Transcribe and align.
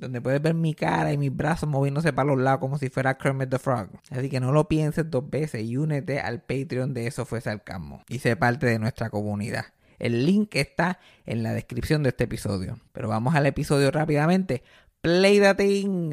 donde 0.00 0.20
puedes 0.20 0.40
ver 0.42 0.54
mi 0.54 0.74
cara 0.74 1.12
y 1.12 1.18
mis 1.18 1.34
brazos 1.34 1.68
moviéndose 1.68 2.12
para 2.12 2.28
los 2.28 2.38
lados 2.38 2.60
como 2.60 2.78
si 2.78 2.88
fuera 2.88 3.16
Kermit 3.16 3.50
the 3.50 3.58
Frog. 3.58 3.88
Así 4.10 4.28
que 4.28 4.40
no 4.40 4.52
lo 4.52 4.68
pienses 4.68 5.10
dos 5.10 5.28
veces 5.28 5.62
y 5.62 5.76
únete 5.76 6.20
al 6.20 6.40
Patreon 6.42 6.94
de 6.94 7.06
Eso 7.06 7.24
Fue 7.24 7.40
Sarcasmo 7.40 8.02
y 8.08 8.18
sé 8.18 8.36
parte 8.36 8.66
de 8.66 8.78
nuestra 8.78 9.10
comunidad. 9.10 9.66
El 9.98 10.24
link 10.24 10.56
está 10.56 10.98
en 11.26 11.42
la 11.42 11.52
descripción 11.52 12.02
de 12.02 12.08
este 12.08 12.24
episodio. 12.24 12.78
Pero 12.92 13.08
vamos 13.08 13.34
al 13.34 13.46
episodio 13.46 13.90
rápidamente. 13.90 14.62
Play 15.02 15.38
the 15.38 15.54
thing. 15.54 16.12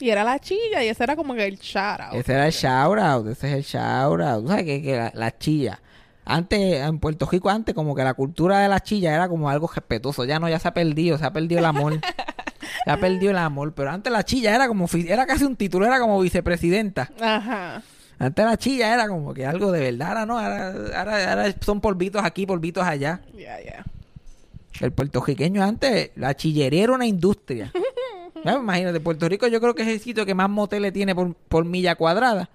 Y 0.00 0.10
era 0.10 0.24
la 0.24 0.38
chilla 0.38 0.82
y 0.82 0.88
ese 0.88 1.04
era 1.04 1.16
como 1.16 1.34
que 1.34 1.46
el 1.46 1.56
shout 1.58 2.00
out. 2.00 2.14
Ese 2.14 2.32
era 2.32 2.46
el 2.46 2.52
shout 2.52 2.98
out, 2.98 3.26
ese 3.28 3.48
es 3.48 3.54
el 3.54 3.62
shout 3.62 4.20
out. 4.20 4.42
Tú 4.42 4.48
sabes 4.48 4.64
que, 4.64 4.82
que 4.82 4.96
la, 4.96 5.12
la 5.14 5.36
chilla. 5.38 5.80
Antes, 6.26 6.80
en 6.82 6.98
Puerto 6.98 7.26
Rico, 7.30 7.50
antes, 7.50 7.74
como 7.74 7.94
que 7.94 8.02
la 8.02 8.14
cultura 8.14 8.60
de 8.60 8.68
la 8.68 8.80
chilla 8.80 9.14
era 9.14 9.28
como 9.28 9.50
algo 9.50 9.66
respetuoso. 9.72 10.24
Ya 10.24 10.38
no, 10.38 10.48
ya 10.48 10.58
se 10.58 10.68
ha 10.68 10.74
perdido, 10.74 11.18
se 11.18 11.24
ha 11.26 11.32
perdido 11.32 11.58
el 11.58 11.66
amor. 11.66 12.00
se 12.84 12.90
ha 12.90 12.96
perdido 12.98 13.30
el 13.30 13.38
amor. 13.38 13.74
Pero 13.74 13.90
antes 13.90 14.10
la 14.12 14.22
chilla 14.24 14.54
era 14.54 14.66
como, 14.66 14.86
era 15.06 15.26
casi 15.26 15.44
un 15.44 15.54
título, 15.56 15.84
era 15.86 16.00
como 16.00 16.18
vicepresidenta. 16.20 17.10
Ajá. 17.20 17.82
Antes 18.18 18.44
la 18.44 18.56
chilla 18.56 18.94
era 18.94 19.06
como 19.08 19.34
que 19.34 19.44
algo 19.44 19.70
de 19.72 19.80
verdad, 19.80 20.08
ahora 20.08 20.24
no, 20.26 20.38
ahora, 20.38 20.68
ahora- 20.96 21.30
ahora 21.32 21.54
son 21.60 21.80
polvitos 21.80 22.22
aquí, 22.24 22.46
polvitos 22.46 22.84
allá. 22.84 23.20
Ya, 23.36 23.60
ya. 23.62 23.84
El 24.80 24.92
puertorriqueño 24.92 25.62
antes, 25.62 26.10
la 26.16 26.34
chillería 26.34 26.84
era 26.84 26.92
una 26.94 27.06
industria. 27.06 27.70
Ya, 28.44 28.54
Imagínate, 28.54 29.00
Puerto 29.00 29.28
Rico 29.28 29.46
yo 29.46 29.60
creo 29.60 29.74
que 29.74 29.82
es 29.82 29.88
el 29.88 30.00
sitio 30.00 30.26
que 30.26 30.34
más 30.34 30.50
moteles 30.50 30.92
tiene 30.92 31.14
por, 31.14 31.34
por 31.34 31.64
milla 31.64 31.94
cuadrada. 31.94 32.50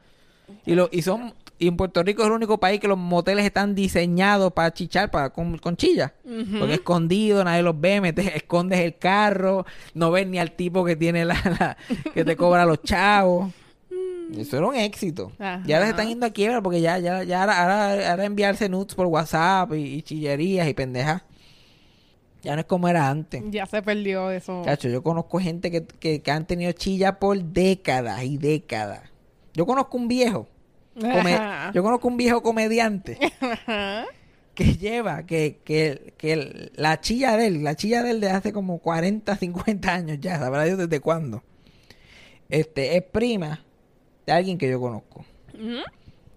Y, 0.65 0.73
lo, 0.75 0.89
y 0.91 1.01
son 1.01 1.33
y 1.61 1.67
en 1.67 1.75
Puerto 1.75 2.01
Rico 2.03 2.21
es 2.21 2.27
el 2.27 2.31
único 2.33 2.57
país 2.59 2.79
que 2.79 2.87
los 2.87 2.97
moteles 2.97 3.43
están 3.45 3.75
diseñados 3.75 4.53
para 4.53 4.73
chichar 4.73 5.11
para, 5.11 5.29
con, 5.31 5.57
con 5.57 5.75
chilla. 5.75 6.13
Porque 6.57 6.75
escondido, 6.75 7.43
nadie 7.43 7.61
los 7.63 7.79
ve, 7.79 7.99
metes, 8.01 8.33
escondes 8.33 8.79
el 8.79 8.97
carro, 8.97 9.65
no 9.93 10.09
ves 10.09 10.25
ni 10.25 10.39
al 10.39 10.53
tipo 10.53 10.85
que 10.85 10.95
tiene 10.95 11.25
la, 11.25 11.35
la- 11.59 11.77
que 12.13 12.23
te 12.23 12.35
cobra 12.37 12.65
los 12.65 12.81
chavos. 12.83 13.51
Eso 14.37 14.57
era 14.57 14.67
un 14.67 14.75
éxito. 14.75 15.31
Ajá. 15.39 15.61
Y 15.65 15.73
ahora 15.73 15.85
se 15.85 15.91
están 15.91 16.07
yendo 16.07 16.25
a 16.25 16.29
quiebra 16.29 16.61
porque 16.61 16.79
ya, 16.81 16.97
ya, 16.99 17.23
ya 17.23 17.41
ahora, 17.41 17.61
ahora- 17.89 18.11
ahora 18.11 18.25
enviarse 18.25 18.69
nudes 18.69 18.95
por 18.95 19.07
WhatsApp 19.07 19.73
y, 19.73 19.95
y 19.95 20.01
chillerías 20.03 20.67
y 20.67 20.73
pendejas. 20.73 21.23
Ya 22.41 22.55
no 22.55 22.61
es 22.61 22.65
como 22.67 22.87
era 22.87 23.09
antes. 23.09 23.43
Ya 23.51 23.65
se 23.65 23.81
perdió 23.81 24.31
eso. 24.31 24.61
Chacho, 24.63 24.87
yo 24.89 25.03
conozco 25.03 25.39
gente 25.39 25.69
que, 25.71 25.85
que, 25.85 26.21
que 26.21 26.31
han 26.31 26.45
tenido 26.47 26.71
chilla 26.71 27.19
por 27.19 27.37
décadas 27.43 28.23
y 28.23 28.37
décadas. 28.37 29.01
Yo 29.53 29.65
conozco 29.65 29.97
un 29.97 30.07
viejo. 30.07 30.47
come- 30.99 31.37
yo 31.73 31.83
conozco 31.83 32.07
un 32.07 32.17
viejo 32.17 32.41
comediante 32.41 33.17
Ajá. 33.41 34.05
que 34.53 34.75
lleva 34.77 35.23
que, 35.25 35.59
que, 35.63 36.13
que 36.17 36.71
la 36.75 36.99
chilla 37.01 37.35
de 37.37 37.47
él, 37.47 37.63
la 37.63 37.75
chilla 37.75 38.03
de 38.03 38.11
él 38.11 38.19
de 38.21 38.29
hace 38.29 38.51
como 38.53 38.79
40, 38.79 39.35
50 39.35 39.93
años 39.93 40.17
ya, 40.21 40.39
sabrá 40.39 40.63
Dios 40.63 40.77
desde 40.77 40.99
cuándo. 41.01 41.43
Este, 42.49 42.97
es 42.97 43.03
prima 43.03 43.63
de 44.25 44.33
alguien 44.33 44.57
que 44.57 44.69
yo 44.69 44.79
conozco. 44.79 45.25
Ujú. 45.53 45.81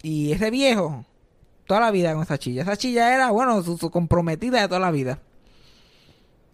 Y 0.02 0.32
ese 0.32 0.50
viejo, 0.50 1.04
toda 1.66 1.80
la 1.80 1.90
vida 1.90 2.12
con 2.12 2.22
esa 2.22 2.38
chilla. 2.38 2.62
Esa 2.62 2.76
chilla 2.76 3.14
era, 3.14 3.30
bueno, 3.30 3.62
su, 3.62 3.76
su 3.78 3.90
comprometida 3.90 4.60
de 4.60 4.68
toda 4.68 4.80
la 4.80 4.90
vida. 4.90 5.20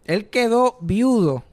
Él 0.08 0.28
quedó 0.28 0.78
viudo 0.80 1.44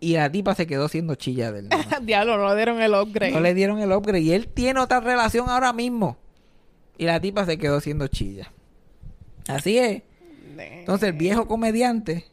y 0.00 0.14
la 0.14 0.32
tipa 0.32 0.54
se 0.56 0.66
quedó 0.66 0.88
siendo 0.88 1.14
chilla 1.14 1.52
de 1.52 1.60
él. 1.60 1.68
nada 1.68 1.86
más. 1.88 2.04
Diablo, 2.04 2.36
no 2.36 2.48
le 2.48 2.56
dieron 2.56 2.80
el 2.82 2.94
upgrade. 2.94 3.32
No 3.32 3.40
le 3.40 3.54
dieron 3.54 3.78
el 3.78 3.92
upgrade. 3.92 4.20
Y 4.22 4.32
él 4.32 4.48
tiene 4.48 4.80
otra 4.80 4.98
relación 5.00 5.48
ahora 5.48 5.72
mismo. 5.72 6.16
Y 6.98 7.04
la 7.04 7.20
tipa 7.20 7.46
se 7.46 7.56
quedó 7.58 7.80
siendo 7.80 8.08
chilla. 8.08 8.50
Así 9.46 9.78
es. 9.78 10.02
Entonces 10.56 11.10
el 11.10 11.16
viejo 11.16 11.46
comediante 11.46 12.24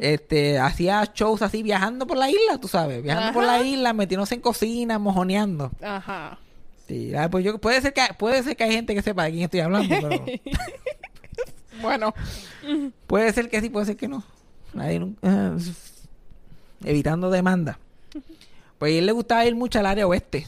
este 0.00 0.58
hacía 0.58 1.04
shows 1.14 1.42
así 1.42 1.62
viajando 1.62 2.06
por 2.06 2.16
la 2.16 2.28
isla, 2.28 2.58
tú 2.60 2.68
sabes. 2.68 3.02
Viajando 3.02 3.32
por 3.32 3.44
la 3.44 3.62
isla, 3.62 3.92
metiéndose 3.92 4.34
en 4.34 4.40
cocina, 4.40 4.98
mojoneando. 4.98 5.70
Ajá. 5.80 6.38
Sí, 6.86 7.14
ah, 7.14 7.28
pues 7.30 7.44
yo, 7.44 7.58
puede 7.58 7.80
ser 7.80 7.92
que 7.92 8.02
puede 8.18 8.42
ser 8.42 8.56
que 8.56 8.64
hay 8.64 8.72
gente 8.72 8.94
que 8.94 9.02
sepa 9.02 9.24
de 9.24 9.30
quién 9.30 9.44
estoy 9.44 9.60
hablando, 9.60 9.94
pero 10.00 10.24
Bueno. 11.82 12.14
puede 13.06 13.32
ser 13.32 13.48
que 13.48 13.60
sí, 13.60 13.70
puede 13.70 13.86
ser 13.86 13.96
que 13.96 14.08
no. 14.08 14.24
Nadie 14.78 15.00
nunca- 15.00 15.18
ah, 15.22 15.56
evitando 16.84 17.30
demanda. 17.30 17.78
Pues 18.78 18.94
a 18.94 18.98
él 18.98 19.06
le 19.06 19.12
gustaba 19.12 19.44
ir 19.44 19.54
mucho 19.56 19.78
al 19.80 19.86
área 19.86 20.06
oeste. 20.06 20.46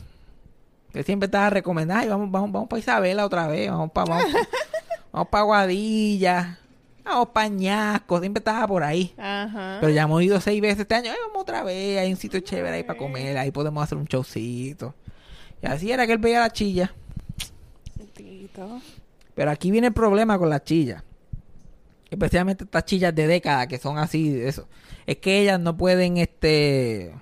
Él 0.95 1.05
siempre 1.05 1.27
estaba 1.27 1.51
recomendando, 1.51 2.01
"Ay, 2.03 2.09
vamos, 2.09 2.31
vamos, 2.31 2.53
vamos 2.53 2.69
para 2.69 2.81
Isabela 2.81 3.25
otra 3.27 3.47
vez, 3.47 3.71
vamos 3.71 3.91
para 3.93 4.11
vamos, 4.17 4.25
vamos 5.13 5.29
para 5.29 5.45
Guadilla, 5.45 6.59
vamos 7.05 7.29
para 7.29 7.49
Ñasco, 7.49 8.21
siempre 8.21 8.39
estaba 8.41 8.67
por 8.67 8.83
ahí. 8.83 9.13
Ajá. 9.19 9.79
Pero 9.81 9.93
ya 9.93 10.03
hemos 10.03 10.23
ido 10.23 10.41
seis 10.41 10.61
veces 10.61 10.81
este 10.81 10.95
año, 10.95 11.11
"Ay, 11.13 11.19
vamos 11.27 11.43
otra 11.43 11.63
vez, 11.65 11.99
hay 11.99 12.11
un 12.11 12.17
sitio 12.17 12.41
chévere 12.41 12.77
ahí 12.77 12.83
para 12.85 12.99
comer, 12.99 13.37
ahí 13.39 13.51
podemos 13.51 13.83
hacer 13.83 13.99
un 13.99 14.05
showcito. 14.07 14.95
Y 15.63 15.67
así 15.67 15.91
era 15.93 16.07
que 16.07 16.13
él 16.15 16.19
veía 16.19 16.41
la 16.41 16.51
chilla. 16.51 16.93
Pero 19.35 19.51
aquí 19.51 19.71
viene 19.71 19.89
el 19.89 19.93
problema 19.93 20.39
con 20.39 20.51
las 20.51 20.65
chillas. 20.65 21.03
Especialmente 22.11 22.65
estas 22.65 22.85
chillas 22.85 23.15
de 23.15 23.27
década 23.27 23.67
que 23.69 23.79
son 23.79 23.99
así 23.99 24.41
eso. 24.43 24.69
Es 25.07 25.17
que 25.19 25.41
ellas 25.41 25.61
no 25.61 25.77
pueden, 25.77 26.17
este... 26.17 27.15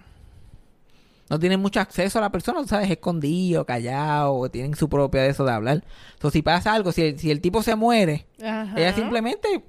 No 1.30 1.38
tienen 1.38 1.60
mucho 1.60 1.78
acceso 1.78 2.18
a 2.18 2.22
la 2.22 2.32
persona, 2.32 2.66
¿sabes? 2.66 2.90
Escondido, 2.90 3.66
callado, 3.66 4.48
tienen 4.50 4.74
su 4.74 4.88
propia 4.88 5.20
de 5.22 5.28
eso 5.28 5.44
de 5.44 5.52
hablar. 5.52 5.84
Entonces, 6.14 6.38
si 6.38 6.42
pasa 6.42 6.72
algo, 6.72 6.90
si 6.90 7.02
el, 7.02 7.18
si 7.18 7.30
el 7.30 7.42
tipo 7.42 7.62
se 7.62 7.74
muere, 7.76 8.26
Ajá. 8.42 8.72
ella 8.78 8.94
simplemente, 8.94 9.62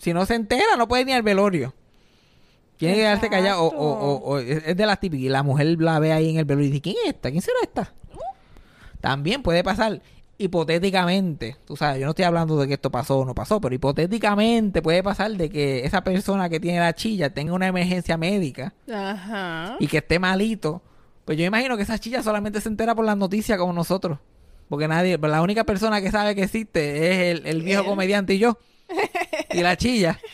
si 0.00 0.12
no 0.12 0.26
se 0.26 0.34
entera, 0.34 0.76
no 0.76 0.88
puede 0.88 1.04
ni 1.04 1.12
al 1.12 1.22
velorio. 1.22 1.74
Tiene 2.76 2.94
que 2.94 3.00
quedarse 3.02 3.30
callado. 3.30 3.62
O, 3.62 3.68
o- 3.68 4.14
o- 4.14 4.16
o 4.32 4.38
es 4.40 4.64
es 4.66 4.76
de 4.76 4.84
las 4.84 4.98
típicas. 4.98 5.24
Y 5.26 5.28
la 5.28 5.44
mujer 5.44 5.80
la 5.80 6.00
ve 6.00 6.12
ahí 6.12 6.28
en 6.30 6.38
el 6.38 6.44
velorio 6.44 6.66
y 6.68 6.70
dice, 6.72 6.82
¿quién 6.82 6.96
es 7.04 7.10
esta? 7.14 7.30
¿Quién 7.30 7.40
será 7.40 7.58
esta? 7.62 7.94
También 9.00 9.44
puede 9.44 9.62
pasar, 9.62 10.02
hipotéticamente, 10.38 11.56
tú 11.64 11.76
sabes, 11.76 11.98
yo 12.00 12.04
no 12.06 12.10
estoy 12.10 12.24
hablando 12.24 12.56
de 12.58 12.68
que 12.68 12.74
esto 12.74 12.90
pasó 12.90 13.18
o 13.20 13.24
no 13.24 13.34
pasó, 13.34 13.60
pero 13.60 13.74
hipotéticamente 13.74 14.82
puede 14.82 15.02
pasar 15.02 15.30
de 15.32 15.48
que 15.50 15.84
esa 15.84 16.02
persona 16.04 16.48
que 16.48 16.60
tiene 16.60 16.78
la 16.80 16.94
chilla 16.94 17.32
tenga 17.32 17.52
una 17.52 17.66
emergencia 17.68 18.16
médica 18.16 18.74
Ajá. 18.92 19.76
y 19.80 19.86
que 19.86 19.98
esté 19.98 20.18
malito. 20.18 20.82
Pues 21.24 21.38
yo 21.38 21.44
imagino 21.44 21.76
que 21.76 21.82
esa 21.82 21.98
chilla 21.98 22.22
solamente 22.22 22.60
se 22.60 22.68
entera 22.68 22.94
por 22.94 23.04
las 23.04 23.16
noticias 23.16 23.58
como 23.58 23.72
nosotros. 23.72 24.18
Porque 24.68 24.88
nadie, 24.88 25.18
la 25.18 25.42
única 25.42 25.64
persona 25.64 26.00
que 26.00 26.10
sabe 26.10 26.34
que 26.34 26.42
existe 26.42 27.10
es 27.32 27.38
el, 27.40 27.46
el 27.46 27.62
viejo 27.62 27.82
Él. 27.82 27.88
comediante 27.88 28.34
y 28.34 28.38
yo. 28.38 28.58
Y 29.52 29.60
la 29.62 29.76
chilla. 29.76 30.18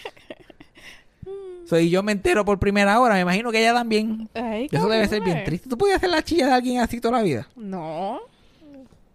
So, 1.64 1.78
y 1.78 1.88
yo 1.88 2.02
me 2.02 2.12
entero 2.12 2.44
por 2.44 2.58
primera 2.58 3.00
hora, 3.00 3.14
me 3.14 3.20
imagino 3.22 3.50
que 3.50 3.58
ella 3.60 3.72
también. 3.72 4.28
Ay, 4.34 4.68
Eso 4.70 4.88
debe 4.88 5.08
ser 5.08 5.22
bien 5.22 5.42
triste. 5.44 5.70
¿Tú 5.70 5.78
podías 5.78 5.96
hacer 5.96 6.10
la 6.10 6.22
chilla 6.22 6.46
de 6.48 6.52
alguien 6.52 6.80
así 6.80 7.00
toda 7.00 7.16
la 7.16 7.22
vida? 7.24 7.48
No. 7.56 8.20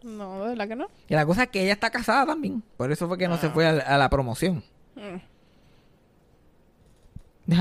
No, 0.07 0.43
de 0.43 0.49
verdad 0.49 0.67
que 0.69 0.75
no. 0.75 0.87
Y 1.09 1.13
la 1.15 1.25
cosa 1.25 1.43
es 1.43 1.49
que 1.49 1.61
ella 1.63 1.73
está 1.73 1.89
casada 1.89 2.25
también. 2.27 2.63
Por 2.77 2.91
eso 2.91 3.07
fue 3.07 3.17
que 3.17 3.27
no 3.27 3.33
Ah. 3.35 3.39
se 3.39 3.49
fue 3.49 3.65
a, 3.67 3.71
a 3.71 3.97
la 3.97 4.09
promoción. 4.09 4.63
Mm. 4.95 5.17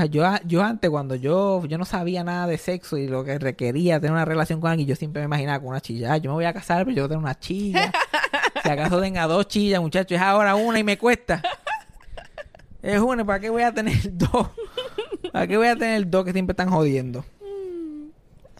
Yo, 0.09 0.23
yo 0.45 0.63
antes, 0.63 0.89
cuando 0.89 1.15
yo, 1.15 1.63
yo 1.65 1.77
no 1.77 1.85
sabía 1.85 2.23
nada 2.23 2.45
de 2.47 2.57
sexo 2.57 2.97
y 2.97 3.07
lo 3.07 3.23
que 3.23 3.39
requería 3.39 3.99
tener 4.01 4.11
una 4.13 4.25
relación 4.25 4.59
con 4.59 4.69
alguien, 4.71 4.87
yo 4.87 4.95
siempre 4.97 5.21
me 5.21 5.25
imaginaba 5.27 5.59
con 5.59 5.69
una 5.69 5.79
chilla. 5.81 6.11
"Ay, 6.13 6.19
Yo 6.21 6.29
me 6.31 6.35
voy 6.35 6.45
a 6.45 6.53
casar, 6.53 6.83
pero 6.85 6.95
yo 6.95 7.03
voy 7.03 7.05
a 7.05 7.09
tener 7.09 7.23
una 7.23 7.39
chilla. 7.39 7.91
si 8.63 8.69
acaso 8.69 8.99
tenga 8.99 9.25
dos 9.27 9.47
chillas, 9.47 9.79
muchachos, 9.81 10.11
es 10.17 10.21
ahora 10.21 10.55
una 10.55 10.79
y 10.79 10.83
me 10.83 10.97
cuesta. 10.97 11.41
Es 12.81 12.99
una, 12.99 13.25
¿para 13.25 13.39
qué 13.39 13.49
voy 13.49 13.63
a 13.63 13.73
tener 13.73 13.95
dos? 14.17 14.49
¿Para 15.31 15.47
qué 15.47 15.55
voy 15.57 15.67
a 15.67 15.75
tener 15.77 16.09
dos 16.09 16.25
que 16.25 16.33
siempre 16.33 16.51
están 16.51 16.69
jodiendo? 16.69 17.23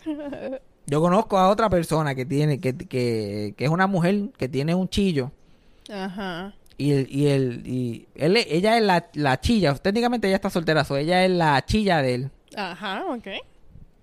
Yo 0.88 1.02
conozco 1.02 1.38
a 1.38 1.50
otra 1.50 1.70
persona 1.70 2.16
que 2.16 2.26
tiene, 2.26 2.60
que, 2.60 2.76
que, 2.76 3.54
que 3.58 3.66
es 3.66 3.70
una 3.70 3.88
mujer 3.88 4.30
que 4.38 4.48
tiene 4.48 4.74
un 4.74 4.88
chillo. 4.88 5.32
Ajá. 5.92 6.54
Y, 6.78 6.92
el, 6.92 7.08
y, 7.10 7.28
el, 7.28 7.68
y 7.68 8.08
él, 8.16 8.38
ella 8.38 8.78
es 8.78 8.84
la, 8.84 9.08
la 9.14 9.40
chilla. 9.40 9.76
Técnicamente 9.76 10.28
ella 10.28 10.38
está 10.38 10.50
soltera. 10.50 10.86
so, 10.86 10.96
ella 10.96 11.26
es 11.26 11.32
la 11.32 11.64
chilla 11.66 12.02
de 12.02 12.14
él. 12.16 12.32
Ajá, 12.56 13.04
ok. 13.10 13.28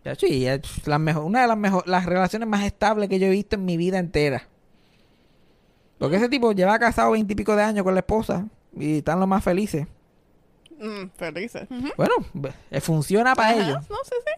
Ya, 0.05 0.15
sí, 0.15 0.47
es 0.47 0.87
la 0.87 0.99
mejor, 0.99 1.25
una 1.25 1.43
de 1.43 1.49
las 1.49 1.57
mejor, 1.57 1.89
las 1.89 2.05
relaciones 2.05 2.47
más 2.47 2.65
estables 2.65 3.09
que 3.09 3.19
yo 3.19 3.27
he 3.29 3.31
visto 3.31 3.57
en 3.57 3.65
mi 3.65 3.79
vida 3.79 3.99
entera. 3.99 4.47
Porque 5.99 6.17
ese 6.17 6.29
tipo 6.29 6.53
lleva 6.53 6.79
casado 6.79 7.13
veintipico 7.13 7.57
de 7.57 7.63
años 7.63 7.85
con 7.85 7.95
la 7.95 8.01
esposa. 8.01 8.47
Y 8.77 8.99
están 8.99 9.21
los 9.21 9.29
más 9.29 9.43
felices. 9.43 9.87
Mm, 10.79 11.07
felices. 11.17 11.67
Bueno, 11.97 12.15
eh, 12.71 12.81
funciona 12.81 13.35
para 13.35 13.51
Ajá, 13.51 13.63
ellos. 13.63 13.89
No 13.89 13.97
sé 14.05 14.17
si. 14.27 14.34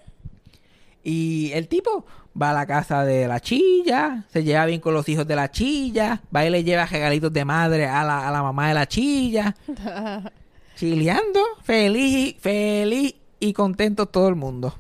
Y 1.09 1.53
el 1.53 1.69
tipo 1.69 2.05
va 2.41 2.51
a 2.51 2.53
la 2.53 2.67
casa 2.67 3.05
de 3.05 3.29
la 3.29 3.39
chilla, 3.39 4.25
se 4.29 4.43
lleva 4.43 4.67
bien 4.67 4.81
con 4.81 4.93
los 4.93 5.09
hijos 5.09 5.25
de 5.25 5.37
la 5.37 5.53
chilla, 5.53 6.21
va 6.35 6.45
y 6.45 6.51
le 6.51 6.65
lleva 6.65 6.85
regalitos 6.85 7.33
de 7.33 7.45
madre 7.45 7.87
a 7.87 8.03
la, 8.03 8.27
a 8.27 8.33
la 8.33 8.43
mamá 8.43 8.67
de 8.67 8.75
la 8.75 8.89
chilla, 8.89 9.55
chileando, 10.75 11.41
feliz, 11.63 12.35
feliz 12.41 13.15
y 13.39 13.53
contento 13.53 14.07
todo 14.07 14.29
el 14.29 14.35
mundo. 14.35 14.75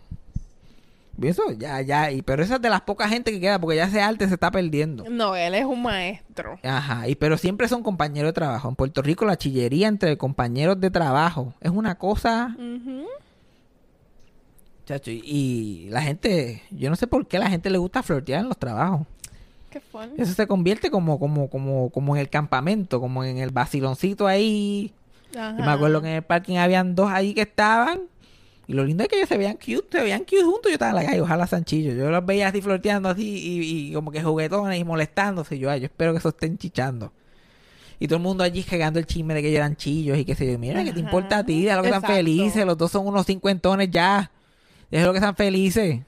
Y 1.22 1.28
eso, 1.28 1.44
ya, 1.56 1.80
ya, 1.80 2.10
y, 2.10 2.22
pero 2.22 2.42
esa 2.42 2.56
es 2.56 2.60
de 2.60 2.70
las 2.70 2.80
pocas 2.80 3.08
gente 3.08 3.30
que 3.30 3.38
queda, 3.38 3.60
porque 3.60 3.76
ya 3.76 3.84
ese 3.84 4.02
arte 4.02 4.26
se 4.26 4.34
está 4.34 4.50
perdiendo. 4.50 5.04
No, 5.08 5.36
él 5.36 5.54
es 5.54 5.64
un 5.64 5.80
maestro. 5.80 6.58
Ajá, 6.64 7.06
y 7.06 7.14
pero 7.14 7.38
siempre 7.38 7.68
son 7.68 7.84
compañeros 7.84 8.30
de 8.30 8.32
trabajo. 8.32 8.68
En 8.68 8.74
Puerto 8.74 9.00
Rico 9.00 9.24
la 9.26 9.38
chillería 9.38 9.86
entre 9.86 10.18
compañeros 10.18 10.80
de 10.80 10.90
trabajo 10.90 11.54
es 11.60 11.70
una 11.70 11.94
cosa. 11.94 12.56
Chacho, 14.86 15.10
y, 15.10 15.22
y 15.24 15.88
la 15.90 16.00
gente, 16.00 16.62
yo 16.70 16.88
no 16.90 16.96
sé 16.96 17.06
por 17.06 17.26
qué 17.26 17.38
la 17.38 17.50
gente 17.50 17.70
le 17.70 17.78
gusta 17.78 18.02
flirtear 18.02 18.40
en 18.40 18.48
los 18.48 18.56
trabajos. 18.56 19.06
Qué 19.68 19.80
fun. 19.80 20.12
Eso 20.16 20.32
se 20.32 20.46
convierte 20.46 20.90
como, 20.90 21.18
como, 21.18 21.50
como, 21.50 21.90
como 21.90 22.14
en 22.14 22.20
el 22.20 22.30
campamento, 22.30 23.00
como 23.00 23.24
en 23.24 23.38
el 23.38 23.50
vaciloncito 23.50 24.26
ahí. 24.26 24.92
Ajá. 25.36 25.56
Yo 25.58 25.64
me 25.64 25.70
acuerdo 25.72 26.00
que 26.00 26.08
en 26.08 26.14
el 26.14 26.22
parking 26.22 26.56
habían 26.56 26.94
dos 26.94 27.10
ahí 27.10 27.34
que 27.34 27.42
estaban. 27.42 28.02
Y 28.68 28.72
lo 28.72 28.84
lindo 28.84 29.02
es 29.02 29.08
que 29.08 29.16
ellos 29.16 29.28
se 29.28 29.36
veían 29.36 29.56
cute, 29.56 29.86
se 29.90 30.00
veían 30.02 30.20
cute 30.20 30.42
juntos. 30.42 30.70
Yo 30.70 30.72
estaba 30.72 30.90
en 30.90 30.96
la 30.96 31.10
calle, 31.10 31.20
ojalá 31.20 31.46
Sanchillo. 31.46 31.92
Yo 31.92 32.10
los 32.10 32.24
veía 32.24 32.48
así 32.48 32.60
flirteando 32.60 33.08
así 33.08 33.22
y, 33.22 33.88
y 33.90 33.92
como 33.92 34.10
que 34.10 34.22
juguetones 34.22 34.80
y 34.80 34.84
molestándose. 34.84 35.58
Yo, 35.58 35.70
ay, 35.70 35.80
yo 35.80 35.86
espero 35.86 36.12
que 36.12 36.18
eso 36.18 36.30
estén 36.30 36.58
chichando. 36.58 37.12
Y 37.98 38.08
todo 38.08 38.18
el 38.18 38.22
mundo 38.22 38.44
allí 38.44 38.62
regando 38.68 38.98
el 38.98 39.06
chisme 39.06 39.34
de 39.34 39.42
que 39.42 39.48
ellos 39.48 39.58
eran 39.58 39.76
chillos 39.76 40.18
y 40.18 40.24
qué 40.24 40.34
sé 40.34 40.50
yo. 40.50 40.58
Mira, 40.58 40.84
que 40.84 40.92
te 40.92 41.00
importa 41.00 41.38
a 41.38 41.44
ti? 41.44 41.64
De 41.64 41.74
lo 41.74 41.82
que 41.82 41.88
están 41.88 42.02
Exacto. 42.02 42.16
felices. 42.16 42.66
Los 42.66 42.76
dos 42.78 42.90
son 42.92 43.06
unos 43.06 43.26
cincuentones 43.26 43.90
ya. 43.90 44.30
Déjalo 44.90 45.12
que 45.12 45.18
están 45.18 45.36
felices. 45.36 46.00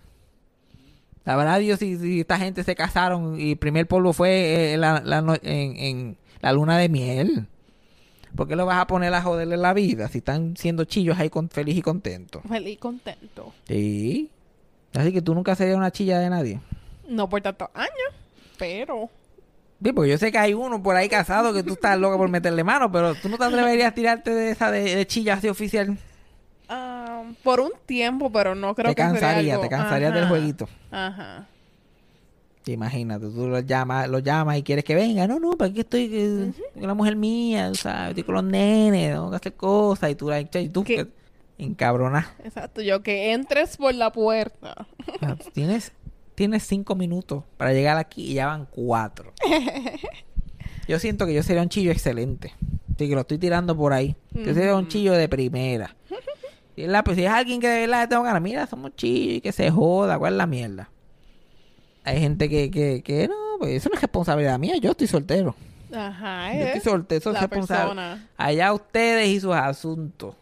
Sabrá 1.25 1.59
Dios 1.59 1.79
si, 1.79 1.97
si 1.99 2.21
esta 2.21 2.39
gente 2.39 2.65
se 2.65 2.75
casaron 2.75 3.39
y 3.39 3.53
el 3.53 3.59
primer 3.59 3.87
polvo 3.87 4.13
fue 4.13 4.75
eh, 4.75 4.77
la, 4.79 5.01
la 5.05 5.39
en, 5.43 5.77
en 5.77 6.17
la 6.41 6.53
luna 6.53 6.79
de 6.79 6.89
miel. 6.89 7.49
¿Por 8.35 8.47
qué 8.49 8.57
lo 8.57 8.67
vas 8.67 8.79
a 8.79 8.87
poner 8.87 9.13
a 9.15 9.23
joderle 9.23 9.57
la 9.57 9.75
vida 9.75 10.09
si 10.09 10.19
están 10.19 10.57
siendo 10.57 10.85
chillos 10.85 11.19
ahí 11.19 11.29
con, 11.29 11.49
feliz 11.51 11.77
y 11.77 11.83
contentos? 11.83 12.43
Feliz 12.49 12.75
y 12.75 12.77
contento. 12.77 13.53
Sí. 13.67 14.31
Así 14.95 15.13
que 15.13 15.23
tú 15.23 15.35
nunca 15.35 15.55
serías 15.55 15.77
una 15.77 15.91
chilla 15.91 16.19
de 16.19 16.31
nadie. 16.31 16.61
No 17.09 17.29
por 17.29 17.41
tantos 17.43 17.69
años, 17.75 18.15
pero. 18.59 19.11
Sí, 19.83 19.93
porque 19.93 20.11
yo 20.11 20.19
sé 20.19 20.33
que 20.33 20.39
hay 20.39 20.55
uno 20.55 20.83
por 20.83 20.97
ahí 20.97 21.09
casado 21.09 21.53
que 21.53 21.63
tú 21.63 21.75
estás 21.75 21.99
loca 21.99 22.17
por 22.17 22.29
meterle 22.29 22.65
mano, 22.65 22.91
pero 22.91 23.15
tú 23.15 23.29
no 23.29 23.39
te 23.39 23.45
atreverías 23.45 23.93
a 23.93 23.95
tirarte 23.95 24.31
de 24.31 24.51
esa 24.51 24.71
de, 24.71 24.97
de 24.97 25.07
chilla 25.07 25.35
así 25.35 25.49
oficial. 25.49 25.97
Por 27.43 27.61
un 27.61 27.71
tiempo, 27.87 28.31
pero 28.31 28.55
no 28.55 28.75
creo 28.75 28.91
te 28.91 28.97
que 28.97 29.03
sería 29.03 29.21
cansaría, 29.21 29.55
algo- 29.55 29.63
te 29.65 29.69
cansarías 29.69 30.15
del 30.15 30.29
jueguito. 30.29 30.69
Ajá. 30.91 31.47
Imagínate, 32.67 33.27
tú 33.29 33.49
lo 33.49 33.61
llamas, 33.61 34.09
lo 34.11 34.19
llamas 34.19 34.59
y 34.59 34.63
quieres 34.63 34.85
que 34.85 34.95
venga. 34.95 35.27
No, 35.27 35.41
no, 35.41 35.53
para 35.53 35.71
aquí 35.71 35.81
estoy 35.81 36.11
eh, 36.13 36.53
con 36.75 36.87
la 36.87 36.93
mujer 36.95 37.17
mía, 37.17 37.73
¿sabes? 37.75 38.11
Estoy 38.11 38.25
con 38.25 38.35
los 38.35 38.45
nenes, 38.45 39.13
tengo 39.13 39.31
que 39.31 39.37
hacer 39.37 39.55
cosas. 39.55 40.11
Y 40.11 40.15
tú, 40.15 40.29
la- 40.29 40.41
y 40.41 40.45
tú 40.69 40.85
que-. 40.85 41.07
Exacto. 42.45 42.83
Yo 42.83 43.03
que 43.03 43.33
entres 43.33 43.77
por 43.79 43.95
la 43.95 44.13
puerta. 44.13 44.87
Tienes, 45.55 45.93
tienes 46.35 46.63
cinco 46.65 46.95
minutos 46.95 47.43
para 47.57 47.73
llegar 47.73 47.97
aquí 47.97 48.31
y 48.31 48.35
ya 48.35 48.47
van 48.49 48.67
cuatro. 48.71 49.33
Yo 50.87 50.99
siento 50.99 51.27
que 51.27 51.35
yo 51.35 51.43
sería 51.43 51.61
un 51.63 51.69
chillo 51.69 51.91
excelente. 51.93 52.55
Así 52.95 53.09
que 53.09 53.15
lo 53.15 53.21
estoy 53.21 53.37
tirando 53.37 53.77
por 53.77 53.93
ahí. 53.93 54.17
Yo 54.33 54.55
sería 54.55 54.75
un 54.75 54.89
chillo 54.89 55.13
de 55.13 55.29
primera. 55.29 55.95
Si 56.79 56.85
es, 56.85 56.89
la- 56.91 57.03
pues, 57.03 57.17
si 57.17 57.25
es 57.25 57.31
alguien 57.33 57.61
que 57.61 57.67
de 57.67 57.81
verdad 57.81 58.09
tengo 58.09 58.23
ganas, 58.23 58.41
mira, 58.41 58.65
somos 58.69 58.95
chillos 58.95 59.39
y 59.39 59.41
que 59.41 59.51
se 59.51 59.69
joda, 59.69 60.17
¿cuál 60.17 60.35
es 60.35 60.37
la 60.39 60.47
mierda? 60.47 60.89
Hay 62.05 62.21
gente 62.21 62.49
que, 62.49 62.71
que, 62.71 63.03
que 63.03 63.27
no, 63.27 63.35
pues 63.59 63.73
eso 63.73 63.89
no 63.89 63.97
es 63.97 64.01
responsabilidad 64.01 64.61
mía, 64.61 64.77
yo 64.77 64.93
estoy 64.93 65.09
soltero. 65.09 65.57
Ajá. 65.93 66.53
Yo 66.55 66.61
estoy 66.61 66.79
es 66.79 66.85
soltero, 66.85 67.19
eso 67.19 67.33
es 67.33 67.41
responsable. 67.41 68.21
Allá 68.37 68.73
ustedes 68.73 69.27
y 69.27 69.41
sus 69.41 69.55
asuntos. 69.57 70.37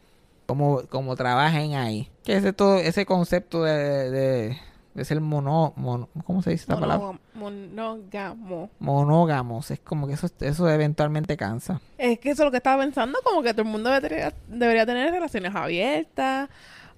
Como, 0.45 0.83
como 0.91 1.17
trabajen 1.17 1.75
ahí. 1.75 2.11
Que 2.23 2.37
ese 2.37 2.53
todo, 2.53 2.77
ese 2.77 3.07
concepto 3.07 3.63
de, 3.65 4.11
de, 4.11 4.59
de 4.97 5.05
ser 5.05 5.21
mono, 5.21 5.73
mono- 5.77 6.09
¿cómo 6.25 6.43
se 6.43 6.51
dice 6.51 6.63
esta 6.63 6.81
palabra? 6.81 7.19
Monógamo. 7.35 8.71
Monógamos. 8.79 9.71
Es 9.71 9.79
como 9.81 10.07
que 10.07 10.15
eso, 10.15 10.29
eso 10.41 10.69
eventualmente 10.71 11.37
cansa. 11.37 11.81
Es 11.99 12.19
que 12.19 12.31
eso 12.31 12.43
es 12.43 12.47
lo 12.47 12.51
que 12.51 12.57
estaba 12.57 12.83
pensando, 12.83 13.19
como 13.23 13.43
que 13.43 13.53
todo 13.53 13.63
el 13.63 13.69
mundo 13.69 13.91
debería, 13.91 14.33
debería 14.49 14.87
tener 14.87 15.11
relaciones 15.13 15.55
abiertas, 15.55 16.49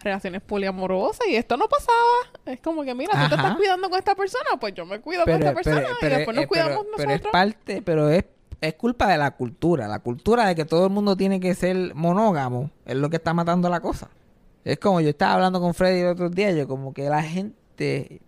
relaciones 0.00 0.40
poliamorosas, 0.42 1.26
y 1.28 1.34
esto 1.36 1.56
no 1.56 1.68
pasaba. 1.68 2.40
Es 2.46 2.60
como 2.60 2.84
que, 2.84 2.94
mira, 2.94 3.12
tú 3.12 3.18
te 3.18 3.34
Ajá. 3.34 3.34
estás 3.36 3.56
cuidando 3.56 3.90
con 3.90 3.98
esta 3.98 4.14
persona, 4.14 4.50
pues 4.60 4.74
yo 4.74 4.86
me 4.86 5.00
cuido 5.00 5.24
con 5.24 5.34
esta 5.34 5.52
persona, 5.54 5.82
y 6.00 6.06
después 6.06 6.34
nos 6.36 6.44
eh, 6.44 6.48
cuidamos 6.48 6.86
pero 6.96 7.10
es 7.10 7.16
nosotros. 7.16 7.32
parte, 7.32 7.82
pero 7.82 8.08
es, 8.08 8.24
es 8.60 8.74
culpa 8.74 9.08
de 9.08 9.18
la 9.18 9.32
cultura. 9.32 9.88
La 9.88 9.98
cultura 9.98 10.46
de 10.46 10.54
que 10.54 10.64
todo 10.64 10.86
el 10.86 10.92
mundo 10.92 11.16
tiene 11.16 11.40
que 11.40 11.54
ser 11.54 11.94
monógamo 11.96 12.70
es 12.86 12.94
lo 12.96 13.10
que 13.10 13.16
está 13.16 13.34
matando 13.34 13.68
la 13.68 13.80
cosa. 13.80 14.08
Es 14.64 14.78
como 14.78 15.00
yo 15.00 15.08
estaba 15.08 15.34
hablando 15.34 15.60
con 15.60 15.74
Freddy 15.74 16.00
el 16.00 16.08
otro 16.08 16.28
día, 16.30 16.50
yo 16.52 16.68
como 16.68 16.92
que 16.92 17.08
la 17.08 17.22
gente, 17.22 17.56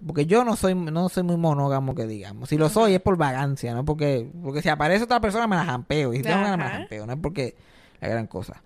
porque 0.06 0.26
yo 0.26 0.44
no 0.44 0.56
soy 0.56 0.74
no 0.74 1.08
soy 1.08 1.22
muy 1.22 1.36
monógamo 1.36 1.94
que 1.94 2.06
digamos. 2.06 2.48
Si 2.48 2.56
lo 2.56 2.68
soy 2.68 2.94
es 2.94 3.00
por 3.00 3.16
vagancia, 3.16 3.74
no 3.74 3.84
porque 3.84 4.30
porque 4.42 4.62
si 4.62 4.68
aparece 4.68 5.04
otra 5.04 5.20
persona 5.20 5.46
me 5.46 5.56
la 5.56 5.64
jampeo 5.64 6.12
y 6.12 6.18
si 6.18 6.22
tengo 6.22 6.40
ganas 6.40 6.58
me 6.58 6.64
la 6.64 6.70
jampeo, 6.70 7.06
no 7.06 7.12
es 7.12 7.18
porque 7.20 7.56
la 8.00 8.08
gran 8.08 8.26
cosa. 8.26 8.62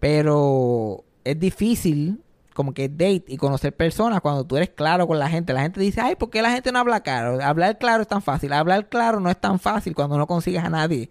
Pero 0.00 1.04
es 1.24 1.38
difícil 1.38 2.20
como 2.54 2.72
que 2.72 2.88
date 2.88 3.24
y 3.26 3.36
conocer 3.36 3.74
personas 3.74 4.20
cuando 4.20 4.44
tú 4.44 4.56
eres 4.56 4.70
claro 4.70 5.06
con 5.06 5.18
la 5.18 5.28
gente. 5.28 5.52
La 5.52 5.62
gente 5.62 5.80
dice, 5.80 6.00
ay, 6.00 6.14
¿por 6.14 6.30
qué 6.30 6.40
la 6.40 6.50
gente 6.50 6.72
no 6.72 6.78
habla 6.78 7.00
claro? 7.00 7.42
Hablar 7.42 7.78
claro 7.78 8.02
es 8.02 8.08
tan 8.08 8.22
fácil. 8.22 8.52
Hablar 8.52 8.88
claro 8.88 9.20
no 9.20 9.30
es 9.30 9.36
tan 9.36 9.58
fácil 9.58 9.94
cuando 9.94 10.16
no 10.16 10.26
consigues 10.26 10.62
a 10.62 10.70
nadie. 10.70 11.10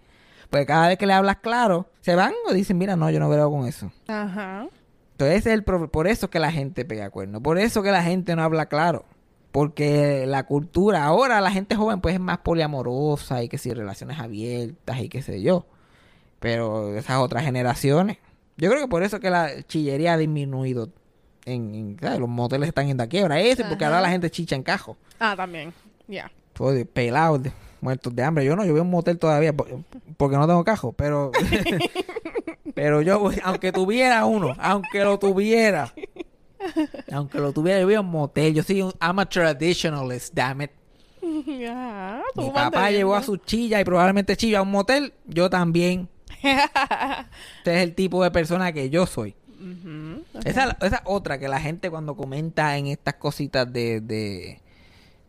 Porque 0.50 0.65
cada 0.65 0.88
vez 0.88 0.98
que 0.98 1.06
le 1.06 1.13
hablas 1.13 1.38
claro, 1.38 1.89
se 2.01 2.15
van 2.15 2.34
o 2.48 2.53
dicen, 2.53 2.77
mira, 2.77 2.96
no, 2.96 3.10
yo 3.10 3.20
no 3.20 3.30
creo 3.30 3.50
con 3.51 3.68
eso. 3.68 3.92
Ajá. 4.08 4.68
Entonces 5.13 5.38
ese 5.39 5.50
es 5.50 5.56
el 5.56 5.63
por 5.63 6.08
eso 6.08 6.30
que 6.30 6.39
la 6.39 6.51
gente 6.51 6.86
pega 6.86 7.10
cuernos, 7.10 7.42
por 7.42 7.60
eso 7.60 7.84
que 7.84 7.92
la 7.92 8.03
gente 8.03 8.36
no 8.36 8.44
habla 8.44 8.65
claro. 8.65 9.06
Porque 9.54 10.26
la 10.28 10.48
cultura, 10.48 11.04
ahora 11.06 11.40
la 11.40 11.52
gente 11.52 11.76
joven 11.76 12.02
pues 12.02 12.16
es 12.16 12.20
más 12.20 12.40
poliamorosa 12.40 13.44
y 13.44 13.48
que 13.50 13.60
si 13.60 13.72
relaciones 13.72 14.20
abiertas 14.20 15.00
y 15.00 15.10
qué 15.10 15.22
sé 15.22 15.44
yo. 15.44 15.68
Pero 16.40 16.98
esas 16.98 17.20
otras 17.20 17.44
generaciones, 17.46 18.18
yo 18.58 18.70
creo 18.72 18.82
que 18.82 18.88
por 18.88 19.04
eso 19.04 19.20
que 19.20 19.30
la 19.30 19.62
chillería 19.68 20.14
ha 20.14 20.18
disminuido. 20.18 20.90
En, 21.46 21.76
en- 21.76 21.98
¿sabes? 22.02 22.20
los 22.20 22.30
moteles 22.30 22.68
están 22.70 22.90
en 22.90 22.98
la 22.98 23.06
quiebra. 23.08 23.40
Ese, 23.42 23.64
porque 23.66 23.86
Ajá. 23.86 23.96
ahora 23.98 24.08
la 24.08 24.10
gente 24.12 24.32
chicha 24.32 24.56
en 24.56 24.64
cajo. 24.64 24.98
Ah, 25.20 25.36
también. 25.38 25.72
Ya. 26.08 26.32
Joder, 26.58 26.88
pelados, 26.88 27.42
muertos 27.80 28.16
de 28.16 28.24
hambre. 28.24 28.46
Yo 28.46 28.56
no, 28.56 28.66
yo 28.66 28.74
veo 28.74 28.82
un 28.84 28.90
motel 28.90 29.20
todavía 29.20 29.54
por- 29.54 29.68
porque 30.18 30.36
no 30.36 30.48
tengo 30.48 30.64
cajo, 30.64 30.94
pero 30.94 31.32
pero 32.74 33.02
yo 33.02 33.20
voy- 33.20 33.40
aunque 33.44 33.72
tuviera 33.72 34.26
uno, 34.26 34.56
aunque 34.58 35.04
lo 35.04 35.20
tuviera, 35.20 35.94
aunque 37.12 37.39
lo 37.39 37.51
tuviera, 37.51 37.79
yo 37.79 37.88
veo 37.88 38.01
un 38.01 38.10
motel. 38.10 38.53
Yo 38.53 38.63
soy 38.63 38.82
un 38.82 38.93
I'm 39.01 39.20
a 39.20 39.25
traditionalist, 39.25 40.34
damn 40.34 40.62
it. 40.62 40.72
Tú 41.22 42.41
Mi 42.41 42.50
papá 42.50 42.91
llevó 42.91 43.15
a 43.15 43.24
su 43.24 43.38
chilla 43.38 43.79
y 43.79 43.84
probablemente 43.84 44.36
chilla 44.36 44.60
a 44.60 44.62
un 44.62 44.72
motel, 44.72 45.13
yo 45.25 45.50
también. 45.50 46.10
Este 46.43 47.75
es 47.77 47.84
el 47.84 47.96
tipo 47.96 48.24
de 48.24 48.32
persona 48.32 48.74
que 48.74 48.89
yo 48.89 49.05
soy. 49.05 49.36
Esa, 50.43 50.77
esa 50.82 51.01
otra 51.05 51.39
que 51.39 51.48
la 51.48 51.62
gente 51.62 51.89
cuando 51.89 52.17
comenta 52.17 52.77
en 52.77 52.88
estas 52.88 53.13
cositas 53.13 53.72
de, 53.72 54.01
de, 54.01 54.60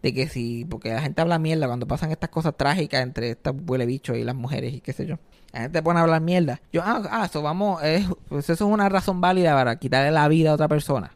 de 0.02 0.14
que 0.14 0.28
si, 0.28 0.64
porque 0.64 0.92
la 0.92 1.00
gente 1.00 1.20
habla 1.20 1.38
mierda 1.38 1.68
cuando 1.68 1.86
pasan 1.86 2.10
estas 2.10 2.30
cosas 2.30 2.56
trágicas 2.56 3.02
entre 3.02 3.30
estos 3.30 3.54
huele 3.64 3.86
bichos 3.86 4.16
y 4.16 4.24
las 4.24 4.34
mujeres 4.34 4.74
y 4.74 4.80
qué 4.80 4.92
sé 4.92 5.06
yo. 5.06 5.18
La 5.52 5.60
gente 5.60 5.82
pone 5.84 6.00
a 6.00 6.02
hablar 6.02 6.20
mierda. 6.20 6.60
Yo, 6.72 6.82
ah, 6.84 7.02
ah, 7.10 7.26
eso 7.26 7.42
vamos, 7.42 7.80
es, 7.84 8.04
pues 8.28 8.50
eso 8.50 8.66
es 8.66 8.72
una 8.72 8.88
razón 8.88 9.20
válida 9.20 9.54
para 9.54 9.78
quitarle 9.78 10.10
la 10.10 10.26
vida 10.26 10.50
a 10.50 10.54
otra 10.54 10.66
persona. 10.66 11.12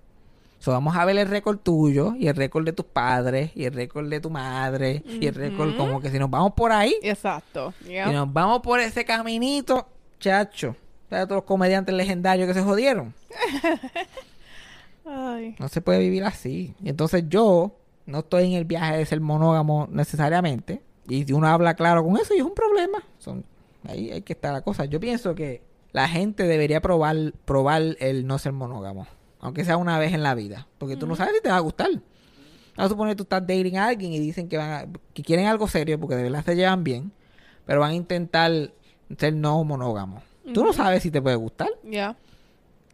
So, 0.58 0.72
vamos 0.72 0.96
a 0.96 1.04
ver 1.04 1.16
el 1.16 1.28
récord 1.28 1.58
tuyo 1.58 2.14
y 2.18 2.26
el 2.26 2.34
récord 2.34 2.64
de 2.64 2.72
tus 2.72 2.86
padres 2.86 3.52
y 3.54 3.64
el 3.64 3.72
récord 3.72 4.08
de 4.08 4.20
tu 4.20 4.28
madre 4.28 5.04
y 5.06 5.26
el 5.26 5.34
récord 5.34 5.76
como 5.76 6.00
que 6.00 6.10
si 6.10 6.18
nos 6.18 6.28
vamos 6.28 6.52
por 6.54 6.72
ahí, 6.72 6.94
Exacto. 7.02 7.72
Yeah. 7.86 8.08
si 8.08 8.12
nos 8.12 8.32
vamos 8.32 8.60
por 8.60 8.80
ese 8.80 9.04
caminito, 9.04 9.86
chacho, 10.18 10.74
¿sabes 11.08 11.26
todos 11.26 11.38
los 11.38 11.44
comediantes 11.44 11.94
legendarios 11.94 12.48
que 12.48 12.54
se 12.54 12.62
jodieron? 12.62 13.14
Ay. 15.06 15.54
No 15.58 15.68
se 15.68 15.80
puede 15.80 16.00
vivir 16.00 16.24
así. 16.24 16.74
Y 16.82 16.88
entonces 16.90 17.24
yo 17.28 17.72
no 18.06 18.18
estoy 18.20 18.46
en 18.46 18.52
el 18.54 18.64
viaje 18.64 18.96
de 18.96 19.06
ser 19.06 19.20
monógamo 19.20 19.88
necesariamente. 19.90 20.82
Y 21.08 21.24
si 21.24 21.32
uno 21.32 21.46
habla 21.46 21.74
claro 21.74 22.04
con 22.04 22.16
eso, 22.16 22.34
y 22.34 22.38
es 22.38 22.42
un 22.42 22.54
problema. 22.54 23.02
Son, 23.18 23.44
ahí 23.88 24.10
hay 24.10 24.22
que 24.22 24.34
estar 24.34 24.52
la 24.52 24.60
cosa. 24.60 24.84
Yo 24.84 25.00
pienso 25.00 25.34
que 25.34 25.62
la 25.92 26.08
gente 26.08 26.44
debería 26.44 26.80
probar, 26.80 27.32
probar 27.44 27.96
el 28.00 28.26
no 28.26 28.38
ser 28.38 28.52
monógamo. 28.52 29.06
Aunque 29.40 29.64
sea 29.64 29.76
una 29.76 29.98
vez 29.98 30.12
en 30.14 30.22
la 30.22 30.34
vida. 30.34 30.66
Porque 30.78 30.96
tú 30.96 31.06
no 31.06 31.14
sabes 31.16 31.34
si 31.36 31.42
te 31.42 31.48
va 31.48 31.56
a 31.56 31.60
gustar. 31.60 31.90
Vamos 31.90 32.02
a 32.76 32.88
suponer 32.88 33.12
que 33.12 33.16
tú 33.18 33.22
estás 33.24 33.40
dating 33.46 33.76
a 33.78 33.86
alguien 33.88 34.12
y 34.12 34.18
dicen 34.18 34.48
que, 34.48 34.56
van 34.56 34.70
a- 34.70 34.86
que 35.14 35.22
quieren 35.22 35.46
algo 35.46 35.66
serio 35.68 35.98
porque 35.98 36.16
de 36.16 36.24
verdad 36.24 36.44
se 36.44 36.54
llevan 36.56 36.84
bien. 36.84 37.12
Pero 37.66 37.80
van 37.80 37.90
a 37.90 37.94
intentar 37.94 38.50
ser 39.18 39.32
no 39.34 39.62
monógamos. 39.64 40.22
Tú 40.54 40.64
no 40.64 40.72
sabes 40.72 41.02
si 41.02 41.10
te 41.10 41.20
puede 41.20 41.36
gustar. 41.36 41.68
Ya. 41.84 42.16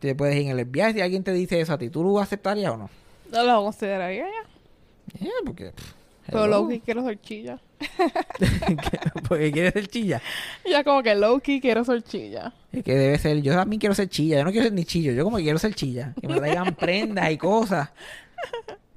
Te 0.01 0.15
puedes 0.15 0.37
ir 0.37 0.51
en 0.51 0.59
el 0.59 0.65
viaje. 0.65 0.95
Si 0.95 1.01
alguien 1.01 1.23
te 1.23 1.33
dice 1.33 1.61
eso 1.61 1.73
a 1.73 1.79
ti, 1.79 1.89
¿tú 1.89 2.03
lo 2.03 2.19
aceptarías 2.19 2.73
o 2.73 2.77
no? 2.77 2.91
No 3.33 3.43
lo 3.45 3.63
consideraría 3.65 4.27
ya. 4.27 5.25
Eh, 5.27 5.31
porque. 5.47 5.71
pff, 5.73 5.93
Pero. 6.27 6.47
Loki 6.47 6.81
quiero 6.81 7.05
ser 7.05 7.21
chilla. 7.21 7.59
porque 9.29 9.53
quieres 9.53 9.73
ser 9.73 9.89
chilla. 9.89 10.23
Ya 10.69 10.85
como 10.85 11.03
que 11.03 11.15
Loki 11.15 11.61
quiero 11.61 11.85
ser 11.85 12.03
chilla. 12.03 12.53
Es 12.73 12.83
que 12.83 12.95
debe 12.95 13.19
ser. 13.19 13.43
Yo 13.43 13.55
también 13.55 13.81
quiero 13.81 13.95
ser 13.95 14.09
chilla. 14.09 14.39
Yo 14.39 14.45
no 14.45 14.51
quiero 14.51 14.65
ser 14.65 14.73
ni 14.73 14.85
chillo. 14.85 15.13
Yo 15.13 15.25
como 15.25 15.37
que 15.37 15.43
quiero 15.45 15.59
ser 15.59 15.75
chilla. 15.75 16.15
Que 16.21 16.29
me 16.29 16.37
traigan 16.37 16.75
prendas 16.77 17.31
y 17.31 17.39
cosas. 17.39 17.91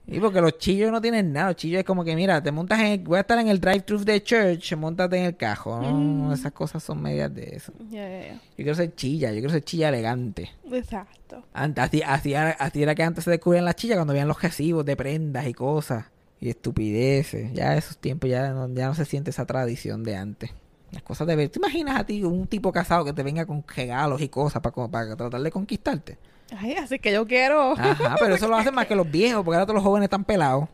Y 0.09 0.19
porque 0.21 0.39
los 0.39 0.57
chillos 0.57 0.89
no 0.89 1.01
tienen 1.01 1.33
nada. 1.33 1.47
Los 1.47 1.57
chillos 1.57 1.79
es 1.79 1.85
como 1.85 2.05
que, 2.05 2.15
mira, 2.15 2.41
te 2.41 2.49
montas 2.51 2.79
en. 2.79 2.85
el- 2.85 2.99
voy 2.99 3.17
a 3.17 3.21
estar 3.21 3.37
en 3.39 3.49
el 3.49 3.59
drive-thru 3.59 4.05
de 4.05 4.23
church. 4.23 4.73
Montate 4.77 5.17
en 5.17 5.25
el 5.25 5.35
cajo. 5.35 5.81
No, 5.81 6.33
esas 6.33 6.53
cosas 6.53 6.81
son 6.81 7.01
medias 7.01 7.33
de 7.35 7.55
eso. 7.57 7.73
Ya, 7.89 8.07
ya, 8.07 8.21
ya. 8.27 8.33
Yo 8.33 8.39
quiero 8.55 8.75
ser 8.75 8.95
chilla. 8.95 9.29
Yo 9.31 9.35
quiero 9.39 9.49
ser 9.49 9.63
chilla 9.65 9.89
elegante. 9.89 10.49
Exacto. 10.71 11.43
Antes, 11.53 11.83
así, 11.83 12.01
así, 12.03 12.33
era- 12.33 12.51
así 12.51 12.81
era 12.83 12.95
que 12.95 13.03
antes 13.03 13.25
se 13.25 13.31
descubrían 13.31 13.65
las 13.65 13.75
chillas 13.75 13.97
cuando 13.97 14.13
veían 14.13 14.29
los 14.29 14.41
recibos 14.41 14.85
de 14.85 14.95
prendas 14.95 15.45
y 15.45 15.53
cosas. 15.53 16.05
Y 16.39 16.49
estupideces. 16.49 17.51
Ya 17.53 17.75
esos 17.75 17.97
tiempos 17.97 18.29
ya 18.29 18.49
no, 18.51 18.67
ya 18.73 18.87
no 18.87 18.95
se 18.95 19.05
siente 19.05 19.31
esa 19.31 19.45
tradición 19.45 20.03
de 20.03 20.15
antes. 20.15 20.51
Las 20.91 21.01
cosas 21.03 21.27
de 21.27 21.35
ver. 21.35 21.49
¿Te 21.49 21.59
imaginas 21.59 21.99
a 21.99 22.05
ti 22.05 22.23
un 22.23 22.47
tipo 22.47 22.71
casado 22.71 23.03
que 23.03 23.13
te 23.13 23.23
venga 23.23 23.45
con 23.45 23.63
regalos 23.75 24.21
y 24.21 24.29
cosas 24.29 24.61
para, 24.61 24.87
para 24.87 25.15
tratar 25.15 25.41
de 25.41 25.51
conquistarte? 25.51 26.17
Ay, 26.57 26.75
así 26.75 26.99
que 26.99 27.11
yo 27.11 27.25
quiero. 27.27 27.71
Ajá, 27.77 28.15
pero 28.19 28.35
eso 28.35 28.47
lo 28.47 28.55
hacen 28.57 28.73
más 28.73 28.87
que 28.87 28.95
los 28.95 29.09
viejos, 29.09 29.43
porque 29.43 29.55
ahora 29.55 29.65
todos 29.65 29.75
los 29.75 29.83
jóvenes 29.83 30.05
están 30.05 30.23
pelados. 30.23 30.69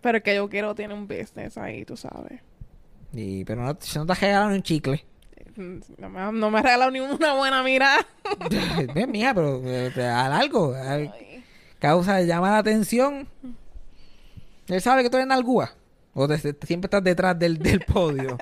Pero 0.00 0.22
que 0.22 0.34
yo 0.34 0.48
quiero 0.48 0.74
tiene 0.74 0.92
un 0.94 1.06
business 1.06 1.56
ahí, 1.56 1.84
tú 1.84 1.96
sabes. 1.96 2.40
Y, 3.12 3.44
pero 3.44 3.62
no, 3.62 3.76
si 3.80 3.96
no 3.98 4.06
te 4.06 4.12
has 4.12 4.20
regalado 4.20 4.50
ni 4.50 4.56
un 4.56 4.62
chicle. 4.62 5.04
Mm, 5.56 5.78
No 5.98 6.08
me, 6.10 6.32
no 6.32 6.50
me 6.50 6.58
ha 6.58 6.62
regalado 6.62 6.90
ni 6.90 6.98
una 7.00 7.34
buena 7.34 7.62
mirada. 7.62 8.04
Mija, 9.08 9.32
pero 9.34 9.62
eh, 9.64 9.92
te 9.94 10.00
da 10.00 10.36
algo. 10.36 10.74
al- 10.74 11.14
Causa, 11.78 12.22
llama 12.22 12.50
la 12.50 12.58
atención. 12.58 13.28
Él 14.68 14.80
sabe 14.80 15.02
que 15.02 15.10
tú 15.10 15.16
eres 15.16 15.26
nalgúa. 15.28 15.72
O 16.14 16.28
te- 16.28 16.52
te- 16.52 16.66
siempre 16.66 16.86
estás 16.86 17.02
detrás 17.02 17.38
del, 17.38 17.58
del 17.58 17.80
podio. 17.86 18.38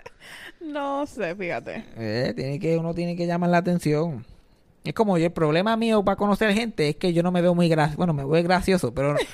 No 0.61 1.07
sé, 1.07 1.35
fíjate. 1.35 1.85
Eh, 1.97 2.33
tiene 2.37 2.59
que, 2.61 2.77
uno 2.77 2.95
tiene 2.95 3.17
que 3.17 3.27
llamar 3.27 3.51
la 3.51 3.59
atención. 3.59 4.25
Es 4.85 4.95
como 4.95 5.17
yo, 5.17 5.27
el 5.27 5.33
problema 5.33 5.77
mío 5.77 6.05
para 6.05 6.17
conocer 6.17 6.53
gente 6.55 6.89
es 6.89 6.97
que 6.97 7.13
yo 7.13 7.23
no 7.23 7.31
me 7.33 7.41
veo 7.41 7.55
muy 7.55 7.69
gracioso. 7.69 7.97
Bueno, 7.97 8.13
me 8.15 8.25
veo 8.25 8.43
gracioso, 8.43 8.93
pero 8.95 9.17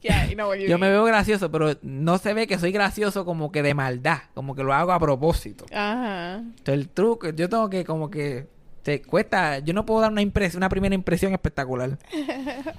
Yeah, 0.00 0.26
yo 0.28 0.78
me 0.78 0.88
veo 0.90 1.04
gracioso, 1.04 1.50
pero 1.50 1.72
no 1.82 2.18
se 2.18 2.32
ve 2.32 2.46
que 2.46 2.56
soy 2.56 2.70
gracioso 2.70 3.24
como 3.24 3.50
que 3.50 3.62
de 3.64 3.74
maldad, 3.74 4.18
como 4.32 4.54
que 4.54 4.62
lo 4.62 4.72
hago 4.72 4.92
a 4.92 5.00
propósito. 5.00 5.66
Ajá. 5.72 6.36
Entonces, 6.36 6.74
el 6.74 6.88
truco, 6.88 7.30
yo 7.30 7.48
tengo 7.48 7.68
que 7.68 7.84
como 7.84 8.08
que 8.08 8.46
te 8.88 9.02
cuesta, 9.02 9.58
yo 9.58 9.74
no 9.74 9.84
puedo 9.84 10.00
dar 10.00 10.10
una 10.10 10.22
impresión, 10.22 10.60
una 10.60 10.68
primera 10.70 10.94
impresión 10.94 11.32
espectacular. 11.34 11.98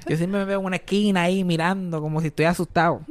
Yo 0.07 0.17
siempre 0.17 0.39
me 0.39 0.45
veo 0.45 0.59
en 0.59 0.65
una 0.65 0.77
esquina 0.77 1.21
ahí 1.23 1.43
mirando 1.43 2.01
como 2.01 2.19
si 2.21 2.27
estoy 2.27 2.45
asustado. 2.45 3.01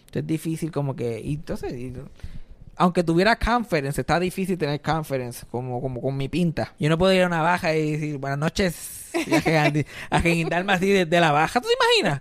Entonces, 0.00 0.22
es 0.22 0.26
difícil 0.26 0.70
como 0.72 0.96
que, 0.96 1.20
y 1.20 1.34
entonces, 1.34 1.72
y- 1.74 1.92
aunque 2.76 3.04
tuviera 3.04 3.36
conference, 3.36 4.00
está 4.00 4.18
difícil 4.18 4.56
tener 4.56 4.80
conference 4.80 5.44
como, 5.50 5.82
como 5.82 6.00
con 6.00 6.16
mi 6.16 6.28
pinta. 6.30 6.72
Yo 6.78 6.88
no 6.88 6.96
puedo 6.96 7.12
ir 7.12 7.22
a 7.22 7.26
una 7.26 7.42
baja 7.42 7.74
y 7.74 7.92
decir 7.92 8.16
buenas 8.16 8.38
noches 8.38 9.10
y 9.26 9.34
a 10.10 10.20
guindarme 10.22 10.72
así 10.72 10.88
desde 10.88 11.20
la 11.20 11.30
baja. 11.32 11.60
¿Tú 11.60 11.68
te 11.68 11.74
imaginas? 11.74 12.20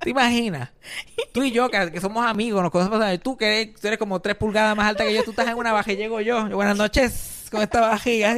¿Te 0.00 0.10
imaginas? 0.10 0.70
Tú 1.32 1.42
y 1.42 1.50
yo, 1.50 1.68
que, 1.70 1.92
que 1.92 2.00
somos 2.00 2.24
amigos, 2.26 2.62
nos 2.62 2.70
conocemos, 2.72 3.20
tú 3.20 3.36
que 3.36 3.46
eres, 3.62 3.80
tú 3.80 3.86
eres 3.86 3.98
como 3.98 4.20
tres 4.20 4.36
pulgadas 4.36 4.74
más 4.76 4.86
alta 4.88 5.04
que 5.04 5.12
yo, 5.14 5.22
tú 5.24 5.30
estás 5.32 5.48
en 5.48 5.56
una 5.58 5.72
baja 5.72 5.92
y 5.92 5.96
llego 5.96 6.20
yo. 6.22 6.48
yo, 6.48 6.56
buenas 6.56 6.78
noches, 6.78 7.46
con 7.50 7.60
esta 7.60 7.80
bajiga. 7.82 8.36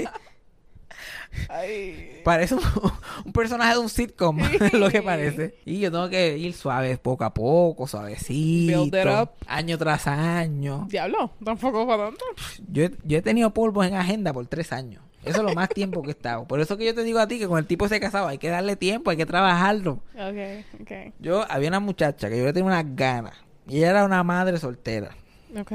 Ay. 1.49 2.21
Parece 2.25 2.55
un, 2.55 2.61
un 3.25 3.33
personaje 3.33 3.75
de 3.75 3.79
un 3.81 3.89
sitcom, 3.89 4.39
lo 4.73 4.89
que 4.91 5.03
parece. 5.03 5.55
Y 5.65 5.81
yo 5.81 5.91
tengo 5.91 6.09
que 6.09 6.37
ir 6.39 6.53
suave, 6.55 6.97
poco 6.99 7.25
a 7.25 7.33
poco, 7.35 7.87
suavecito, 7.87 8.83
Build 8.85 8.95
it 8.95 9.07
up. 9.07 9.31
año 9.47 9.79
tras 9.79 10.07
año. 10.07 10.87
Diablo, 10.91 11.33
tampoco 11.45 11.87
para 11.87 12.07
tanto. 12.07 12.25
Yo 12.71 12.85
he, 12.85 12.91
yo 13.05 13.19
he 13.19 13.23
tenido 13.23 13.53
polvos 13.55 13.87
en 13.87 13.95
agenda 13.95 14.33
por 14.33 14.47
tres 14.47 14.73
años. 14.73 15.03
Eso 15.25 15.39
es 15.39 15.43
lo 15.45 15.55
más 15.55 15.69
tiempo 15.71 16.03
que 16.03 16.09
he 16.09 16.13
estado. 16.13 16.47
Por 16.47 16.61
eso 16.61 16.77
que 16.77 16.85
yo 16.87 16.95
te 16.95 17.03
digo 17.03 17.19
a 17.19 17.27
ti 17.27 17.41
que 17.41 17.49
con 17.49 17.59
el 17.59 17.67
tipo 17.67 17.87
ese 17.87 17.99
casado 17.99 18.29
hay 18.29 18.39
que 18.39 18.49
darle 18.49 18.77
tiempo, 18.77 19.11
hay 19.11 19.17
que 19.17 19.27
trabajarlo. 19.27 19.95
Ok, 20.15 20.81
ok. 20.83 20.93
Yo 21.19 21.45
había 21.51 21.69
una 21.69 21.81
muchacha 21.81 22.29
que 22.29 22.39
yo 22.39 22.45
le 22.45 22.53
tenía 22.53 22.69
unas 22.69 22.85
ganas. 22.95 23.35
Y 23.67 23.79
ella 23.79 23.91
era 23.91 24.05
una 24.05 24.23
madre 24.23 24.57
soltera. 24.59 25.17
Ok. 25.59 25.73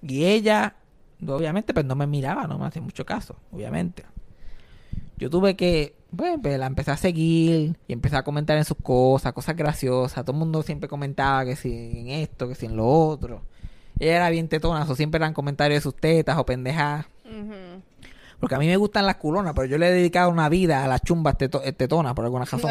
Y 0.00 0.24
ella, 0.24 0.76
obviamente, 1.28 1.74
pues 1.74 1.84
no 1.84 1.94
me 1.94 2.06
miraba, 2.06 2.46
no 2.46 2.58
me 2.58 2.64
hacía 2.66 2.80
mucho 2.80 3.04
caso, 3.04 3.36
obviamente. 3.52 4.02
Yo 5.18 5.30
tuve 5.30 5.56
que, 5.56 5.94
pues, 6.14 6.38
pues, 6.42 6.58
la 6.58 6.66
empecé 6.66 6.90
a 6.90 6.96
seguir 6.96 7.76
y 7.88 7.92
empecé 7.92 8.16
a 8.16 8.22
comentar 8.22 8.56
en 8.58 8.64
sus 8.64 8.76
cosas, 8.82 9.32
cosas 9.32 9.56
graciosas. 9.56 10.24
Todo 10.24 10.32
el 10.32 10.38
mundo 10.38 10.62
siempre 10.62 10.88
comentaba 10.88 11.44
que 11.44 11.56
si 11.56 11.72
en 11.72 12.08
esto, 12.10 12.48
que 12.48 12.54
si 12.54 12.66
en 12.66 12.76
lo 12.76 12.86
otro. 12.86 13.42
Ella 13.98 14.16
era 14.16 14.30
bien 14.30 14.48
tetona, 14.48 14.84
o 14.88 14.94
siempre 14.94 15.16
eran 15.18 15.32
comentarios 15.32 15.78
de 15.78 15.82
sus 15.82 15.96
tetas 15.96 16.36
o 16.36 16.44
pendejadas. 16.44 17.06
Porque 18.38 18.54
a 18.54 18.58
mí 18.58 18.66
me 18.66 18.76
gustan 18.76 19.06
las 19.06 19.16
culonas, 19.16 19.54
pero 19.54 19.66
yo 19.66 19.78
le 19.78 19.88
he 19.88 19.92
dedicado 19.92 20.28
una 20.30 20.50
vida 20.50 20.84
a 20.84 20.88
las 20.88 21.00
chumbas 21.02 21.38
teto- 21.38 21.62
eh, 21.64 21.72
tetonas 21.72 22.12
por 22.12 22.24
alguna 22.26 22.44
razón. 22.44 22.70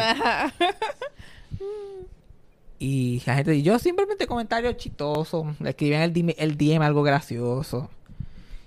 Y 2.78 3.22
la 3.26 3.34
gente, 3.36 3.54
y 3.54 3.62
yo 3.62 3.78
simplemente 3.78 4.26
comentarios 4.26 4.76
chistosos, 4.76 5.58
le 5.60 5.70
escribían 5.70 6.02
el 6.02 6.12
DM, 6.12 6.34
el 6.36 6.58
DM 6.58 6.82
algo 6.82 7.02
gracioso. 7.02 7.88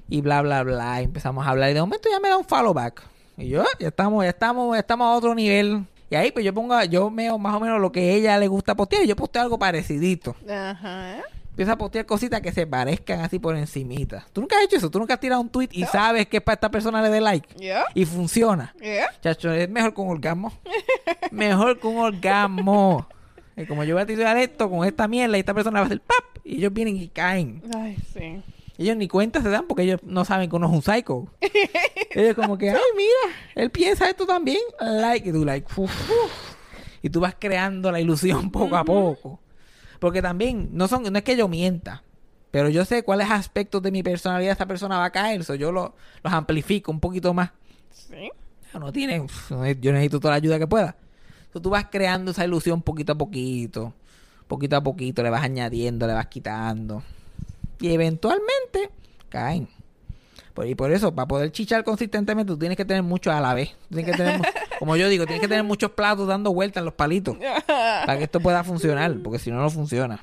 Y 0.10 0.22
bla, 0.22 0.42
bla, 0.42 0.64
bla. 0.64 1.02
Y 1.02 1.06
empezamos 1.06 1.46
a 1.46 1.52
hablar. 1.52 1.70
Y 1.70 1.76
de 1.76 1.82
momento 1.82 2.10
ya 2.12 2.20
me 2.20 2.28
da 2.30 2.38
un 2.38 2.46
follow 2.46 2.74
back. 2.74 3.04
Y 3.40 3.50
yo, 3.50 3.64
ya 3.80 3.88
estamos, 3.88 4.24
ya 4.24 4.30
estamos, 4.30 4.76
ya 4.76 4.80
estamos 4.80 5.06
a 5.08 5.18
otro 5.18 5.34
nivel. 5.34 5.86
Y 6.10 6.16
ahí 6.16 6.32
pues 6.32 6.44
yo 6.44 6.54
pongo, 6.54 6.82
yo 6.84 7.10
veo 7.12 7.38
más 7.38 7.56
o 7.56 7.60
menos 7.60 7.80
lo 7.80 7.92
que 7.92 8.00
a 8.02 8.14
ella 8.14 8.38
le 8.38 8.48
gusta 8.48 8.76
postear. 8.76 9.04
Y 9.04 9.08
yo 9.08 9.16
posteo 9.16 9.44
algo 9.44 9.58
parecidito. 9.58 10.36
Ajá. 10.50 11.18
Empiezo 11.50 11.74
a 11.74 11.78
postear 11.78 12.06
cositas 12.06 12.42
que 12.42 12.52
se 12.52 12.66
parezcan 12.66 13.20
así 13.20 13.38
por 13.38 13.56
encimita. 13.56 14.26
¿Tú 14.32 14.42
nunca 14.42 14.58
has 14.58 14.64
hecho 14.64 14.78
eso? 14.78 14.90
¿Tú 14.90 15.00
nunca 15.00 15.16
has 15.16 15.20
tirado 15.20 15.42
un 15.42 15.50
tweet 15.50 15.70
y 15.72 15.84
sabes 15.86 16.28
que 16.28 16.40
para 16.40 16.54
esta 16.54 16.72
persona 16.72 17.02
le 17.02 17.10
dé 17.10 17.20
like? 17.20 17.54
Yeah. 17.56 17.86
Y 17.94 18.06
funciona. 18.06 18.74
Yeah. 18.80 19.12
Chacho, 19.22 19.52
es 19.52 19.70
mejor 19.70 19.94
con 19.94 20.08
orgasmo. 20.08 20.54
mejor 21.32 21.80
con 21.80 21.98
orgasmo. 21.98 23.08
Y 23.58 23.66
como 23.66 23.84
yo 23.84 23.96
voy 23.96 24.04
a 24.04 24.06
tirar 24.06 24.38
esto 24.38 24.70
con 24.70 24.88
esta 24.88 25.08
mierda 25.08 25.36
y 25.36 25.42
esta 25.42 25.54
persona 25.54 25.82
va 25.82 25.84
a 25.84 25.88
hacer 25.88 26.00
pap 26.00 26.46
y 26.46 26.58
ellos 26.58 26.72
vienen 26.72 26.96
y 26.96 27.10
caen. 27.10 27.62
Ay, 27.76 27.98
sí. 28.14 28.42
Ellos 28.80 28.96
ni 28.96 29.08
cuenta 29.10 29.42
se 29.42 29.50
dan 29.50 29.68
porque 29.68 29.84
ellos 29.84 30.00
no 30.04 30.24
saben 30.24 30.50
que 30.50 30.56
uno 30.56 30.68
es 30.68 30.74
un 30.74 30.82
psycho. 30.82 31.28
ellos 32.12 32.34
como 32.36 32.58
que, 32.58 32.70
ay, 32.70 32.80
mira, 32.96 33.36
él 33.56 33.70
piensa 33.72 34.10
esto 34.10 34.26
también. 34.26 34.62
Like, 34.80 35.28
y 35.30 35.32
tú 35.34 35.44
like, 35.44 35.68
uf, 35.76 35.92
uf. 36.10 36.56
Y 37.02 37.10
tú 37.10 37.20
vas 37.20 37.36
creando 37.38 37.92
la 37.92 38.00
ilusión 38.00 38.50
poco 38.52 38.78
a 38.78 38.86
poco. 38.86 39.40
Porque 40.00 40.22
también, 40.22 40.70
no 40.72 40.88
son, 40.88 41.04
no 41.04 41.18
es 41.18 41.24
que 41.26 41.36
yo 41.36 41.48
mienta. 41.50 42.04
Pero 42.52 42.70
yo 42.70 42.86
sé 42.86 43.04
cuáles 43.04 43.30
aspectos 43.30 43.82
de 43.82 43.92
mi 43.92 44.02
personalidad 44.02 44.54
esta 44.54 44.66
persona 44.66 44.98
va 44.98 45.06
a 45.06 45.12
caer. 45.12 45.44
So 45.44 45.56
yo 45.56 45.72
lo- 45.74 45.94
los 46.24 46.34
amplifico 46.34 46.90
un 46.92 47.02
poquito 47.02 47.34
más. 47.34 47.52
Sí. 47.92 48.32
No 48.74 48.92
tiene, 48.94 49.20
uf, 49.20 49.52
yo 49.82 49.92
necesito 49.92 50.20
toda 50.22 50.32
la 50.32 50.38
ayuda 50.38 50.58
que 50.58 50.68
pueda. 50.68 50.96
Entonces, 51.40 51.62
tú 51.64 51.70
vas 51.70 51.88
creando 51.92 52.32
esa 52.32 52.46
ilusión 52.46 52.82
poquito 52.82 53.12
a 53.12 53.18
poquito, 53.18 53.94
poquito 54.48 54.78
a 54.78 54.82
poquito, 54.84 55.22
le 55.24 55.30
vas 55.32 55.44
añadiendo, 55.44 56.08
le 56.08 56.14
vas 56.14 56.28
quitando. 56.28 57.04
Y 57.80 57.94
eventualmente 57.94 58.90
caen. 59.30 59.68
Y 60.66 60.76
por 60.76 60.92
eso, 60.92 61.16
para 61.16 61.26
poder 61.26 61.54
chichar 61.54 61.86
consistentemente, 61.86 62.52
tú 62.52 62.60
tienes 62.60 62.76
que 62.76 62.84
tener 62.84 63.02
mucho 63.02 63.32
a 63.32 63.40
la 63.40 63.54
vez. 63.54 63.70
Tienes 63.88 64.12
que 64.12 64.18
tener, 64.18 64.42
como 64.80 64.98
yo 64.98 65.08
digo, 65.08 65.26
tienes 65.26 65.40
que 65.42 65.48
tener 65.48 65.64
muchos 65.64 65.92
platos 65.92 66.28
dando 66.28 66.54
vueltas 66.54 66.82
en 66.82 66.86
los 66.86 66.94
palitos 66.96 67.38
para 67.68 68.18
que 68.18 68.26
esto 68.26 68.42
pueda 68.42 68.62
funcionar, 68.66 69.16
porque 69.24 69.40
si 69.40 69.52
no, 69.52 69.62
no 69.62 69.70
funciona. 69.70 70.20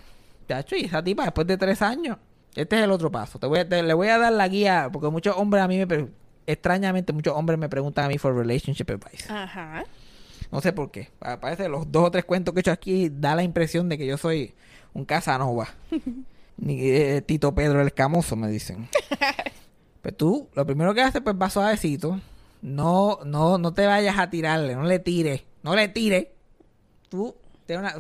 Chacho, 0.47 0.77
y 0.77 0.85
esa 0.85 1.03
tipa, 1.03 1.25
después 1.25 1.47
de 1.47 1.57
tres 1.57 1.81
años, 1.81 2.19
este 2.55 2.77
es 2.77 2.83
el 2.85 2.91
otro 2.91 3.11
paso. 3.11 3.39
Te 3.39 3.47
voy 3.47 3.61
a- 3.61 3.69
te- 3.69 3.83
le 3.83 3.95
voy 3.95 4.09
a 4.09 4.19
dar 4.19 4.31
la 4.33 4.47
guía, 4.47 4.91
porque 4.93 5.09
muchos 5.09 5.35
hombres 5.39 5.63
a 5.65 5.69
mí 5.69 5.85
me... 5.87 6.09
Extrañamente, 6.47 7.15
muchos 7.15 7.35
hombres 7.35 7.59
me 7.59 7.71
preguntan 7.71 8.05
a 8.05 8.09
mí 8.09 8.19
for 8.19 8.37
relationship 8.37 8.91
advice. 8.91 9.33
Ajá. 9.33 9.85
No 10.53 10.61
sé 10.61 10.73
por 10.75 10.91
qué. 10.91 11.09
Pa- 11.19 11.41
Parece 11.41 11.67
los 11.71 11.91
dos 11.91 12.05
o 12.05 12.11
tres 12.11 12.27
cuentos 12.27 12.53
que 12.53 12.59
he 12.59 12.61
hecho 12.61 12.73
aquí 12.73 13.09
da 13.11 13.35
la 13.35 13.43
impresión 13.43 13.89
de 13.89 13.97
que 13.97 14.07
yo 14.07 14.19
soy 14.19 14.55
un 14.93 15.07
Casanova. 15.07 15.69
Ni 16.57 16.81
eh, 16.81 17.23
Tito 17.23 17.55
Pedro 17.55 17.81
el 17.81 17.87
Escamoso, 17.89 18.37
me 18.37 18.49
dicen. 18.49 18.89
pues 20.03 20.17
tú, 20.17 20.49
lo 20.55 20.65
primero 20.67 20.95
que 20.95 21.03
haces, 21.03 21.21
pues 21.23 21.37
va 21.41 21.51
suavecito. 21.51 22.21
No, 22.63 23.19
no, 23.25 23.59
no 23.59 23.73
te 23.75 23.87
vayas 23.87 24.19
a 24.19 24.31
tirarle, 24.31 24.75
no 24.75 24.85
le 24.85 24.99
tires, 24.99 25.45
no 25.63 25.75
le 25.77 25.89
tires. 25.89 26.29
Tú, 27.09 27.35
una- 27.69 27.95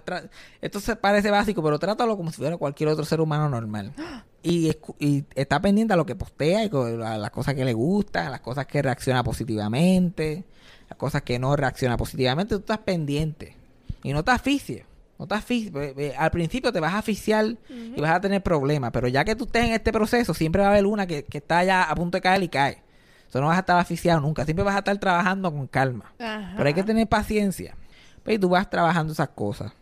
esto 0.60 0.80
se 0.80 0.96
parece 0.96 1.30
básico, 1.30 1.62
pero 1.62 1.78
trátalo 1.78 2.16
como 2.16 2.30
si 2.30 2.38
fuera 2.38 2.56
cualquier 2.56 2.88
otro 2.88 3.04
ser 3.04 3.20
humano 3.20 3.48
normal. 3.48 3.92
Y, 4.48 4.70
y 5.00 5.24
está 5.34 5.60
pendiente 5.60 5.94
a 5.94 5.96
lo 5.96 6.06
que 6.06 6.14
postea 6.14 6.64
y 6.64 6.70
a 6.72 7.18
las 7.18 7.30
cosas 7.32 7.56
que 7.56 7.64
le 7.64 7.72
gustan, 7.72 8.28
a 8.28 8.30
las 8.30 8.40
cosas 8.42 8.64
que 8.66 8.80
reacciona 8.80 9.24
positivamente, 9.24 10.44
las 10.88 10.96
cosas 10.96 11.22
que 11.22 11.40
no 11.40 11.56
reacciona 11.56 11.96
positivamente, 11.96 12.54
tú 12.54 12.60
estás 12.60 12.78
pendiente. 12.78 13.56
Y 14.04 14.12
no 14.12 14.22
te 14.22 14.30
asfixies. 14.30 14.84
No 15.18 15.26
te. 15.26 15.36
Ve- 15.70 15.94
ve, 15.96 16.14
Al 16.16 16.30
principio 16.30 16.72
te 16.72 16.80
vas 16.80 16.92
a 16.92 16.98
asfixiar 16.98 17.56
y 17.70 18.00
vas 18.00 18.10
a 18.10 18.20
tener 18.20 18.42
problemas, 18.42 18.90
pero 18.92 19.08
ya 19.08 19.24
que 19.24 19.34
tú 19.34 19.44
estés 19.44 19.64
en 19.64 19.72
este 19.72 19.92
proceso, 19.92 20.34
siempre 20.34 20.60
va 20.62 20.68
a 20.68 20.70
haber 20.72 20.86
una 20.86 21.06
que, 21.06 21.24
que 21.24 21.38
está 21.38 21.64
ya 21.64 21.84
a 21.84 21.94
punto 21.94 22.18
de 22.18 22.22
caer 22.22 22.42
y 22.42 22.48
cae. 22.48 22.82
Eso 23.28 23.40
no 23.40 23.46
vas 23.48 23.56
a 23.56 23.60
estar 23.60 23.78
asfixiado 23.78 24.20
nunca. 24.20 24.44
Siempre 24.44 24.64
vas 24.64 24.76
a 24.76 24.78
estar 24.78 24.96
trabajando 24.98 25.50
con 25.50 25.66
calma. 25.66 26.12
Ajá. 26.18 26.52
Pero 26.56 26.68
hay 26.68 26.74
que 26.74 26.82
tener 26.84 27.08
paciencia. 27.08 27.74
Pues, 28.22 28.36
y 28.36 28.38
tú 28.38 28.48
vas 28.48 28.68
trabajando 28.70 29.12
esas 29.12 29.28
cosas. 29.30 29.72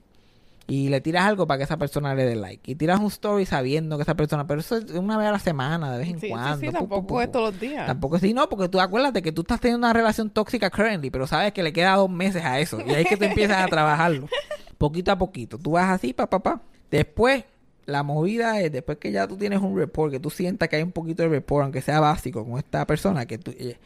Y 0.67 0.89
le 0.89 1.03
tiras 1.03 1.27
algo 1.27 1.47
para 1.47 1.59
que 1.59 1.65
esa 1.65 1.77
persona 1.77 2.15
le 2.15 2.25
dé 2.25 2.37
like. 2.37 2.71
Y 2.71 2.75
tiras 2.75 2.99
un 2.99 3.09
story 3.09 3.45
sabiendo 3.45 3.97
que 3.99 4.03
esa 4.03 4.15
persona... 4.15 4.47
Pero 4.47 4.61
eso 4.61 4.79
es 4.79 4.91
una 4.93 5.19
vez 5.19 5.29
a 5.29 5.33
la 5.33 5.39
semana, 5.39 5.93
de 5.93 5.99
vez 5.99 6.09
en 6.09 6.21
Sí, 6.21 6.29
cuando. 6.31 6.57
sí, 6.59 6.73
tampoco 6.73 7.21
es 7.21 7.31
todos 7.31 7.53
los 7.53 7.61
días. 7.61 7.87
Tampoco 7.87 8.19
sí, 8.19 8.33
no, 8.33 8.49
porque 8.49 8.71
tú 8.71 8.81
acuérdate 8.81 9.21
que 9.21 9.31
tú 9.31 9.43
estás 9.43 9.61
teniendo 9.61 9.87
una 9.87 9.93
relación 9.93 10.31
tóxica 10.31 10.71
currently, 10.71 11.11
pero 11.11 11.27
sabes 11.27 11.53
que 11.53 11.63
le 11.63 11.75
queda 11.75 11.97
dos 11.97 12.09
meses 12.09 12.43
a 12.45 12.61
eso. 12.61 12.79
Y 12.81 12.91
ahí 12.95 13.03
es 13.03 13.09
que 13.11 13.19
tú 13.19 13.25
empiezas 13.25 13.59
a 13.59 13.67
trabajarlo. 13.67 14.27
Poquito 14.79 15.13
a 15.13 15.19
poquito. 15.19 15.59
Tú 15.59 15.73
vas 15.73 15.91
así, 15.91 16.13
pa, 16.13 16.29
pa, 16.29 16.43
pa. 16.43 16.63
Después, 16.91 17.45
la 17.87 18.03
movida 18.03 18.61
es, 18.61 18.73
después 18.73 18.99
que 18.99 19.13
ya 19.13 19.27
tú 19.27 19.37
tienes 19.37 19.61
un 19.61 19.77
report, 19.77 20.11
que 20.13 20.21
tú 20.21 20.31
sientas 20.31 20.69
que 20.69 20.77
hay 20.77 20.83
un 20.83 20.93
poquito 20.93 21.23
de 21.23 21.29
report, 21.29 21.65
aunque 21.65 21.81
sea 21.83 22.01
básico, 22.01 22.45
con 22.45 22.59
esta 22.59 22.87
persona, 22.87 23.27
que 23.27 23.39
tú... 23.39 23.51
eh, 23.57 23.77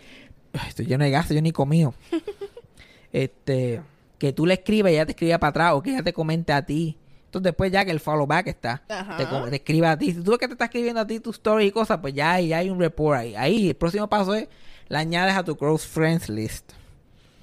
estoy 0.68 0.86
lleno 0.86 1.04
de 1.04 1.10
gasto, 1.10 1.34
yo 1.34 1.42
ni 1.42 1.52
comío. 1.52 1.94
este, 3.12 3.80
que 4.18 4.32
tú 4.32 4.46
le 4.46 4.54
escribas 4.54 4.92
y 4.92 4.94
ella 4.96 5.06
te 5.06 5.12
escriba 5.12 5.38
para 5.38 5.50
atrás, 5.50 5.72
o 5.74 5.82
que 5.82 5.90
ella 5.90 6.02
te 6.02 6.12
comente 6.12 6.52
a 6.52 6.64
ti. 6.64 6.96
Entonces 7.26 7.44
después 7.44 7.70
ya 7.70 7.84
que 7.84 7.90
el 7.90 8.00
follow 8.00 8.26
back 8.26 8.46
está, 8.46 8.82
te, 9.18 9.26
te 9.50 9.56
escriba 9.56 9.90
a 9.92 9.98
ti. 9.98 10.12
Si 10.12 10.22
tú 10.22 10.30
ves 10.30 10.38
que 10.40 10.46
te 10.46 10.54
está 10.54 10.64
escribiendo 10.66 11.00
a 11.00 11.06
ti 11.06 11.20
tu 11.20 11.30
story 11.30 11.66
y 11.66 11.70
cosas, 11.70 11.98
pues 11.98 12.14
ya, 12.14 12.32
hay- 12.32 12.48
ya 12.48 12.58
hay 12.58 12.70
un 12.70 12.80
report 12.80 13.18
ahí. 13.18 13.34
Ahí 13.36 13.68
el 13.68 13.74
próximo 13.76 14.08
paso 14.08 14.34
es, 14.34 14.48
la 14.88 15.00
añades 15.00 15.36
a 15.36 15.44
tu 15.44 15.54
close 15.56 15.86
friends 15.86 16.28
list. 16.30 16.72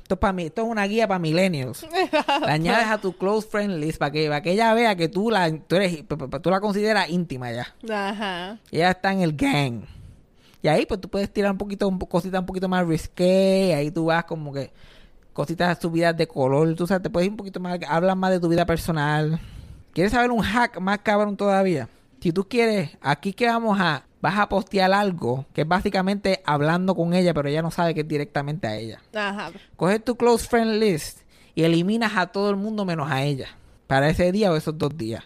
Esto, 0.05 0.13
es 0.13 0.19
para 0.19 0.33
mí, 0.33 0.43
esto 0.43 0.62
es 0.62 0.67
una 0.67 0.85
guía 0.85 1.07
para 1.07 1.17
millennials. 1.17 1.83
la 2.27 2.53
añades 2.53 2.85
a 2.85 3.00
tu 3.00 3.17
close 3.17 3.47
friends 3.50 3.75
list 3.75 3.97
para 3.97 4.12
que, 4.12 4.27
para 4.27 4.43
que 4.43 4.51
ella 4.51 4.71
vea 4.75 4.95
que 4.95 5.09
tú 5.09 5.31
la, 5.31 5.51
tú 5.51 5.77
eres, 5.77 6.03
tú 6.43 6.51
la 6.51 6.59
consideras 6.59 7.09
íntima 7.09 7.51
ya. 7.51 7.74
Ajá. 7.91 8.59
Ella 8.69 8.91
está 8.91 9.12
en 9.12 9.21
el 9.21 9.35
gang. 9.35 9.81
Y 10.62 10.67
ahí 10.67 10.85
pues 10.85 11.01
tú 11.01 11.09
puedes 11.09 11.33
tirar 11.33 11.51
un 11.51 11.57
poquito, 11.57 11.88
un 11.88 11.97
cositas 11.97 12.39
un 12.39 12.45
poquito 12.45 12.69
más 12.69 12.85
risqué. 12.85 13.74
Ahí 13.75 13.89
tú 13.89 14.05
vas 14.05 14.25
como 14.25 14.53
que 14.53 14.71
cositas 15.33 15.79
subidas 15.81 16.15
de 16.15 16.27
color. 16.27 16.75
Tú 16.75 16.85
sabes, 16.85 17.01
te 17.01 17.09
puedes 17.09 17.25
ir 17.25 17.31
un 17.31 17.38
poquito 17.38 17.59
más, 17.59 17.79
hablas 17.88 18.15
más 18.15 18.29
de 18.29 18.39
tu 18.39 18.47
vida 18.47 18.67
personal. 18.67 19.39
¿Quieres 19.91 20.12
saber 20.12 20.29
un 20.29 20.41
hack 20.41 20.79
más 20.79 21.00
cabrón 21.00 21.35
todavía? 21.35 21.89
Si 22.21 22.31
tú 22.31 22.47
quieres, 22.47 22.95
aquí 23.01 23.33
que 23.33 23.47
vamos 23.47 23.79
a, 23.81 24.03
vas 24.25 24.39
a 24.39 24.50
postear 24.50 24.91
algo 24.91 25.46
que 25.53 25.62
es 25.62 25.67
básicamente 25.67 26.41
hablando 26.46 26.96
con 26.96 27.13
ella, 27.13 27.32
pero 27.36 27.47
ella 27.47 27.62
no 27.62 27.69
sabe 27.69 27.93
que 27.93 28.02
es 28.02 28.08
directamente 28.08 28.67
a 28.67 28.76
ella. 28.76 28.99
Ajá. 29.13 29.52
Coges 29.76 30.04
tu 30.04 30.15
close 30.15 30.47
friend 30.47 30.80
list 30.82 31.19
y 31.54 31.63
eliminas 31.63 32.13
a 32.17 32.26
todo 32.28 32.49
el 32.49 32.56
mundo 32.56 32.86
menos 32.86 33.12
a 33.12 33.21
ella. 33.23 33.49
Para 33.86 34.10
ese 34.10 34.32
día 34.32 34.52
o 34.52 34.56
esos 34.56 34.76
dos 34.76 34.97
días. 34.97 35.23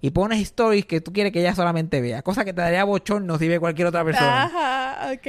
Y 0.00 0.10
pones 0.10 0.40
stories 0.40 0.86
que 0.86 1.00
tú 1.00 1.12
quieres 1.12 1.32
que 1.32 1.40
ella 1.40 1.52
solamente 1.56 2.00
vea. 2.00 2.22
Cosa 2.22 2.44
que 2.44 2.52
te 2.52 2.60
daría 2.60 2.84
bochorno 2.84 3.36
si 3.38 3.48
ve 3.48 3.58
cualquier 3.58 3.88
otra 3.88 4.04
persona. 4.04 4.44
Ajá, 4.44 5.12
ok. 5.12 5.26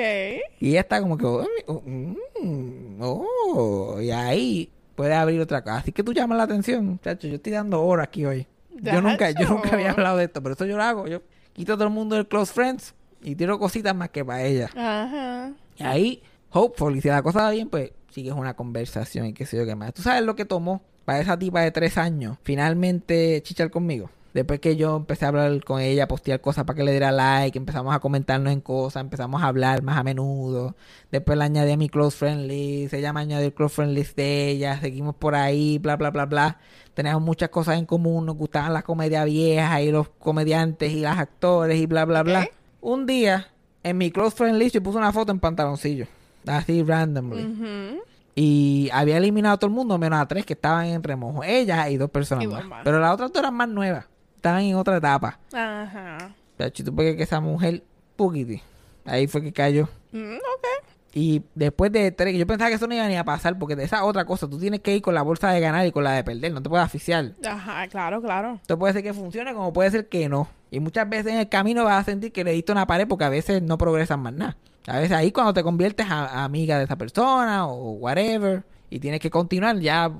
Y 0.60 0.70
ella 0.70 0.82
está 0.82 1.02
como 1.02 1.18
que... 1.18 1.26
"Oh, 1.26 1.44
oh, 1.66 1.82
mm, 1.84 3.02
oh", 3.02 4.00
y 4.00 4.12
ahí 4.12 4.72
puede 4.94 5.16
abrir 5.16 5.42
otra 5.42 5.64
cosa. 5.64 5.78
Así 5.78 5.92
que 5.92 6.04
tú 6.04 6.14
llamas 6.14 6.38
la 6.38 6.44
atención. 6.44 7.00
Chacho, 7.04 7.28
yo 7.28 7.36
estoy 7.36 7.54
dando 7.54 7.82
horas 7.82 8.04
aquí 8.08 8.24
hoy. 8.24 8.46
Yo 8.84 9.02
nunca, 9.02 9.32
yo 9.32 9.50
nunca 9.50 9.70
había 9.74 9.90
hablado 9.92 10.18
de 10.18 10.26
esto, 10.26 10.44
pero 10.44 10.54
eso 10.54 10.66
yo 10.68 10.78
lo 10.78 10.84
hago. 10.84 11.08
Yo 11.08 11.24
quito 11.54 11.74
a 11.74 11.76
todo 11.76 11.86
el 11.88 11.94
mundo 11.94 12.16
del 12.16 12.28
close 12.28 12.54
friends 12.54 12.94
y 13.22 13.36
tiro 13.36 13.60
cositas 13.60 13.96
más 13.96 14.10
que 14.10 14.24
para 14.24 14.44
ella. 14.44 14.70
Ajá. 14.76 15.52
Y 15.78 15.84
ahí, 15.84 16.24
hopefully, 16.52 17.02
si 17.02 17.10
la 17.10 17.22
cosa 17.22 17.44
va 17.44 17.52
bien, 17.52 17.70
pues 17.70 17.92
sigues 18.12 18.34
una 18.34 18.56
conversación 18.56 19.28
y 19.28 19.34
qué 19.34 19.46
sé 19.46 19.58
yo 19.58 19.66
qué 19.66 19.76
más. 19.76 19.94
¿Tú 19.94 20.02
sabes 20.02 20.24
lo 20.24 20.36
que 20.36 20.46
tomó 20.46 20.82
para 21.06 21.20
esa 21.20 21.38
tipa 21.38 21.62
de 21.62 21.72
tres 21.72 21.98
años 21.98 22.38
finalmente 22.44 23.42
chichar 23.44 23.70
conmigo? 23.70 24.10
Después 24.34 24.60
que 24.60 24.76
yo 24.76 24.96
empecé 24.96 25.26
a 25.26 25.30
hablar 25.30 25.64
con 25.64 25.82
ella, 25.82 26.08
postear 26.08 26.40
cosas 26.40 26.64
para 26.64 26.78
que 26.78 26.84
le 26.84 26.92
diera 26.92 27.12
like, 27.12 27.58
empezamos 27.58 27.96
a 27.96 28.00
comentarnos 28.00 28.54
en 28.54 28.62
cosas, 28.62 29.02
empezamos 29.02 29.42
a 29.42 29.48
hablar 29.48 29.82
más 29.82 29.98
a 29.98 30.04
menudo. 30.04 30.76
Después 31.12 31.36
le 31.36 31.46
añadí 31.46 31.72
a 31.72 31.78
mi 31.78 31.90
close 31.90 32.16
friend 32.16 32.46
list, 32.48 32.94
ella 32.94 33.12
me 33.12 33.22
añadió 33.22 33.48
el 33.48 33.54
close 33.54 33.74
friend 33.74 33.94
list 33.94 34.16
de 34.16 34.50
ella, 34.50 34.80
seguimos 34.80 35.16
por 35.16 35.34
ahí, 35.34 35.80
bla, 35.80 35.96
bla, 35.96 36.12
bla, 36.12 36.28
bla. 36.28 36.60
Teníamos 36.94 37.24
muchas 37.24 37.50
cosas 37.50 37.80
en 37.80 37.86
común, 37.88 38.28
nos 38.28 38.36
gustaban 38.36 38.72
las 38.72 38.84
comedias 38.84 39.26
viejas 39.26 39.82
y 39.82 39.92
los 39.92 40.10
comediantes 40.10 40.92
y 40.92 41.02
los 41.02 41.18
actores 41.18 41.80
y 41.80 41.88
bla, 41.88 42.06
bla, 42.06 42.22
bla. 42.22 42.48
Un 42.82 43.06
día, 43.06 43.48
en 43.84 43.98
mi 43.98 44.12
close 44.12 44.36
friend 44.36 44.58
list, 44.58 44.76
yo 44.76 44.84
puse 44.84 44.98
una 44.98 45.12
foto 45.12 45.32
en 45.32 45.40
pantaloncillo. 45.40 46.08
Así 46.48 46.84
randomly. 46.84 48.00
Y 48.36 48.90
había 48.94 49.18
eliminado 49.18 49.56
a 49.56 49.58
todo 49.58 49.68
el 49.68 49.76
mundo, 49.76 49.98
menos 49.98 50.20
a 50.20 50.28
tres 50.28 50.46
que 50.46 50.54
estaban 50.54 50.86
en 50.86 51.04
remojo. 51.04 51.44
Ella 51.44 51.90
y 51.90 51.98
dos 51.98 52.10
personas 52.10 52.46
Y 52.46 52.48
más. 52.48 52.64
Pero 52.84 53.00
las 53.00 53.14
otras 53.14 53.32
dos 53.34 53.42
eran 53.42 53.54
más 53.54 53.68
nuevas. 53.68 54.06
Estaban 54.36 54.62
en 54.64 54.76
otra 54.76 54.98
etapa. 54.98 55.38
Ajá. 55.52 56.34
Pero 56.56 56.72
tú 56.72 56.96
puedes 56.96 57.18
que 57.18 57.24
esa 57.24 57.42
mujer, 57.42 57.84
poquiti. 58.16 58.62
Ahí 59.06 59.28
fue 59.28 59.42
que 59.42 59.52
cayó. 59.52 59.90
Mm, 60.12 60.36
ok. 60.36 60.89
Y 61.14 61.42
después 61.56 61.92
de 61.92 62.12
tres, 62.12 62.38
yo 62.38 62.46
pensaba 62.46 62.70
que 62.70 62.76
eso 62.76 62.88
no 62.88 62.94
iba 62.94 63.08
ni 63.08 63.16
a 63.16 63.24
pasar, 63.24 63.58
porque 63.58 63.76
de 63.76 63.84
esa 63.84 64.04
otra 64.04 64.26
cosa, 64.26 64.48
tú 64.48 64.60
tienes 64.60 64.82
que 64.82 64.96
ir 64.96 65.02
con 65.02 65.16
la 65.16 65.22
bolsa 65.22 65.52
de 65.52 65.60
ganar 65.60 65.86
y 65.86 65.92
con 65.92 66.04
la 66.04 66.12
de 66.12 66.24
perder, 66.24 66.54
no 66.54 66.62
te 66.62 66.70
puedes 66.70 66.86
asfixiar. 66.86 67.34
Ajá, 67.46 67.88
claro, 67.88 68.22
claro. 68.22 68.60
Esto 68.62 68.78
puede 68.78 68.94
ser 68.94 69.04
que 69.04 69.14
funcione 69.14 69.54
como 69.54 69.74
puede 69.74 69.90
ser 69.92 70.08
que 70.08 70.30
no. 70.30 70.48
Y 70.72 70.80
muchas 70.80 71.10
veces 71.10 71.34
en 71.34 71.40
el 71.40 71.50
camino 71.50 71.84
vas 71.84 72.02
a 72.02 72.04
sentir 72.04 72.32
que 72.32 72.44
le 72.44 72.52
diste 72.52 72.72
una 72.72 72.86
pared 72.86 73.08
porque 73.08 73.26
a 73.26 73.30
veces 73.30 73.62
no 73.62 73.78
progresas 73.78 74.20
más 74.20 74.34
nada. 74.34 74.58
A 74.88 75.00
veces 75.00 75.12
ahí 75.14 75.32
cuando 75.32 75.54
te 75.54 75.64
conviertes 75.64 76.08
a, 76.10 76.26
a 76.26 76.44
amiga 76.44 76.78
de 76.78 76.84
esa 76.84 76.96
persona 76.96 77.68
o 77.68 77.92
whatever 77.94 78.64
y 78.90 79.00
tienes 79.00 79.20
que 79.20 79.30
continuar 79.30 79.80
ya 79.80 80.12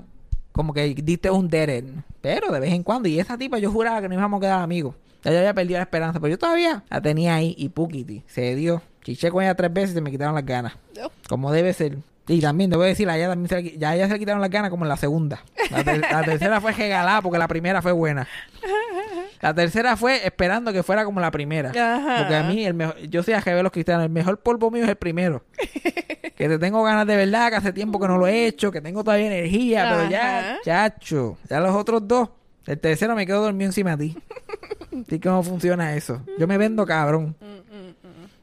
como 0.52 0.74
que 0.74 0.94
diste 0.94 1.30
un 1.30 1.48
dead. 1.48 1.84
Pero 2.20 2.52
de 2.52 2.60
vez 2.60 2.72
en 2.72 2.82
cuando, 2.82 3.08
y 3.08 3.18
esa 3.18 3.38
tipa 3.38 3.58
yo 3.58 3.70
juraba 3.70 4.00
que 4.02 4.08
no 4.08 4.14
íbamos 4.14 4.38
a 4.38 4.40
quedar 4.40 4.62
amigos. 4.62 4.94
Ya 5.24 5.32
yo 5.32 5.38
había 5.38 5.54
perdido 5.54 5.78
la 5.78 5.84
esperanza, 5.84 6.18
pero 6.20 6.32
yo 6.32 6.38
todavía 6.38 6.84
la 6.90 7.00
tenía 7.00 7.34
ahí 7.34 7.54
y 7.58 7.68
Pukiti 7.68 8.22
se 8.26 8.54
dio. 8.54 8.82
Chiché 9.02 9.30
con 9.30 9.42
ella 9.42 9.54
tres 9.54 9.72
veces 9.72 9.90
y 9.90 9.94
se 9.94 10.00
me 10.00 10.10
quitaron 10.10 10.34
las 10.34 10.44
ganas. 10.44 10.74
Oh, 11.02 11.10
Como 11.28 11.50
debe 11.52 11.72
ser. 11.72 11.98
Y 12.28 12.40
también, 12.40 12.70
debo 12.70 12.82
decir, 12.82 13.08
a 13.08 13.16
ella 13.16 13.28
también 13.30 13.48
se 13.48 13.60
le, 13.62 13.76
ya 13.78 13.94
ella 13.94 14.06
se 14.06 14.12
le 14.12 14.18
quitaron 14.20 14.40
las 14.40 14.50
ganas 14.50 14.70
como 14.70 14.84
en 14.84 14.88
la 14.88 14.96
segunda. 14.96 15.42
La, 15.70 15.82
ter- 15.82 16.00
la 16.00 16.22
tercera 16.22 16.60
fue 16.60 16.72
regalada 16.72 17.22
porque 17.22 17.38
la 17.38 17.48
primera 17.48 17.82
fue 17.82 17.92
buena. 17.92 18.28
La 19.40 19.54
tercera 19.54 19.96
fue 19.96 20.26
esperando 20.26 20.70
que 20.70 20.82
fuera 20.82 21.02
como 21.02 21.18
la 21.18 21.30
primera. 21.30 21.70
Ajá. 21.70 22.18
Porque 22.18 22.36
a 22.36 22.42
mí, 22.42 22.62
el 22.66 22.74
mejor, 22.74 22.98
yo 22.98 23.22
soy 23.22 23.32
a 23.32 23.62
los 23.62 23.72
cristianos, 23.72 24.04
el 24.04 24.10
mejor 24.10 24.38
polvo 24.40 24.70
mío 24.70 24.82
es 24.84 24.90
el 24.90 24.96
primero. 24.96 25.42
que 26.36 26.46
te 26.48 26.58
tengo 26.58 26.82
ganas 26.82 27.06
de 27.06 27.16
verdad, 27.16 27.48
que 27.48 27.56
hace 27.56 27.72
tiempo 27.72 27.98
que 27.98 28.06
no 28.06 28.18
lo 28.18 28.26
he 28.26 28.46
hecho, 28.46 28.70
que 28.70 28.82
tengo 28.82 29.02
todavía 29.02 29.28
energía, 29.28 29.88
pero 29.90 30.10
ya, 30.10 30.58
chacho, 30.62 31.38
ya 31.48 31.58
los 31.60 31.74
otros 31.74 32.06
dos. 32.06 32.28
El 32.66 32.78
tercero 32.78 33.16
me 33.16 33.24
quedo 33.26 33.40
dormido 33.42 33.70
encima 33.70 33.96
de 33.96 34.08
ti. 34.08 34.18
¿Y 35.08 35.18
cómo 35.20 35.42
funciona 35.42 35.94
eso? 35.94 36.20
Yo 36.38 36.46
me 36.46 36.58
vendo 36.58 36.84
cabrón. 36.84 37.34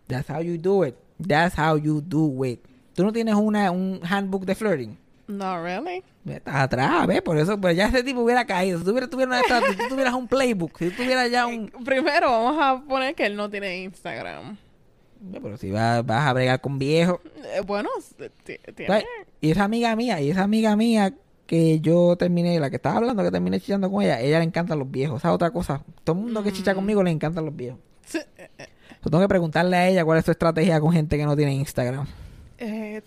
That's 0.08 0.30
how 0.30 0.42
you 0.42 0.58
do 0.58 0.84
it. 0.84 0.96
That's 1.20 1.58
how 1.58 1.78
you 1.78 2.02
do 2.02 2.44
it. 2.46 2.60
¿Tú 2.94 3.04
no 3.04 3.12
tienes 3.12 3.36
una, 3.36 3.72
un 3.72 4.00
handbook 4.04 4.46
de 4.46 4.56
flirting? 4.56 4.98
No, 5.28 5.62
really. 5.62 6.04
Estás 6.26 6.56
atrás, 6.56 7.06
¿ves? 7.06 7.22
Por 7.22 7.38
eso, 7.38 7.60
pues 7.60 7.76
ya 7.76 7.88
ese 7.88 8.04
tipo 8.04 8.22
hubiera 8.22 8.46
caído. 8.46 8.80
Si 8.80 8.86
tú 8.86 8.92
hubieras, 8.92 9.10
tuviera 9.10 9.42
si 9.42 9.78
tú 9.78 9.88
tuvieras 9.90 10.14
un 10.14 10.28
playbook, 10.28 10.78
si 10.78 10.90
tú 10.90 11.04
tuvieras 11.04 11.30
ya 11.30 11.46
un... 11.46 11.68
Primero 11.86 12.32
vamos 12.32 12.58
a 12.60 12.82
poner 12.88 13.14
que 13.14 13.26
él 13.26 13.36
no 13.36 13.50
tiene 13.50 13.84
Instagram. 13.84 14.58
Pero 15.32 15.58
si 15.58 15.72
vas, 15.72 16.06
vas 16.06 16.28
a 16.28 16.34
bregar 16.34 16.62
con 16.62 16.80
viejos. 16.80 17.20
Eh, 17.56 17.62
bueno, 17.66 17.90
tiene. 18.44 18.88
¿sabes? 18.88 19.06
Y 19.42 19.52
esa 19.52 19.64
amiga 19.64 19.96
mía, 19.96 20.22
y 20.22 20.30
esa 20.30 20.44
amiga 20.44 20.76
mía 20.76 21.14
que 21.46 21.80
yo 21.80 22.16
terminé, 22.18 22.60
la 22.60 22.70
que 22.70 22.76
estaba 22.76 22.98
hablando, 22.98 23.24
que 23.24 23.32
terminé 23.32 23.60
chichando 23.60 23.92
con 23.92 24.04
ella, 24.04 24.20
ella 24.22 24.40
le 24.40 24.46
encantan 24.46 24.80
los 24.80 24.90
viejos. 24.90 25.20
Esa 25.20 25.30
es 25.30 25.34
otra 25.36 25.52
cosa. 25.52 25.84
Todo 26.04 26.16
el 26.16 26.24
mundo 26.24 26.44
que 26.44 26.52
chicha 26.52 26.76
conmigo 26.76 27.04
le 27.04 27.12
encantan 27.12 27.46
los 27.46 27.56
viejos. 27.56 27.80
Yo 29.08 29.12
tengo 29.12 29.24
que 29.24 29.30
preguntarle 29.30 29.78
a 29.78 29.88
ella 29.88 30.04
cuál 30.04 30.20
es 30.20 30.26
su 30.26 30.32
estrategia 30.32 30.82
con 30.82 30.92
gente 30.92 31.16
que 31.16 31.26
no 31.26 31.34
tiene 31.34 31.54
Instagram. 31.54 32.06
Eh, 32.58 33.02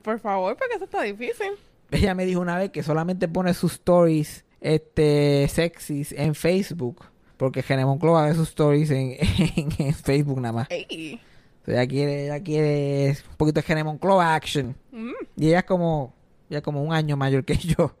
por 0.00 0.20
favor, 0.20 0.56
porque 0.56 0.76
eso 0.76 0.84
está 0.84 1.02
difícil. 1.02 1.48
Ella 1.90 2.14
me 2.14 2.24
dijo 2.24 2.40
una 2.40 2.56
vez 2.56 2.70
que 2.70 2.84
solamente 2.84 3.26
pone 3.26 3.52
sus 3.52 3.72
stories 3.72 4.44
este, 4.60 5.48
sexys 5.48 6.12
en 6.12 6.36
Facebook. 6.36 7.04
Porque 7.36 7.64
Gene 7.64 7.84
Monclova 7.84 8.26
ve 8.26 8.34
sus 8.34 8.50
stories 8.50 8.92
en, 8.92 9.16
en, 9.56 9.70
en 9.76 9.92
Facebook 9.92 10.40
nada 10.40 10.52
más. 10.52 10.68
Ey. 10.70 11.20
O 11.62 11.64
sea, 11.64 11.82
ella 11.82 11.88
quiere, 11.88 12.24
ella 12.26 12.40
quiere 12.44 13.16
un 13.28 13.36
poquito 13.36 13.60
de 13.60 13.66
Gene 13.66 13.82
Monclova 13.82 14.36
action. 14.36 14.76
Mm. 14.92 15.10
Y 15.36 15.48
ella 15.48 15.58
es 15.58 15.64
como, 15.64 16.14
ella 16.48 16.58
es 16.58 16.64
como 16.64 16.80
un 16.80 16.92
año 16.92 17.16
mayor 17.16 17.44
que 17.44 17.56
yo. 17.56 17.96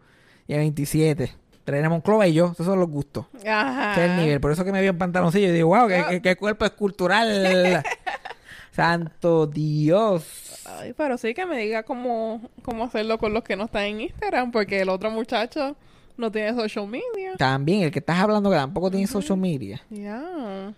Y 0.46 0.54
27. 0.54 1.32
Gene 1.76 1.88
Monclova 1.88 2.26
y 2.26 2.32
yo, 2.34 2.50
esos 2.52 2.66
son 2.66 2.78
los 2.80 2.88
gustos. 2.88 3.26
Ajá. 3.46 3.92
Ese 3.92 4.04
es 4.04 4.10
el 4.10 4.16
nivel. 4.18 4.40
Por 4.40 4.52
eso 4.52 4.64
que 4.64 4.72
me 4.72 4.80
vio 4.80 4.90
en 4.90 4.98
pantaloncillo 4.98 5.48
y 5.48 5.52
digo, 5.52 5.68
wow, 5.68 5.88
qué, 5.88 6.04
qué- 6.08 6.22
qué 6.22 6.36
cuerpo 6.36 6.64
escultural. 6.64 7.82
Santo 8.72 9.46
Dios. 9.46 10.62
Ay, 10.64 10.92
pero 10.96 11.18
sí 11.18 11.34
que 11.34 11.44
me 11.46 11.58
diga 11.58 11.82
cómo, 11.82 12.40
cómo 12.62 12.84
hacerlo 12.84 13.18
con 13.18 13.32
los 13.34 13.42
que 13.42 13.56
no 13.56 13.64
están 13.64 13.82
en 13.84 14.00
Instagram, 14.02 14.52
porque 14.52 14.80
el 14.80 14.88
otro 14.88 15.10
muchacho 15.10 15.76
no 16.16 16.30
tiene 16.30 16.54
social 16.54 16.86
media. 16.86 17.34
También, 17.36 17.82
el 17.82 17.90
que 17.90 17.98
estás 17.98 18.18
hablando 18.18 18.48
que 18.50 18.56
tampoco 18.56 18.90
tiene 18.90 19.06
social 19.06 19.38
media. 19.38 19.80
Ya. 19.90 20.72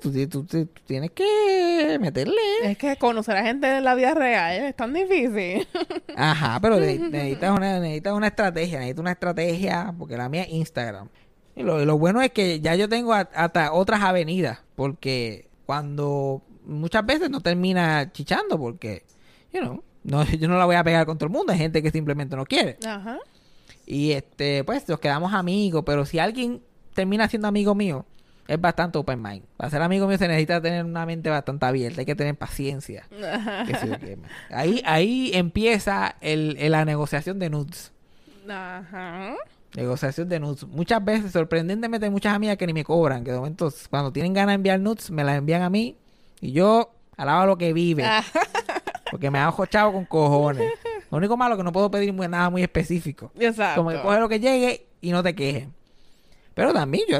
Tú, 0.00 0.10
tú- 0.12 0.26
tú- 0.28 0.44
tú 0.44 0.66
tienes 0.86 1.10
que 1.10 1.98
meterle. 2.00 2.34
Es 2.64 2.78
que 2.78 2.96
conocer 2.96 3.36
a 3.36 3.42
gente 3.44 3.78
en 3.78 3.84
la 3.84 3.94
vida 3.94 4.14
real 4.14 4.54
es 4.66 4.76
tan 4.76 4.92
difícil. 4.92 5.66
Ajá, 6.16 6.58
pero 6.60 6.78
ne- 6.80 6.98
necesitas 6.98 7.56
una, 7.56 7.78
necesitas 7.80 8.12
una 8.14 8.26
estrategia, 8.28 8.78
necesitas 8.78 9.00
una 9.00 9.12
estrategia, 9.12 9.94
porque 9.98 10.16
la 10.16 10.28
mía 10.28 10.42
es 10.42 10.50
Instagram. 10.50 11.08
Y 11.54 11.62
lo, 11.62 11.84
lo 11.84 11.98
bueno 11.98 12.20
es 12.22 12.30
que 12.32 12.60
ya 12.60 12.74
yo 12.74 12.88
tengo 12.88 13.12
a- 13.14 13.28
hasta 13.34 13.72
otras 13.72 14.02
avenidas, 14.02 14.60
porque 14.74 15.48
cuando 15.66 16.42
muchas 16.64 17.04
veces 17.06 17.30
no 17.30 17.40
termina 17.40 18.12
chichando, 18.12 18.58
porque, 18.58 19.04
you 19.52 19.60
know, 19.60 19.82
no, 20.04 20.24
yo 20.38 20.48
no 20.48 20.58
la 20.58 20.64
voy 20.66 20.76
a 20.76 20.84
pegar 20.84 21.06
con 21.06 21.18
todo 21.18 21.26
el 21.26 21.32
mundo, 21.32 21.52
hay 21.52 21.58
gente 21.58 21.82
que 21.82 21.90
simplemente 21.90 22.36
no 22.36 22.44
quiere. 22.44 22.78
Ajá. 22.86 23.18
Y 23.86 24.12
este, 24.12 24.64
pues 24.64 24.88
nos 24.88 24.98
quedamos 25.00 25.32
amigos, 25.32 25.82
pero 25.86 26.04
si 26.06 26.18
alguien 26.18 26.62
termina 26.94 27.28
siendo 27.28 27.48
amigo 27.48 27.74
mío, 27.74 28.04
es 28.48 28.60
bastante 28.60 28.98
open 28.98 29.20
mind. 29.22 29.44
Para 29.56 29.70
ser 29.70 29.82
amigo 29.82 30.06
mío 30.06 30.18
se 30.18 30.28
necesita 30.28 30.60
tener 30.60 30.84
una 30.84 31.04
mente 31.06 31.30
bastante 31.30 31.66
abierta, 31.66 32.00
hay 32.00 32.06
que 32.06 32.14
tener 32.14 32.36
paciencia. 32.36 33.06
qué. 33.10 34.18
Ahí, 34.50 34.82
ahí 34.84 35.30
empieza 35.34 36.16
el, 36.20 36.56
el- 36.58 36.72
la 36.72 36.84
negociación 36.84 37.38
de 37.38 37.50
nudes. 37.50 37.92
Ajá. 38.48 39.34
Negociación 39.74 40.28
de 40.28 40.40
nudes. 40.40 40.64
Muchas 40.66 41.04
veces, 41.04 41.32
sorprendentemente, 41.32 42.06
hay 42.06 42.10
muchas 42.10 42.34
amigas 42.34 42.56
que 42.56 42.66
ni 42.66 42.72
me 42.72 42.84
cobran, 42.84 43.24
que 43.24 43.32
de 43.32 43.36
momento, 43.38 43.72
cuando 43.90 44.12
tienen 44.12 44.32
ganas 44.32 44.48
de 44.52 44.54
enviar 44.54 44.80
nudes, 44.80 45.10
me 45.10 45.24
las 45.24 45.36
envían 45.36 45.62
a 45.62 45.70
mí 45.70 45.96
y 46.40 46.52
yo 46.52 46.92
alabo 47.16 47.46
lo 47.46 47.58
que 47.58 47.72
vive. 47.72 48.04
Porque 49.10 49.30
me 49.30 49.38
hago 49.38 49.66
chavo 49.66 49.92
con 49.92 50.04
cojones. 50.04 50.72
Lo 51.10 51.18
único 51.18 51.36
malo 51.36 51.54
es 51.54 51.58
que 51.58 51.64
no 51.64 51.72
puedo 51.72 51.90
pedir 51.90 52.12
muy- 52.12 52.26
nada 52.28 52.50
muy 52.50 52.62
específico. 52.62 53.30
Exacto. 53.38 53.80
Como 53.80 53.90
que 53.90 54.00
coge 54.02 54.18
lo 54.20 54.28
que 54.28 54.40
llegue 54.40 54.86
y 55.00 55.10
no 55.12 55.22
te 55.22 55.34
quejes. 55.34 55.68
Pero 56.54 56.72
también 56.72 57.04
yo 57.08 57.18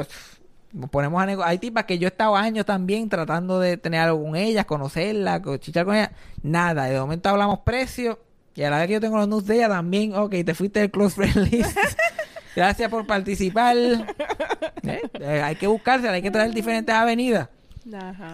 ponemos 0.91 1.21
a 1.21 1.25
nego- 1.25 1.43
Hay 1.43 1.57
tipas 1.57 1.85
que 1.85 1.97
yo 1.97 2.07
he 2.07 2.11
estado 2.11 2.35
años 2.35 2.65
también 2.65 3.09
tratando 3.09 3.59
de 3.59 3.77
tener 3.77 4.01
algo 4.01 4.23
con 4.23 4.35
ellas, 4.35 4.65
conocerla, 4.65 5.41
co- 5.41 5.57
chichar 5.57 5.85
con 5.85 5.95
ellas. 5.95 6.11
Nada, 6.43 6.85
de 6.85 6.99
momento 6.99 7.29
hablamos 7.29 7.59
precio. 7.59 8.19
Y 8.55 8.63
a 8.63 8.69
la 8.71 8.77
vez 8.79 8.87
que 8.87 8.93
yo 8.93 9.01
tengo 9.01 9.17
los 9.17 9.27
nudes 9.27 9.45
de 9.47 9.55
ella 9.57 9.69
también, 9.69 10.15
ok, 10.15 10.33
te 10.45 10.55
fuiste 10.55 10.79
del 10.79 10.89
close 10.91 11.15
friend 11.15 11.51
list. 11.51 11.77
Gracias 12.55 12.89
por 12.89 13.05
participar. 13.05 13.75
¿Eh? 13.77 15.01
Eh, 15.19 15.41
hay 15.43 15.55
que 15.55 15.67
buscarse, 15.67 16.09
hay 16.09 16.21
que 16.23 16.31
traer 16.31 16.51
diferentes 16.53 16.93
avenidas. 16.95 17.49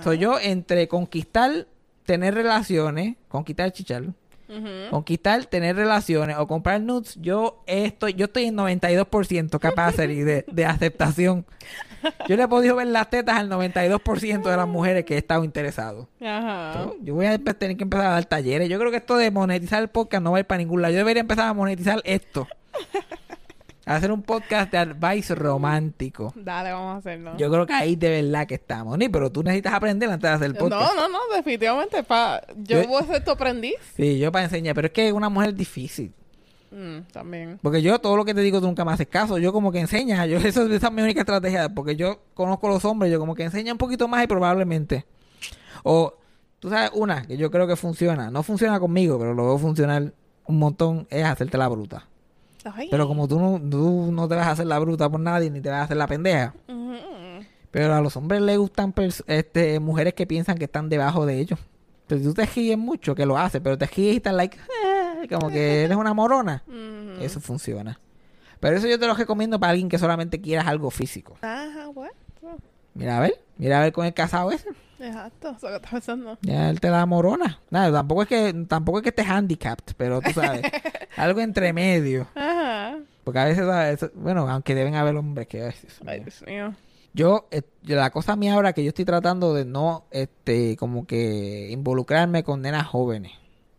Soy 0.03 0.17
yo 0.19 0.39
entre 0.39 0.87
conquistar, 0.87 1.67
tener 2.05 2.33
relaciones, 2.33 3.17
conquistar 3.27 3.71
chichar, 3.71 4.03
Conquistar, 4.89 5.45
tener 5.45 5.75
relaciones 5.75 6.37
o 6.37 6.47
comprar 6.47 6.79
nudes, 6.81 7.17
yo 7.21 7.63
estoy, 7.65 8.13
yo 8.13 8.25
estoy 8.25 8.45
en 8.45 8.55
92% 8.57 9.59
capaz 9.59 9.95
de, 9.97 10.07
de, 10.23 10.45
de 10.51 10.65
aceptación. 10.65 11.45
Yo 12.27 12.35
le 12.35 12.43
he 12.43 12.47
podido 12.47 12.75
ver 12.75 12.87
las 12.87 13.09
tetas 13.09 13.37
al 13.39 13.49
92% 13.49 14.43
de 14.43 14.57
las 14.57 14.67
mujeres 14.67 15.05
que 15.05 15.15
he 15.15 15.17
estado 15.17 15.43
interesado. 15.43 16.09
Ajá. 16.21 16.73
Yo- 16.75 16.95
Yo 17.01 17.15
voy 17.15 17.25
a 17.27 17.37
tener 17.39 17.77
que 17.77 17.83
empezar 17.83 18.07
a 18.07 18.09
dar 18.11 18.25
talleres. 18.25 18.67
Yo 18.69 18.77
creo 18.77 18.91
que 18.91 18.97
esto 18.97 19.15
de 19.17 19.31
monetizar 19.31 19.81
el 19.81 19.87
podcast 19.89 20.21
no 20.23 20.31
va 20.31 20.37
a 20.37 20.39
ir 20.41 20.45
para 20.45 20.57
ningún 20.59 20.81
lado. 20.81 20.91
Yo 20.91 20.97
debería 20.99 21.21
empezar 21.21 21.47
a 21.47 21.53
monetizar 21.53 22.01
esto. 22.03 22.47
Hacer 23.85 24.11
un 24.13 24.21
podcast 24.21 24.71
de 24.71 24.77
advice 24.77 25.35
romántico. 25.35 26.31
Dale, 26.37 26.71
vamos 26.71 26.95
a 26.95 26.97
hacerlo. 26.99 27.35
Yo 27.37 27.51
creo 27.51 27.65
que 27.65 27.73
ahí 27.73 27.95
de 27.97 28.21
verdad 28.21 28.47
que 28.47 28.55
estamos. 28.55 28.97
Ni, 28.97 29.09
pero 29.09 29.29
tú 29.29 29.43
necesitas 29.43 29.73
aprender 29.73 30.09
antes 30.09 30.29
de 30.29 30.35
hacer 30.35 30.47
el 30.47 30.55
podcast. 30.55 30.95
No, 30.95 31.01
no, 31.01 31.09
no, 31.09 31.35
definitivamente. 31.35 32.01
Pa... 32.03 32.41
Yo 32.55 32.81
Yo- 32.81 32.87
voy 32.87 33.03
a 33.03 33.05
ser 33.07 33.23
tu 33.25 33.31
aprendiz. 33.31 33.75
Sí, 33.97 34.19
yo 34.19 34.31
para 34.31 34.45
enseñar. 34.45 34.73
Pero 34.73 34.87
es 34.87 34.93
que 34.93 35.11
una 35.11 35.27
mujer 35.27 35.49
es 35.49 35.57
difícil. 35.57 36.13
Mm, 36.71 36.99
también. 37.11 37.59
Porque 37.61 37.81
yo 37.81 37.99
todo 37.99 38.15
lo 38.15 38.23
que 38.23 38.33
te 38.33 38.39
digo 38.39 38.61
tú 38.61 38.67
nunca 38.67 38.85
me 38.85 38.93
haces 38.93 39.07
caso. 39.07 39.37
Yo 39.37 39.51
como 39.51 39.71
que 39.73 39.79
enseña. 39.81 40.25
Yo, 40.27 40.37
eso, 40.47 40.65
esa 40.71 40.87
es 40.87 40.93
mi 40.93 41.01
única 41.01 41.19
estrategia. 41.19 41.67
Porque 41.67 41.97
yo 41.97 42.21
conozco 42.33 42.67
a 42.67 42.69
los 42.71 42.85
hombres. 42.85 43.11
Yo 43.11 43.19
como 43.19 43.35
que 43.35 43.43
enseña 43.43 43.73
un 43.73 43.77
poquito 43.77 44.07
más 44.07 44.23
y 44.23 44.27
probablemente. 44.27 45.05
O, 45.83 46.13
tú 46.59 46.69
sabes, 46.69 46.91
una 46.93 47.23
que 47.27 47.35
yo 47.35 47.51
creo 47.51 47.67
que 47.67 47.75
funciona. 47.75 48.31
No 48.31 48.43
funciona 48.43 48.79
conmigo, 48.79 49.19
pero 49.19 49.33
lo 49.33 49.43
veo 49.45 49.57
funcionar 49.57 50.13
un 50.45 50.57
montón. 50.57 51.05
Es 51.09 51.25
hacerte 51.25 51.57
la 51.57 51.67
bruta. 51.67 52.07
Ay. 52.65 52.87
Pero 52.89 53.07
como 53.07 53.27
tú 53.27 53.39
no, 53.39 53.59
tú 53.69 54.11
no 54.11 54.27
te 54.27 54.35
vas 54.35 54.47
a 54.47 54.51
hacer 54.51 54.67
la 54.67 54.79
bruta 54.79 55.09
por 55.09 55.19
nadie, 55.19 55.49
ni 55.49 55.61
te 55.61 55.69
vas 55.69 55.79
a 55.79 55.83
hacer 55.83 55.97
la 55.97 56.07
pendeja. 56.07 56.53
Ujú. 56.67 56.93
Pero 57.71 57.93
a 57.95 58.01
los 58.01 58.15
hombres 58.17 58.41
les 58.41 58.57
gustan 58.57 58.93
este, 59.27 59.79
mujeres 59.79 60.13
que 60.13 60.27
piensan 60.27 60.57
que 60.57 60.65
están 60.65 60.89
debajo 60.89 61.25
de 61.25 61.39
ellos. 61.39 61.59
Entonces 62.03 62.27
tú 62.27 62.33
te 62.33 62.45
ríes 62.45 62.77
mucho, 62.77 63.15
que 63.15 63.25
lo 63.25 63.37
haces, 63.37 63.61
pero 63.63 63.77
te 63.77 63.85
ríes 63.87 64.13
y 64.13 64.17
estás 64.17 64.33
like, 64.33 64.57
"Eh", 64.57 65.27
como 65.27 65.49
que 65.49 65.83
eres 65.85 65.97
una 65.97 66.13
morona. 66.13 66.63
Ujú. 66.67 67.23
Eso 67.23 67.39
funciona. 67.39 67.99
Pero 68.59 68.77
eso 68.77 68.87
yo 68.87 68.97
te 68.99 69.07
lo 69.07 69.13
recomiendo 69.13 69.59
para 69.59 69.71
alguien 69.71 69.89
que 69.89 69.97
solamente 69.97 70.39
quieras 70.39 70.67
algo 70.67 70.89
físico. 70.89 71.35
Ajá, 71.41 71.87
bueno. 71.93 72.13
Mira 72.93 73.17
a 73.17 73.21
ver, 73.21 73.33
mira 73.57 73.79
a 73.79 73.81
ver 73.83 73.91
con 73.91 74.05
el 74.05 74.13
casado 74.13 74.51
ese. 74.51 74.69
Exacto, 74.99 75.51
eso 75.57 75.67
que 75.67 75.75
estás 75.75 75.91
pensando. 75.91 76.37
Ya 76.41 76.69
él 76.69 76.79
te 76.79 76.89
da 76.89 77.05
morona. 77.05 77.59
Nada, 77.69 77.91
tampoco 77.91 78.21
es 78.23 78.27
que 78.27 78.53
tampoco 78.67 78.99
es 78.99 79.03
que 79.03 79.09
estés 79.09 79.27
handicapped, 79.27 79.95
pero 79.97 80.21
tú 80.21 80.31
sabes, 80.31 80.61
algo 81.17 81.41
entre 81.41 81.73
medio. 81.73 82.27
Ajá. 82.35 82.97
Porque 83.23 83.39
a 83.39 83.45
veces, 83.45 83.63
a 83.67 83.83
veces- 83.85 84.11
bueno, 84.15 84.47
aunque 84.49 84.75
deben 84.75 84.95
haber 84.95 85.15
hombres 85.15 85.47
que 85.47 85.61
a 85.61 85.65
veces. 85.65 85.97
Ay, 86.05 86.19
Dios 86.21 86.43
mío. 86.45 86.73
Yo, 87.13 87.47
eh, 87.51 87.61
la 87.83 88.09
cosa 88.09 88.35
mía 88.35 88.53
ahora 88.55 88.73
que 88.73 88.83
yo 88.83 88.89
estoy 88.89 89.05
tratando 89.05 89.53
de 89.53 89.65
no, 89.65 90.05
este, 90.11 90.75
como 90.77 91.05
que 91.05 91.69
involucrarme 91.71 92.43
con 92.43 92.61
nenas 92.61 92.87
jóvenes, 92.87 93.33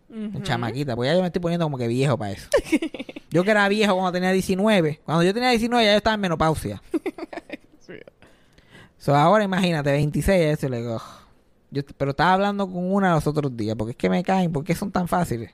Ujú. 0.09 0.40
chamaquitas, 0.42 0.94
porque 0.94 1.09
ya 1.11 1.14
yo 1.16 1.20
me 1.20 1.27
estoy 1.27 1.42
poniendo 1.42 1.66
como 1.66 1.77
que 1.79 1.88
viejo 1.88 2.16
para 2.16 2.31
eso. 2.33 2.48
yo 3.31 3.42
que 3.42 3.50
era 3.50 3.68
viejo 3.68 3.94
cuando 3.94 4.12
tenía 4.12 4.31
19, 4.31 5.00
cuando 5.05 5.24
yo 5.24 5.35
tenía 5.35 5.50
19 5.50 5.85
ya 5.85 5.92
yo 5.92 5.96
estaba 5.98 6.14
en 6.14 6.20
menopausia. 6.20 6.81
So, 9.05 9.14
ahora 9.14 9.45
imagínate, 9.45 9.93
26, 9.93 10.59
eso 10.59 10.69
le 10.71 10.79
digo, 10.79 10.99
yo, 11.71 11.83
pero 11.99 12.12
estaba 12.12 12.33
hablando 12.33 12.67
con 12.67 12.90
una 12.90 13.12
los 13.14 13.27
otros 13.27 13.55
días, 13.55 13.77
porque 13.77 13.90
es 13.90 13.97
que 13.99 14.09
me 14.09 14.23
caen, 14.23 14.51
porque 14.51 14.75
son 14.75 14.90
tan 14.90 15.09
fáciles. 15.09 15.51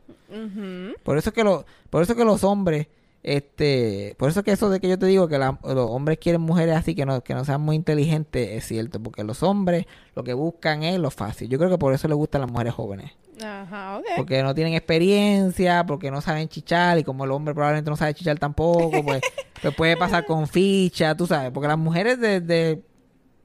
Por 1.03 1.19
eso 1.19 1.31
es 1.31 1.35
que 1.35 1.43
lo, 1.43 1.67
por 1.91 2.01
eso 2.05 2.13
es 2.13 2.17
que 2.19 2.25
los 2.25 2.45
hombres, 2.45 2.87
este, 3.25 4.15
por 4.19 4.31
eso 4.31 4.39
es 4.41 4.45
que 4.45 4.53
eso 4.53 4.71
de 4.71 4.79
que 4.79 4.89
yo 4.89 4.97
te 5.01 5.07
digo 5.07 5.27
que 5.27 5.37
la- 5.37 5.59
los 5.65 5.91
hombres 5.91 6.19
quieren 6.19 6.41
mujeres 6.43 6.77
así 6.77 6.95
que 6.95 7.05
no, 7.05 7.23
que 7.23 7.35
no 7.35 7.45
sean 7.45 7.61
muy 7.61 7.75
inteligentes 7.75 8.51
es 8.51 8.67
cierto, 8.67 9.03
porque 9.03 9.25
los 9.25 9.43
hombres 9.43 9.87
lo 10.15 10.23
que 10.23 10.33
buscan 10.33 10.85
es 10.85 11.01
lo 11.01 11.11
fácil. 11.11 11.49
Yo 11.49 11.59
creo 11.59 11.71
que 11.71 11.79
por 11.79 11.93
eso 11.93 12.07
les 12.07 12.17
gustan 12.17 12.43
las 12.43 12.51
mujeres 12.53 12.73
jóvenes, 12.75 13.11
Ajá, 13.45 13.99
ok. 13.99 14.05
porque 14.17 14.45
no 14.45 14.55
tienen 14.55 14.75
experiencia, 14.75 15.85
porque 15.87 16.13
no 16.13 16.21
saben 16.21 16.49
chichar 16.49 16.99
y 17.01 17.03
como 17.05 17.25
el 17.25 17.33
hombre 17.33 17.53
probablemente 17.53 17.91
no 17.91 17.97
sabe 17.97 18.15
chichar 18.15 18.39
tampoco, 18.39 19.03
pues, 19.05 19.21
pues 19.61 19.75
puede 19.75 19.97
pasar 19.97 20.25
con 20.25 20.47
ficha, 20.47 21.17
tú 21.17 21.27
sabes, 21.27 21.51
porque 21.51 21.67
las 21.67 21.79
mujeres 21.79 22.21
de, 22.21 22.41
de, 22.41 22.83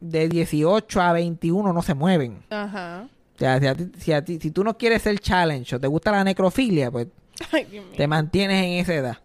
de 0.10 0.28
18 0.30 1.02
a 1.02 1.13
21 1.13 1.74
no 1.74 1.82
se 1.82 1.94
mueven. 1.94 2.44
Ajá. 2.50 3.08
O 3.36 3.38
sea, 3.39 3.60
si, 3.60 3.68
a 3.68 3.76
ti- 3.76 3.91
si, 3.98 4.12
a 4.13 4.24
ti- 4.24 4.39
si 4.39 4.52
tú 4.52 4.63
no 4.63 4.78
quieres 4.78 5.02
ser 5.02 5.20
challenge 5.20 5.76
o 5.76 5.80
te 5.80 5.88
gusta 5.88 6.12
la 6.12 6.24
necrofilia, 6.24 6.89
pues 6.91 7.08
Ay, 7.52 7.68
te 7.98 8.08
mantienes 8.08 8.63
en 8.63 8.72
esa 8.80 8.94
edad. 8.94 9.18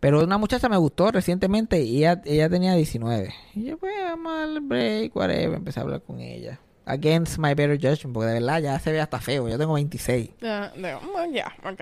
Pero 0.00 0.24
una 0.24 0.38
muchacha 0.38 0.68
me 0.68 0.76
gustó 0.78 1.12
recientemente 1.12 1.80
y 1.82 1.98
ella, 1.98 2.20
ella 2.24 2.48
tenía 2.48 2.74
19. 2.74 3.32
Y 3.54 3.64
yo, 3.64 3.78
pues, 3.78 3.92
vamos 4.02 4.32
al 4.32 4.60
break, 4.60 5.14
whatever. 5.14 5.54
Empecé 5.58 5.78
a 5.80 5.82
hablar 5.84 6.02
con 6.02 6.18
ella. 6.20 6.58
Against 6.86 7.38
my 7.38 7.54
better 7.54 7.76
judgment, 7.76 8.12
porque 8.12 8.26
de 8.28 8.40
verdad 8.40 8.60
ya 8.60 8.78
se 8.80 8.90
ve 8.90 9.00
hasta 9.00 9.20
feo. 9.20 9.48
Yo 9.48 9.56
tengo 9.58 9.74
26. 9.74 10.30
Ya, 10.40 10.72
no, 10.76 11.00
bueno, 11.12 11.32
ya, 11.32 11.52
ok. 11.64 11.80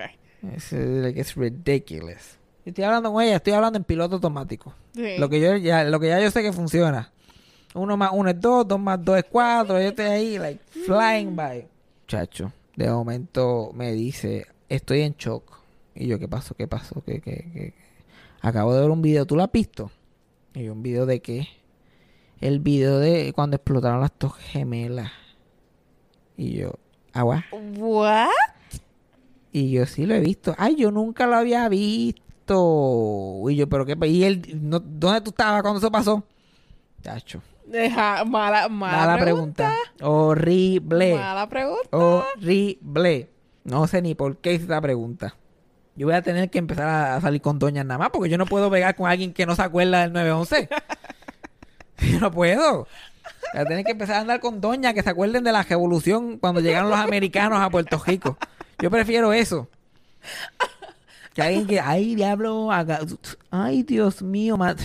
Es, 0.55 0.71
eh, 0.73 0.99
like, 1.01 1.19
it's 1.19 1.35
ridiculous. 1.35 2.37
Estoy 2.65 2.83
hablando 2.83 3.11
con 3.11 3.23
ella, 3.23 3.37
estoy 3.37 3.53
hablando 3.53 3.77
en 3.77 3.83
piloto 3.85 4.15
automático. 4.15 4.75
Sí. 4.93 5.17
Lo 5.17 5.27
que 5.29 5.39
yo 5.39 5.55
ya, 5.57 5.83
lo 5.85 5.99
que 5.99 6.09
ya 6.09 6.19
yo 6.19 6.29
sé 6.29 6.43
que 6.43 6.53
funciona. 6.53 7.11
Uno 7.73 7.95
más 7.97 8.11
uno 8.13 8.29
es 8.29 8.39
dos, 8.39 8.67
dos 8.67 8.79
más 8.79 9.03
dos 9.03 9.17
es 9.17 9.25
cuatro. 9.29 9.79
Yo 9.79 9.87
estoy 9.89 10.05
ahí, 10.05 10.37
like, 10.37 10.61
flying 10.85 11.35
by. 11.35 11.67
Chacho, 12.07 12.51
de 12.75 12.89
momento 12.89 13.71
me 13.73 13.93
dice, 13.93 14.47
estoy 14.67 15.01
en 15.01 15.13
shock. 15.13 15.59
Y 15.95 16.07
yo, 16.07 16.19
¿qué 16.19 16.27
pasó? 16.27 16.53
¿Qué 16.55 16.67
pasó? 16.67 17.01
¿Qué, 17.05 17.21
qué? 17.21 17.73
Acabo 18.41 18.73
de 18.73 18.81
ver 18.81 18.89
un 18.89 19.01
video, 19.01 19.25
¿tú 19.25 19.35
lo 19.35 19.43
has 19.43 19.51
visto? 19.51 19.91
Y 20.53 20.63
yo, 20.63 20.73
¿un 20.73 20.83
video 20.83 21.05
de 21.05 21.21
qué? 21.21 21.47
El 22.41 22.59
video 22.59 22.97
de 22.99 23.31
cuando 23.33 23.55
explotaron 23.55 24.01
las 24.01 24.11
dos 24.19 24.33
gemelas 24.35 25.11
Y 26.35 26.53
yo, 26.53 26.73
agua. 27.13 27.45
What? 27.77 28.29
Y 29.53 29.71
yo 29.71 29.85
sí 29.85 30.05
lo 30.05 30.15
he 30.15 30.19
visto. 30.19 30.55
Ay, 30.57 30.75
yo 30.75 30.91
nunca 30.91 31.27
lo 31.27 31.35
había 31.35 31.69
visto. 31.69 33.41
Y 33.49 33.55
yo, 33.55 33.69
pero 33.69 33.85
qué. 33.85 33.95
¿Y 34.07 34.23
él, 34.23 34.59
no- 34.61 34.79
dónde 34.79 35.21
tú 35.21 35.29
estabas 35.29 35.61
cuando 35.61 35.77
eso 35.79 35.91
pasó? 35.91 36.23
Deja, 37.65 38.23
mala, 38.25 38.67
mala, 38.69 38.97
Mala 38.97 39.17
pregunta. 39.17 39.73
Horrible. 40.01 41.15
Mala 41.15 41.47
pregunta. 41.47 41.89
Horrible. 41.91 43.29
No 43.63 43.87
sé 43.87 44.01
ni 44.01 44.15
por 44.15 44.37
qué 44.37 44.53
hice 44.53 44.63
esta 44.63 44.81
pregunta. 44.81 45.35
Yo 45.95 46.07
voy 46.07 46.15
a 46.15 46.21
tener 46.21 46.49
que 46.49 46.57
empezar 46.57 46.87
a, 46.87 47.21
salir 47.21 47.41
con 47.41 47.59
doñas 47.59 47.85
nada 47.85 47.97
más 47.97 48.09
porque 48.09 48.29
yo 48.29 48.37
no 48.37 48.45
puedo 48.45 48.69
pegar 48.71 48.95
con 48.95 49.07
alguien 49.09 49.33
que 49.33 49.45
no 49.45 49.55
se 49.55 49.61
acuerda 49.61 50.01
del 50.01 50.13
911. 50.13 50.69
yo 52.11 52.19
no 52.19 52.31
puedo. 52.31 52.87
Voy 53.53 53.61
a 53.61 53.65
tener 53.65 53.85
que 53.85 53.91
empezar 53.91 54.15
a 54.15 54.19
andar 54.21 54.39
con 54.39 54.61
doñas 54.61 54.93
que 54.93 55.03
se 55.03 55.09
acuerden 55.09 55.43
de 55.43 55.51
la 55.51 55.63
revolución 55.63 56.37
cuando 56.39 56.61
llegaron 56.61 56.89
los 56.89 56.99
americanos 56.99 57.59
a 57.59 57.69
Puerto 57.69 58.01
Rico. 58.05 58.37
Yo 58.79 58.89
prefiero 58.89 59.31
eso. 59.33 59.69
Que 61.33 61.41
alguien 61.41 61.67
que, 61.67 61.79
ay, 61.79 62.15
diablo, 62.15 62.71
haga- 62.71 62.99
ay, 63.51 63.83
Dios 63.83 64.21
mío, 64.21 64.57
mat- 64.57 64.79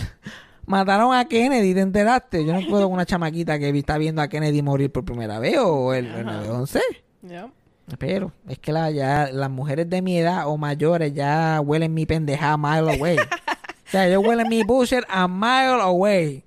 mataron 0.67 1.15
a 1.15 1.25
Kennedy, 1.25 1.73
¿te 1.73 1.79
enteraste? 1.81 2.45
Yo 2.45 2.53
no 2.53 2.59
puedo 2.69 2.83
con 2.85 2.93
una 2.93 3.05
chamaquita 3.07 3.57
que 3.57 3.69
está 3.69 3.97
viendo 3.97 4.21
a 4.21 4.27
Kennedy 4.27 4.61
morir 4.61 4.91
por 4.91 5.03
primera 5.03 5.39
vez 5.39 5.57
o 5.57 5.93
el, 5.95 6.05
el 6.05 6.25
911. 6.25 6.79
Yeah. 7.27 7.49
Pero 7.97 8.31
es 8.47 8.59
que 8.59 8.71
la, 8.73 8.91
ya, 8.91 9.29
las 9.31 9.49
mujeres 9.49 9.89
de 9.89 10.01
mi 10.01 10.17
edad 10.19 10.47
o 10.47 10.57
mayores 10.57 11.13
ya 11.13 11.59
huelen 11.63 11.93
mi 11.93 12.05
pendeja 12.05 12.51
a 12.53 12.57
mile 12.57 12.95
away. 12.97 13.17
o 13.17 13.89
sea, 13.89 14.07
yo 14.09 14.19
huelen 14.21 14.47
mi 14.49 14.63
bullshit 14.63 15.03
a 15.09 15.27
mile 15.27 15.81
away. 15.81 16.43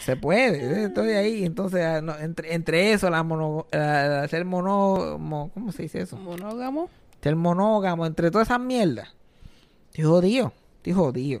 Se 0.00 0.16
puede, 0.16 0.84
estoy 0.86 1.10
ahí. 1.10 1.44
Entonces, 1.44 1.84
ah, 1.84 2.00
no, 2.00 2.18
entre, 2.18 2.54
entre 2.54 2.92
eso, 2.92 3.08
la 3.10 3.22
mono, 3.22 3.66
la- 3.70 4.26
ser 4.26 4.44
mono, 4.44 5.18
mo- 5.18 5.50
¿cómo 5.54 5.70
se 5.70 5.82
dice 5.82 6.00
eso? 6.00 6.16
Monógamo. 6.16 6.88
Ser 7.22 7.36
monógamo, 7.36 8.04
entre 8.04 8.30
todas 8.32 8.48
esas 8.48 8.58
mierdas. 8.58 9.08
Estoy 9.90 10.04
jodido, 10.04 10.52
estoy 10.78 10.92
jodido. 10.94 11.40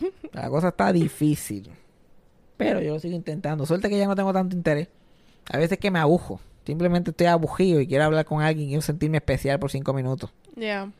La 0.32 0.48
cosa 0.48 0.68
está 0.68 0.92
difícil. 0.92 1.70
Pero 2.56 2.80
yo 2.80 2.94
lo 2.94 3.00
sigo 3.00 3.14
intentando. 3.14 3.66
Suerte 3.66 3.88
que 3.88 3.98
ya 3.98 4.06
no 4.06 4.14
tengo 4.14 4.32
tanto 4.32 4.56
interés. 4.56 4.88
A 5.50 5.58
veces 5.58 5.78
que 5.78 5.90
me 5.90 5.98
abujo. 5.98 6.40
Simplemente 6.64 7.10
estoy 7.10 7.26
abujido 7.26 7.80
y 7.80 7.86
quiero 7.86 8.04
hablar 8.04 8.24
con 8.24 8.40
alguien 8.40 8.66
y 8.66 8.70
quiero 8.70 8.82
sentirme 8.82 9.18
especial 9.18 9.58
por 9.58 9.70
cinco 9.70 9.92
minutos. 9.92 10.32
Yeah. 10.54 10.92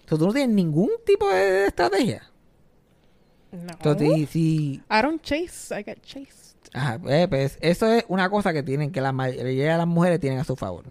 Entonces, 0.00 0.18
tú 0.18 0.26
no 0.26 0.32
tienes 0.32 0.54
ningún 0.54 0.90
tipo 1.04 1.28
de 1.28 1.66
estrategia. 1.66 2.22
No. 3.50 3.72
Entonces, 3.72 4.30
si, 4.30 4.82
I 4.88 5.02
don't 5.02 5.20
chase, 5.22 5.74
I 5.76 5.82
get 5.82 6.00
chased. 6.02 6.56
ajá, 6.72 7.00
eh, 7.08 7.26
pues, 7.28 7.58
eso 7.60 7.86
es 7.88 8.04
una 8.06 8.30
cosa 8.30 8.52
que 8.52 8.62
tienen 8.62 8.92
que 8.92 9.00
la 9.00 9.12
mayoría 9.12 9.72
de 9.72 9.78
las 9.78 9.86
mujeres 9.88 10.20
tienen 10.20 10.38
a 10.38 10.44
su 10.44 10.54
favor. 10.54 10.84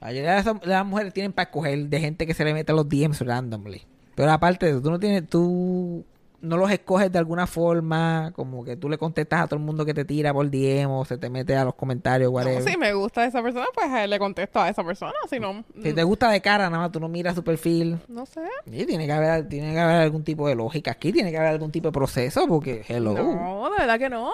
La 0.00 0.06
mayoría 0.06 0.42
de 0.42 0.66
las, 0.66 0.86
mujeres 0.86 1.12
tienen 1.12 1.34
para 1.34 1.44
escoger 1.50 1.88
de 1.88 2.00
gente 2.00 2.26
que 2.26 2.32
se 2.32 2.44
le 2.44 2.54
mete 2.54 2.72
a 2.72 2.74
los 2.74 2.88
DMs 2.88 3.20
randomly. 3.20 3.82
Pero 4.14 4.30
aparte 4.30 4.66
de 4.66 4.72
eso, 4.72 4.82
tú 4.82 4.90
no 4.90 4.98
tienes, 4.98 5.28
tú 5.28 6.04
no 6.42 6.56
los 6.56 6.70
escoges 6.70 7.10
de 7.10 7.18
alguna 7.18 7.46
forma, 7.46 8.32
como 8.34 8.64
que 8.64 8.76
tú 8.76 8.88
le 8.88 8.98
contestas 8.98 9.40
a 9.42 9.46
todo 9.46 9.56
el 9.58 9.64
mundo 9.64 9.84
que 9.86 9.94
te 9.94 10.04
tira 10.04 10.32
por 10.34 10.50
DM 10.50 10.90
o 10.90 11.04
se 11.04 11.16
te 11.16 11.30
mete 11.30 11.56
a 11.56 11.64
los 11.64 11.74
comentarios, 11.74 12.30
No, 12.30 12.36
whatever. 12.36 12.62
si 12.62 12.76
me 12.76 12.92
gusta 12.92 13.24
esa 13.24 13.42
persona, 13.42 13.66
pues 13.74 13.86
eh, 13.92 14.06
le 14.08 14.18
contesto 14.18 14.60
a 14.60 14.68
esa 14.68 14.84
persona. 14.84 15.12
Si 15.30 15.40
no, 15.40 15.64
Si 15.82 15.92
te 15.92 16.02
gusta 16.02 16.30
de 16.30 16.40
cara, 16.40 16.68
nada 16.68 16.82
más 16.84 16.92
tú 16.92 17.00
no 17.00 17.08
miras 17.08 17.34
su 17.34 17.42
perfil. 17.42 17.98
no 18.08 18.26
sé. 18.26 18.42
Y 18.66 18.84
tiene 18.84 19.06
que 19.06 19.12
haber, 19.12 19.48
tiene 19.48 19.72
que 19.72 19.80
haber 19.80 19.96
algún 20.02 20.24
tipo 20.24 20.46
de 20.48 20.54
lógica 20.54 20.90
aquí, 20.92 21.12
tiene 21.12 21.30
que 21.30 21.38
haber 21.38 21.50
algún 21.50 21.70
tipo 21.70 21.88
de 21.88 21.92
proceso, 21.92 22.46
porque 22.46 22.84
hello. 22.88 23.14
No, 23.14 23.70
de 23.70 23.78
verdad 23.78 23.98
que 23.98 24.08
no. 24.10 24.30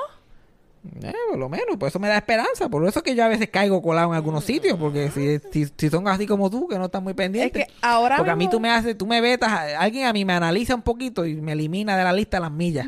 Eh, 1.03 1.13
por 1.31 1.39
lo 1.39 1.49
menos, 1.49 1.77
por 1.77 1.89
eso 1.89 1.99
me 1.99 2.09
da 2.09 2.17
esperanza. 2.17 2.69
Por 2.69 2.87
eso 2.87 3.01
es 3.01 3.03
que 3.03 3.15
yo 3.15 3.25
a 3.25 3.29
veces 3.29 3.49
caigo 3.51 3.83
colado 3.83 4.09
en 4.11 4.15
algunos 4.15 4.45
sitios, 4.45 4.79
porque 4.79 5.11
si, 5.11 5.39
si, 5.53 5.71
si 5.77 5.91
son 5.91 6.07
así 6.09 6.27
como 6.27 6.51
tú, 6.51 6.67
que 6.69 6.79
no 6.79 6.87
están 6.87 7.03
muy 7.03 7.11
Es 7.13 7.17
pendientes. 7.17 7.67
que 7.67 7.73
ahora 7.83 8.17
porque 8.17 8.31
a 8.31 8.37
mí 8.37 8.49
tú 8.49 8.61
me 8.61 8.71
haces, 8.71 8.97
tú 8.97 9.07
me 9.07 9.21
vetas, 9.21 9.51
alguien 9.79 10.07
a 10.07 10.13
mí 10.13 10.25
me 10.25 10.33
analiza 10.33 10.75
un 10.75 10.83
poquito 10.83 11.27
y 11.27 11.35
me 11.35 11.53
elimina 11.53 11.97
de 11.97 12.05
la 12.05 12.13
lista 12.13 12.41
las 12.41 12.51
millas. 12.53 12.87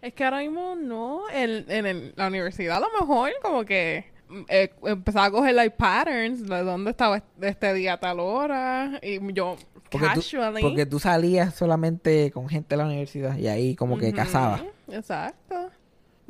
Es 0.00 0.12
que 0.14 0.24
ahora 0.24 0.38
mismo 0.40 0.74
no. 0.76 1.22
En, 1.32 1.64
en 1.70 1.86
el- 1.86 2.12
la 2.16 2.28
universidad 2.28 2.76
a 2.76 2.80
lo 2.80 2.88
mejor 3.00 3.30
como 3.42 3.64
que 3.64 4.04
mm, 4.28 4.40
eh, 4.48 4.70
empezaba 4.84 5.26
a 5.26 5.30
coger 5.30 5.54
like 5.54 5.76
patterns 5.76 6.46
de 6.46 6.62
dónde 6.62 6.90
estaba 6.90 7.22
este- 7.40 7.72
día 7.74 7.94
a 7.94 8.00
tal 8.00 8.20
hora. 8.20 9.00
Y 9.02 9.18
yo 9.32 9.56
Porque 9.90 10.06
tú, 10.08 10.20
casually. 10.20 10.60
porque 10.62 10.84
tú 10.86 10.98
salías 10.98 11.54
solamente 11.54 12.30
con 12.32 12.48
gente 12.48 12.74
de 12.74 12.82
la 12.82 12.86
universidad 12.86 13.36
y 13.38 13.48
ahí 13.48 13.74
como 13.76 13.96
que 13.98 14.08
Ujú, 14.08 14.16
cazabas. 14.16 14.62
Exacto. 14.90 15.70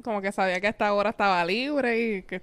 Como 0.02 0.20
que 0.20 0.32
sabía 0.32 0.60
que 0.60 0.66
a 0.66 0.70
esta 0.70 0.92
hora 0.92 1.10
estaba 1.10 1.44
libre 1.44 2.00
y 2.00 2.22
que 2.22 2.42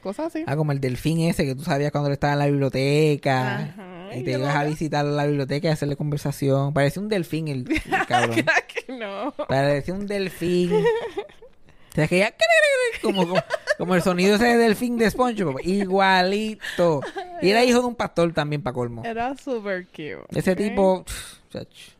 cosas 0.00 0.26
así. 0.26 0.44
Ah, 0.46 0.56
como 0.56 0.72
el 0.72 0.80
delfín 0.80 1.20
ese 1.20 1.44
que 1.44 1.54
tú 1.54 1.62
sabías 1.62 1.90
cuando 1.90 2.10
estaba 2.10 2.34
en 2.34 2.38
la 2.38 2.46
biblioteca. 2.46 3.58
Ajá, 3.58 4.16
Y 4.16 4.22
te 4.22 4.32
ibas 4.32 4.54
a 4.54 4.64
visitar 4.64 5.04
la 5.04 5.26
biblioteca 5.26 5.68
y 5.68 5.70
hacerle 5.70 5.96
conversación. 5.96 6.72
Parecía 6.72 7.02
un 7.02 7.08
delfín 7.08 7.48
el, 7.48 7.66
el 7.70 8.06
cabrón. 8.06 8.36
que 8.86 8.92
no. 8.92 9.32
Parecía 9.48 9.94
un 9.94 10.06
delfín. 10.06 10.72
O 10.72 11.94
sea, 11.94 12.06
que 12.06 12.18
ya... 12.18 12.34
Como, 13.02 13.28
como, 13.28 13.42
como 13.76 13.94
el 13.94 14.02
sonido 14.02 14.36
ese 14.36 14.44
de 14.46 14.56
delfín 14.56 14.96
de 14.96 15.10
SpongeBob. 15.10 15.60
Igualito. 15.64 17.00
Y 17.42 17.50
era 17.50 17.64
hijo 17.64 17.80
de 17.80 17.86
un 17.86 17.94
pastor 17.94 18.32
también, 18.32 18.62
para 18.62 18.74
colmo. 18.74 19.04
Era 19.04 19.36
super 19.36 19.86
cute. 19.86 20.24
Ese 20.30 20.54
tipo... 20.54 21.04
chach. 21.50 21.97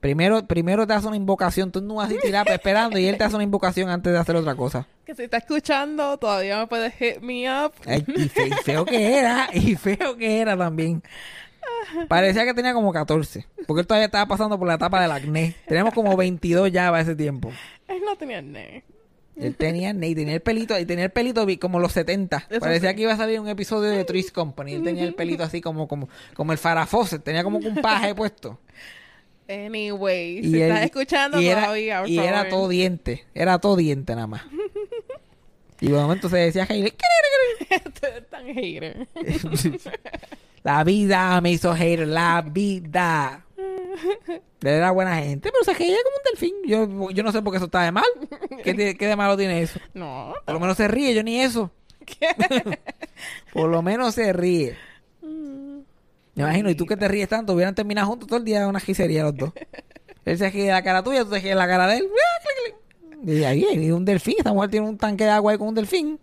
Primero, 0.00 0.46
primero 0.46 0.86
te 0.86 0.92
hace 0.92 1.06
una 1.08 1.16
invocación. 1.16 1.72
Tú 1.72 1.80
no 1.80 1.96
vas 1.96 2.10
a 2.12 2.18
tirar 2.20 2.48
esperando 2.50 2.98
y 2.98 3.06
él 3.06 3.16
te 3.16 3.24
hace 3.24 3.34
una 3.34 3.44
invocación 3.44 3.88
antes 3.90 4.12
de 4.12 4.18
hacer 4.18 4.36
otra 4.36 4.54
cosa. 4.54 4.86
Que 5.04 5.14
si 5.14 5.24
está 5.24 5.38
escuchando, 5.38 6.16
todavía 6.18 6.58
me 6.58 6.66
puede 6.66 6.90
hit 6.92 7.20
me 7.22 7.48
up. 7.50 7.72
Ay, 7.86 8.04
y, 8.14 8.28
fe- 8.28 8.48
y 8.48 8.52
feo 8.62 8.84
que 8.84 9.18
era, 9.18 9.48
y 9.52 9.74
feo 9.74 10.16
que 10.16 10.40
era 10.40 10.56
también. 10.56 11.02
Parecía 12.08 12.44
que 12.44 12.54
tenía 12.54 12.72
como 12.74 12.92
14, 12.92 13.46
porque 13.66 13.80
él 13.80 13.86
todavía 13.86 14.06
estaba 14.06 14.26
pasando 14.26 14.58
por 14.58 14.68
la 14.68 14.74
etapa 14.74 15.00
del 15.00 15.10
acné. 15.10 15.56
Teníamos 15.66 15.94
como 15.94 16.16
22 16.16 16.70
ya 16.70 16.90
para 16.90 17.02
ese 17.02 17.16
tiempo. 17.16 17.50
Él 17.88 18.02
no 18.04 18.16
tenía 18.16 18.40
ne. 18.42 18.84
Él 19.36 19.54
tenía 19.56 19.90
acné 19.90 20.08
y 20.08 20.14
tenía 20.14 20.34
el 20.34 20.40
pelito, 20.40 20.78
y 20.78 20.86
tenía 20.86 21.04
el 21.06 21.10
pelito 21.10 21.44
como 21.60 21.78
los 21.78 21.92
70. 21.92 22.46
Eso 22.48 22.60
Parecía 22.60 22.90
sí. 22.90 22.96
que 22.96 23.02
iba 23.02 23.12
a 23.12 23.16
salir 23.16 23.40
un 23.40 23.48
episodio 23.48 23.90
de 23.90 24.04
Three's 24.04 24.30
Company. 24.30 24.74
Él 24.74 24.82
tenía 24.82 25.04
el 25.04 25.14
pelito 25.14 25.42
así 25.42 25.60
como, 25.60 25.86
como, 25.88 26.08
como 26.34 26.52
el 26.52 26.58
Fawcett, 26.58 27.22
tenía 27.22 27.42
como 27.44 27.58
un 27.58 27.74
paje 27.82 28.14
puesto. 28.14 28.58
Anyway, 29.48 30.42
si 30.42 30.56
él- 30.56 30.62
estás 30.70 30.84
escuchando 30.84 31.40
y 31.40 31.48
era, 31.48 31.62
todavía, 31.62 32.00
por 32.00 32.08
y 32.08 32.18
era 32.18 32.48
todo 32.48 32.68
diente, 32.68 33.24
era 33.34 33.58
todo 33.58 33.76
diente 33.76 34.14
nada 34.14 34.26
más. 34.26 34.42
Y 35.78 35.88
de 35.88 35.92
momento 35.92 36.30
se 36.30 36.38
decía 36.38 36.66
eres 36.70 36.94
tan 38.30 38.46
hater. 38.46 39.06
La 40.62 40.82
vida 40.84 41.38
me 41.42 41.52
hizo 41.52 41.74
hater, 41.74 42.08
la 42.08 42.40
vida. 42.40 43.44
Era 44.62 44.90
buena 44.90 45.16
gente, 45.18 45.50
pero 45.52 45.64
se 45.64 45.74
reía 45.74 45.98
como 46.02 46.16
un 46.16 46.22
delfín. 46.24 46.54
Yo, 46.66 47.10
yo 47.10 47.22
no 47.22 47.30
sé 47.30 47.42
por 47.42 47.52
qué 47.52 47.58
eso 47.58 47.66
está 47.66 47.82
de 47.82 47.92
mal. 47.92 48.04
¿Qué, 48.64 48.96
qué 48.98 49.06
de 49.06 49.16
malo 49.16 49.36
tiene 49.36 49.60
eso? 49.62 49.78
No. 49.92 50.34
Por 50.44 50.54
lo 50.54 50.60
menos 50.60 50.78
se 50.78 50.88
ríe, 50.88 51.14
yo 51.14 51.22
ni 51.22 51.40
eso. 51.40 51.70
por 53.52 53.68
lo 53.68 53.82
menos 53.82 54.14
se 54.14 54.32
ríe. 54.32 54.76
Me 56.36 56.42
imagino, 56.42 56.70
y 56.70 56.74
tú 56.74 56.86
que 56.86 56.96
te 56.96 57.08
ríes 57.08 57.28
tanto, 57.28 57.54
hubieran 57.54 57.74
terminado 57.74 58.06
juntos 58.06 58.28
todo 58.28 58.38
el 58.38 58.44
día 58.44 58.60
en 58.62 58.68
una 58.68 58.78
gisería 58.80 59.24
los 59.24 59.36
dos. 59.36 59.52
Él 60.24 60.38
se 60.38 60.50
de 60.50 60.66
la 60.68 60.82
cara 60.82 61.02
tuya, 61.02 61.24
tú 61.24 61.30
te 61.30 61.40
de 61.40 61.54
la 61.54 61.66
cara 61.68 61.86
de 61.86 61.98
él. 61.98 62.08
Y 63.24 63.44
ahí 63.44 63.64
hay 63.64 63.90
un 63.92 64.04
delfín, 64.04 64.34
esta 64.38 64.52
mujer 64.52 64.70
tiene 64.70 64.88
un 64.88 64.98
tanque 64.98 65.22
de 65.24 65.30
agua 65.30 65.52
ahí 65.52 65.58
con 65.58 65.68
un 65.68 65.74
delfín. 65.74 66.18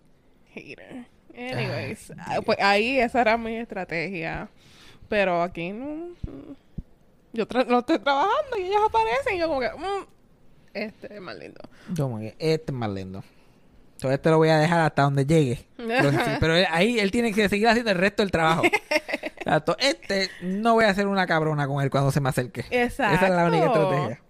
Hater. 0.52 1.06
Anyways, 1.36 2.12
ah, 2.18 2.40
pues 2.44 2.58
ahí 2.60 2.98
esa 2.98 3.22
era 3.22 3.36
mi 3.38 3.56
estrategia. 3.56 4.48
Pero 5.08 5.42
aquí 5.42 5.72
no. 5.72 6.08
Yo 7.32 7.48
tra- 7.48 7.66
lo 7.66 7.80
estoy 7.80 7.98
trabajando 7.98 8.58
y 8.58 8.62
ellos 8.62 8.82
aparecen 8.86 9.36
y 9.36 9.38
yo 9.38 9.48
como 9.48 9.60
que. 9.60 9.68
mm, 9.70 10.06
este 10.74 11.14
es 11.14 11.20
más 11.20 11.36
lindo. 11.36 11.60
Como 11.96 12.18
que 12.20 12.36
este 12.38 12.72
es 12.72 12.72
más 12.74 12.90
lindo. 12.90 13.24
Entonces 13.94 14.18
este 14.18 14.30
lo 14.30 14.36
voy 14.36 14.50
a 14.50 14.58
dejar 14.58 14.80
hasta 14.80 15.02
donde 15.02 15.24
llegue. 15.26 15.66
Pero, 15.76 16.10
pero 16.40 16.56
él- 16.56 16.66
ahí 16.70 16.98
él 17.00 17.10
tiene 17.10 17.32
que 17.32 17.48
seguir 17.48 17.68
haciendo 17.68 17.90
el 17.90 17.98
resto 17.98 18.22
del 18.22 18.30
trabajo. 18.30 18.62
Exacto. 19.44 19.76
Este 19.78 20.30
no 20.40 20.72
voy 20.72 20.84
a 20.84 20.90
hacer 20.90 21.06
una 21.06 21.26
cabrona 21.26 21.66
con 21.66 21.82
él 21.82 21.90
cuando 21.90 22.10
se 22.10 22.20
me 22.20 22.30
acerque. 22.30 22.64
Exacto. 22.70 23.16
Esa 23.16 23.26
es 23.26 23.34
la 23.34 23.46
única 23.46 23.66
estrategia. 23.66 24.20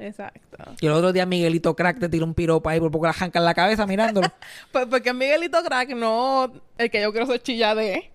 Exacto. 0.00 0.64
Y 0.80 0.86
el 0.86 0.92
otro 0.92 1.12
día 1.12 1.24
Miguelito 1.26 1.76
Crack 1.76 2.00
te 2.00 2.08
tira 2.08 2.24
un 2.24 2.34
piropo 2.34 2.68
ahí 2.68 2.80
por 2.80 2.90
poco 2.90 3.06
la 3.06 3.12
janca 3.12 3.38
en 3.38 3.44
la 3.44 3.54
cabeza 3.54 3.86
mirándolo. 3.86 4.26
Pues 4.72 4.86
porque 4.86 5.12
Miguelito 5.14 5.62
Crack 5.62 5.90
no 5.90 6.52
el 6.76 6.90
que 6.90 7.00
yo 7.00 7.12
quiero 7.12 7.26
ser 7.26 7.40
chillade. 7.40 8.10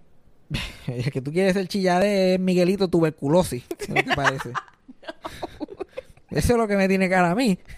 El 0.88 1.12
que 1.12 1.22
tú 1.22 1.32
quieres 1.32 1.54
ser 1.54 1.68
chillade 1.68 2.34
es 2.34 2.40
Miguelito 2.40 2.88
tuberculosis, 2.88 3.64
es 3.78 3.90
lo 3.90 3.96
que 3.96 4.16
parece. 4.16 4.52
Eso 6.32 6.54
es 6.54 6.58
lo 6.58 6.68
que 6.68 6.76
me 6.76 6.88
tiene 6.88 7.08
cara 7.08 7.30
a 7.30 7.36
mí. 7.36 7.60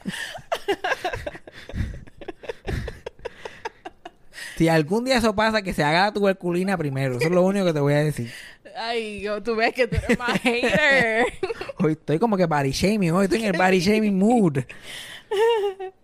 Si 4.61 4.69
algún 4.69 5.05
día 5.05 5.17
eso 5.17 5.33
pasa, 5.33 5.63
que 5.63 5.73
se 5.73 5.83
haga 5.83 6.03
la 6.03 6.13
tuberculina 6.13 6.77
primero. 6.77 7.15
Eso 7.17 7.25
es 7.25 7.31
lo 7.31 7.41
único 7.43 7.65
que 7.65 7.73
te 7.73 7.79
voy 7.79 7.93
a 7.93 8.03
decir. 8.03 8.31
Ay, 8.77 9.21
yo, 9.21 9.41
tú 9.41 9.55
ves 9.55 9.73
que 9.73 9.87
tú 9.87 9.95
eres 9.95 10.17
más 10.19 10.39
hater. 10.41 11.25
Hoy 11.79 11.93
estoy 11.93 12.19
como 12.19 12.37
que 12.37 12.45
body 12.45 12.71
shaming. 12.71 13.11
Hoy 13.11 13.25
estoy 13.25 13.39
en 13.45 13.53
el 13.55 13.57
body 13.61 13.79
shaming 13.79 14.17
mood. 14.17 14.59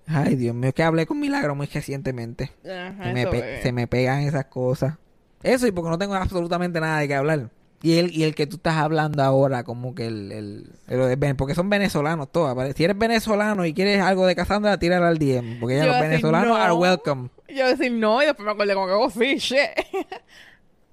Ay, 0.07 0.35
Dios 0.35 0.55
mío, 0.55 0.73
que 0.73 0.83
hablé 0.83 1.05
con 1.05 1.19
Milagro 1.19 1.53
muy 1.55 1.67
recientemente. 1.67 2.51
Ajá, 2.63 3.03
Se 3.03 3.13
me, 3.13 3.21
eso 3.21 3.31
pe- 3.31 3.55
es. 3.57 3.63
se 3.63 3.71
me 3.71 3.87
pegan 3.87 4.21
esas 4.21 4.45
cosas. 4.45 4.95
Eso 5.43 5.67
y 5.67 5.71
porque 5.71 5.89
no 5.89 5.97
tengo 5.97 6.15
absolutamente 6.15 6.79
nada 6.79 6.99
de 6.99 7.07
qué 7.07 7.15
hablar. 7.15 7.49
Y 7.83 7.97
el, 7.99 8.11
y 8.11 8.23
el 8.23 8.33
que 8.33 8.47
tú 8.47 8.55
estás 8.55 8.75
hablando 8.77 9.21
ahora, 9.21 9.63
como 9.63 9.93
que 9.93 10.07
el... 10.07 10.31
el, 10.31 10.71
el- 10.87 11.35
porque 11.35 11.53
son 11.53 11.69
venezolanos 11.69 12.31
todos. 12.31 12.55
¿vale? 12.55 12.73
Si 12.73 12.83
eres 12.83 12.97
venezolano 12.97 13.65
y 13.65 13.73
quieres 13.73 14.01
algo 14.01 14.25
de 14.25 14.35
Cassandra, 14.35 14.79
tírala 14.79 15.09
al 15.09 15.19
DM. 15.19 15.59
Porque 15.59 15.75
ya 15.77 15.85
los 15.85 15.99
venezolanos 15.99 16.47
no. 16.49 16.55
are 16.55 16.73
welcome. 16.73 17.29
Yo 17.49 17.67
decir 17.67 17.91
no 17.91 18.21
y 18.23 18.25
después 18.25 18.45
me 18.45 18.51
acordé 18.51 18.73
como 18.73 18.87
que, 18.87 18.93
oh, 18.93 19.09
sí, 19.09 19.35
shit. 19.37 19.59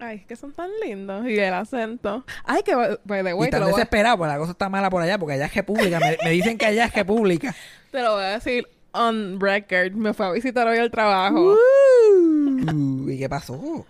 Ay, 0.07 0.17
es 0.19 0.27
que 0.27 0.37
son 0.37 0.53
tan 0.53 0.71
lindos. 0.83 1.27
Y 1.27 1.39
el 1.39 1.55
acento. 1.55 2.25
Ay, 2.45 2.63
que, 2.63 2.75
by 2.75 3.23
the 3.23 3.31
y 3.31 3.33
way, 3.33 3.49
están 3.49 3.67
desesperados, 3.67 4.19
porque 4.19 4.33
la 4.33 4.39
cosa 4.39 4.53
está 4.53 4.69
mala 4.69 4.91
por 4.91 5.03
allá, 5.03 5.19
porque 5.19 5.35
allá 5.35 5.47
es 5.47 5.55
república. 5.55 5.99
me, 6.01 6.17
me 6.23 6.31
dicen 6.31 6.59
que 6.59 6.67
allá 6.67 6.87
es 6.87 6.95
república. 6.95 7.55
te 7.91 8.03
lo 8.03 8.15
voy 8.15 8.25
a 8.25 8.29
decir 8.29 8.69
on 8.93 9.41
record. 9.41 9.93
Me 9.93 10.13
fue 10.15 10.27
a 10.27 10.31
visitar 10.33 10.67
hoy 10.67 10.79
al 10.79 10.91
trabajo. 10.91 11.55
Uh, 11.55 13.09
¿Y 13.09 13.19
qué 13.19 13.29
pasó? 13.29 13.87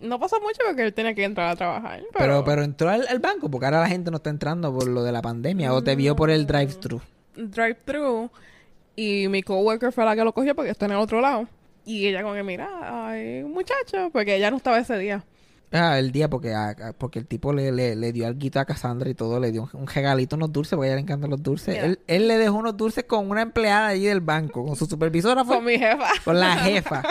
No 0.00 0.18
pasó 0.18 0.40
mucho 0.40 0.58
porque 0.66 0.82
él 0.82 0.94
tenía 0.94 1.14
que 1.14 1.24
entrar 1.24 1.48
a 1.50 1.56
trabajar. 1.56 2.00
Pero, 2.00 2.18
Pero, 2.18 2.44
pero 2.44 2.62
entró 2.64 2.90
al, 2.90 3.06
al 3.06 3.20
banco, 3.20 3.50
porque 3.50 3.66
ahora 3.66 3.80
la 3.80 3.88
gente 3.88 4.10
no 4.10 4.16
está 4.16 4.30
entrando 4.30 4.72
por 4.74 4.88
lo 4.88 5.04
de 5.04 5.12
la 5.12 5.22
pandemia, 5.22 5.72
o 5.72 5.82
te 5.82 5.94
vio 5.94 6.16
por 6.16 6.30
el 6.30 6.46
drive-thru. 6.46 7.00
drive-thru 7.36 8.30
y 8.96 9.28
mi 9.28 9.42
coworker 9.42 9.92
fue 9.92 10.04
la 10.04 10.16
que 10.16 10.24
lo 10.24 10.32
cogió 10.32 10.54
porque 10.54 10.70
está 10.70 10.86
en 10.86 10.92
el 10.92 10.98
otro 10.98 11.20
lado. 11.20 11.46
Y 11.84 12.06
ella 12.06 12.22
como 12.22 12.34
que, 12.34 12.42
mira, 12.42 12.68
ay, 12.82 13.42
muchacho, 13.44 14.10
porque 14.12 14.36
ella 14.36 14.50
no 14.50 14.56
estaba 14.56 14.78
ese 14.78 14.98
día. 14.98 15.24
Ah, 15.72 15.98
el 15.98 16.12
día 16.12 16.28
porque, 16.28 16.52
ah, 16.54 16.76
ah, 16.82 16.92
porque 16.96 17.18
el 17.18 17.26
tipo 17.26 17.52
le, 17.52 17.72
le, 17.72 17.96
le 17.96 18.12
dio 18.12 18.26
algo 18.26 18.40
a 18.60 18.64
Cassandra 18.64 19.08
y 19.08 19.14
todo, 19.14 19.40
le 19.40 19.50
dio 19.52 19.62
un, 19.72 19.80
un 19.80 19.86
regalito, 19.86 20.36
unos 20.36 20.52
dulces, 20.52 20.76
porque 20.76 20.88
a 20.88 20.90
ella 20.90 20.96
le 20.96 21.02
encantan 21.02 21.30
los 21.30 21.42
dulces. 21.42 21.76
Él, 21.76 21.98
él 22.06 22.28
le 22.28 22.36
dejó 22.36 22.56
unos 22.56 22.76
dulces 22.76 23.04
con 23.04 23.30
una 23.30 23.42
empleada 23.42 23.88
allí 23.88 24.04
del 24.04 24.20
banco, 24.20 24.64
con 24.66 24.76
su 24.76 24.86
supervisora, 24.86 25.44
fue 25.44 25.56
Con 25.56 25.64
mi 25.64 25.78
jefa. 25.78 26.08
con 26.24 26.38
la 26.38 26.56
jefa. 26.58 27.02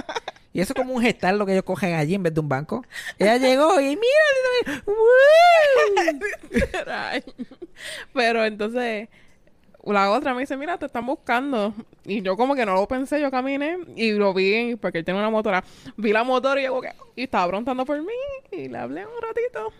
Y 0.54 0.60
eso 0.60 0.74
es 0.74 0.80
como 0.80 0.94
un 0.94 1.02
gestal 1.02 1.40
lo 1.40 1.46
que 1.46 1.54
ellos 1.54 1.64
cogen 1.64 1.96
allí 1.96 2.14
en 2.16 2.24
vez 2.24 2.34
de 2.34 2.42
un 2.42 2.50
banco. 2.50 2.84
Ella 3.18 3.38
llegó 3.38 3.80
y 3.80 3.98
mira. 3.98 4.84
Pero 8.14 8.46
entonces 8.46 9.08
la 9.86 10.12
otra 10.12 10.34
me 10.34 10.42
dice, 10.42 10.56
mira, 10.58 10.78
te 10.78 10.86
están 10.86 11.06
buscando. 11.06 11.74
Y 12.06 12.22
yo 12.22 12.38
como 12.38 12.56
que 12.56 12.66
no 12.66 12.74
lo 12.76 12.88
pensé, 12.88 13.20
yo 13.22 13.32
caminé 13.32 13.78
y 13.96 14.12
lo 14.12 14.34
vi, 14.34 14.76
porque 14.76 15.00
él 15.00 15.06
tiene 15.06 15.20
una 15.20 15.30
motora. 15.30 15.64
Vi 15.98 16.12
la 16.12 16.24
motora 16.24 16.62
y 16.62 16.66
yo 16.66 16.80
que, 16.82 16.90
y 17.16 17.24
estaba 17.24 17.48
preguntando 17.48 17.86
por 17.86 18.00
mí 18.00 18.14
y 18.52 18.68
le 18.68 18.78
hablé 18.78 19.06
un 19.06 19.22
ratito. 19.22 19.74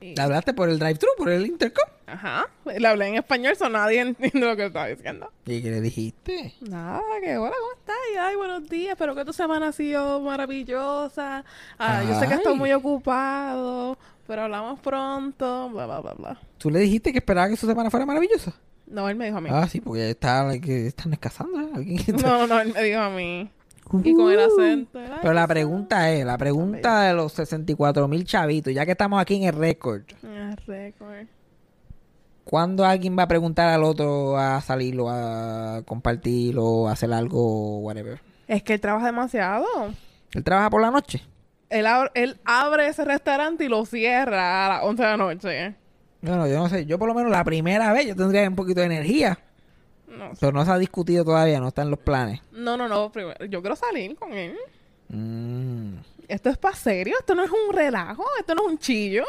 Y- 0.00 0.16
¿Le 0.16 0.22
hablaste 0.22 0.52
por 0.52 0.68
el 0.68 0.78
drive-thru, 0.80 1.10
por 1.16 1.28
el 1.30 1.46
intercom? 1.46 1.88
Ajá, 2.06 2.48
le 2.64 2.86
hablé 2.88 3.06
en 3.06 3.14
español, 3.14 3.54
so 3.56 3.68
nadie 3.68 4.00
entiende 4.00 4.40
lo 4.46 4.56
que 4.56 4.66
estaba 4.66 4.88
diciendo. 4.88 5.30
¿Y 5.46 5.62
qué 5.62 5.70
le 5.70 5.80
dijiste? 5.80 6.54
Nada, 6.60 7.00
que 7.22 7.38
hola, 7.38 7.52
¿cómo 7.58 7.72
estás? 7.78 7.96
Ay, 8.20 8.36
buenos 8.36 8.68
días, 8.68 8.92
espero 8.92 9.14
que 9.14 9.24
tu 9.24 9.32
semana 9.32 9.68
ha 9.68 9.72
sido 9.72 10.20
maravillosa. 10.20 11.44
Ah, 11.78 12.02
yo 12.08 12.18
sé 12.18 12.26
que 12.28 12.34
estoy 12.34 12.54
muy 12.56 12.72
ocupado, 12.72 13.96
pero 14.26 14.42
hablamos 14.42 14.80
pronto, 14.80 15.70
bla, 15.70 15.86
bla, 15.86 16.00
bla, 16.00 16.14
bla. 16.14 16.40
¿Tú 16.58 16.70
le 16.70 16.80
dijiste 16.80 17.12
que 17.12 17.18
esperaba 17.18 17.48
que 17.48 17.56
su 17.56 17.66
semana 17.66 17.90
fuera 17.90 18.04
maravillosa? 18.06 18.52
No, 18.86 19.08
él 19.08 19.16
me 19.16 19.26
dijo 19.26 19.38
a 19.38 19.40
mí. 19.40 19.48
Ah, 19.52 19.66
sí, 19.68 19.80
porque 19.80 20.10
está, 20.10 20.48
que 20.60 20.86
están 20.88 21.12
escasando. 21.12 21.60
¿eh? 21.60 21.68
Alguien 21.74 21.98
que 22.04 22.10
está- 22.12 22.26
No, 22.28 22.46
no, 22.46 22.60
él 22.60 22.72
me 22.74 22.82
dijo 22.82 23.00
a 23.00 23.10
mí. 23.10 23.50
Y 24.04 24.14
con 24.14 24.30
el 24.32 24.40
acento. 24.40 24.98
ay, 24.98 25.10
Pero 25.20 25.34
la 25.34 25.46
pregunta 25.46 26.10
es, 26.12 26.24
la 26.24 26.38
pregunta 26.38 27.02
de 27.02 27.14
los 27.14 27.32
64 27.32 28.06
mil 28.08 28.24
chavitos, 28.24 28.72
ya 28.72 28.84
que 28.86 28.92
estamos 28.92 29.20
aquí 29.20 29.34
en 29.36 29.44
el 29.44 29.54
récord, 29.54 30.02
Ah, 30.24 30.54
récord. 30.66 31.26
¿cuándo 32.44 32.84
alguien 32.84 33.16
va 33.18 33.24
a 33.24 33.28
preguntar 33.28 33.68
al 33.68 33.84
otro 33.84 34.36
a 34.38 34.60
salir 34.60 34.98
o 35.00 35.08
a 35.10 35.82
compartir 35.84 36.56
o 36.58 36.88
a 36.88 36.92
hacer 36.92 37.12
algo, 37.12 37.78
whatever? 37.80 38.20
Es 38.48 38.62
que 38.62 38.74
él 38.74 38.80
trabaja 38.80 39.06
demasiado. 39.06 39.66
¿Él 40.32 40.44
trabaja 40.44 40.70
por 40.70 40.80
la 40.80 40.90
noche? 40.90 41.22
Él, 41.70 41.86
ab- 41.86 42.10
él 42.14 42.38
abre 42.44 42.86
ese 42.88 43.04
restaurante 43.04 43.64
y 43.64 43.68
lo 43.68 43.84
cierra 43.84 44.66
a 44.66 44.68
las 44.68 44.84
11 44.84 45.02
de 45.02 45.08
la 45.08 45.16
noche. 45.16 45.74
Bueno, 46.22 46.46
yo 46.48 46.54
no 46.58 46.68
sé, 46.68 46.86
yo 46.86 46.98
por 46.98 47.08
lo 47.08 47.14
menos 47.14 47.30
la 47.30 47.44
primera 47.44 47.92
vez 47.92 48.06
yo 48.06 48.16
tendría 48.16 48.48
un 48.48 48.54
poquito 48.56 48.80
de 48.80 48.86
energía, 48.86 49.38
No, 50.06 50.30
pero 50.40 50.52
no 50.52 50.64
se 50.64 50.70
ha 50.70 50.78
discutido 50.78 51.24
todavía, 51.24 51.58
no 51.60 51.68
está 51.68 51.82
en 51.82 51.90
los 51.90 51.98
planes. 51.98 52.40
no, 52.52 52.76
no, 52.76 52.88
no, 52.88 53.10
primero, 53.12 53.44
yo 53.46 53.60
quiero 53.60 53.76
salir 53.76 54.14
con 54.16 54.32
él. 54.32 54.56
Mm. 55.08 55.94
Esto 56.28 56.48
es 56.48 56.56
para 56.56 56.74
serio, 56.76 57.16
esto 57.18 57.34
no 57.34 57.42
es 57.44 57.50
un 57.50 57.74
relajo, 57.74 58.24
esto 58.38 58.54
no 58.54 58.62
es 58.66 58.72
un 58.72 58.78
chillo. 58.78 59.24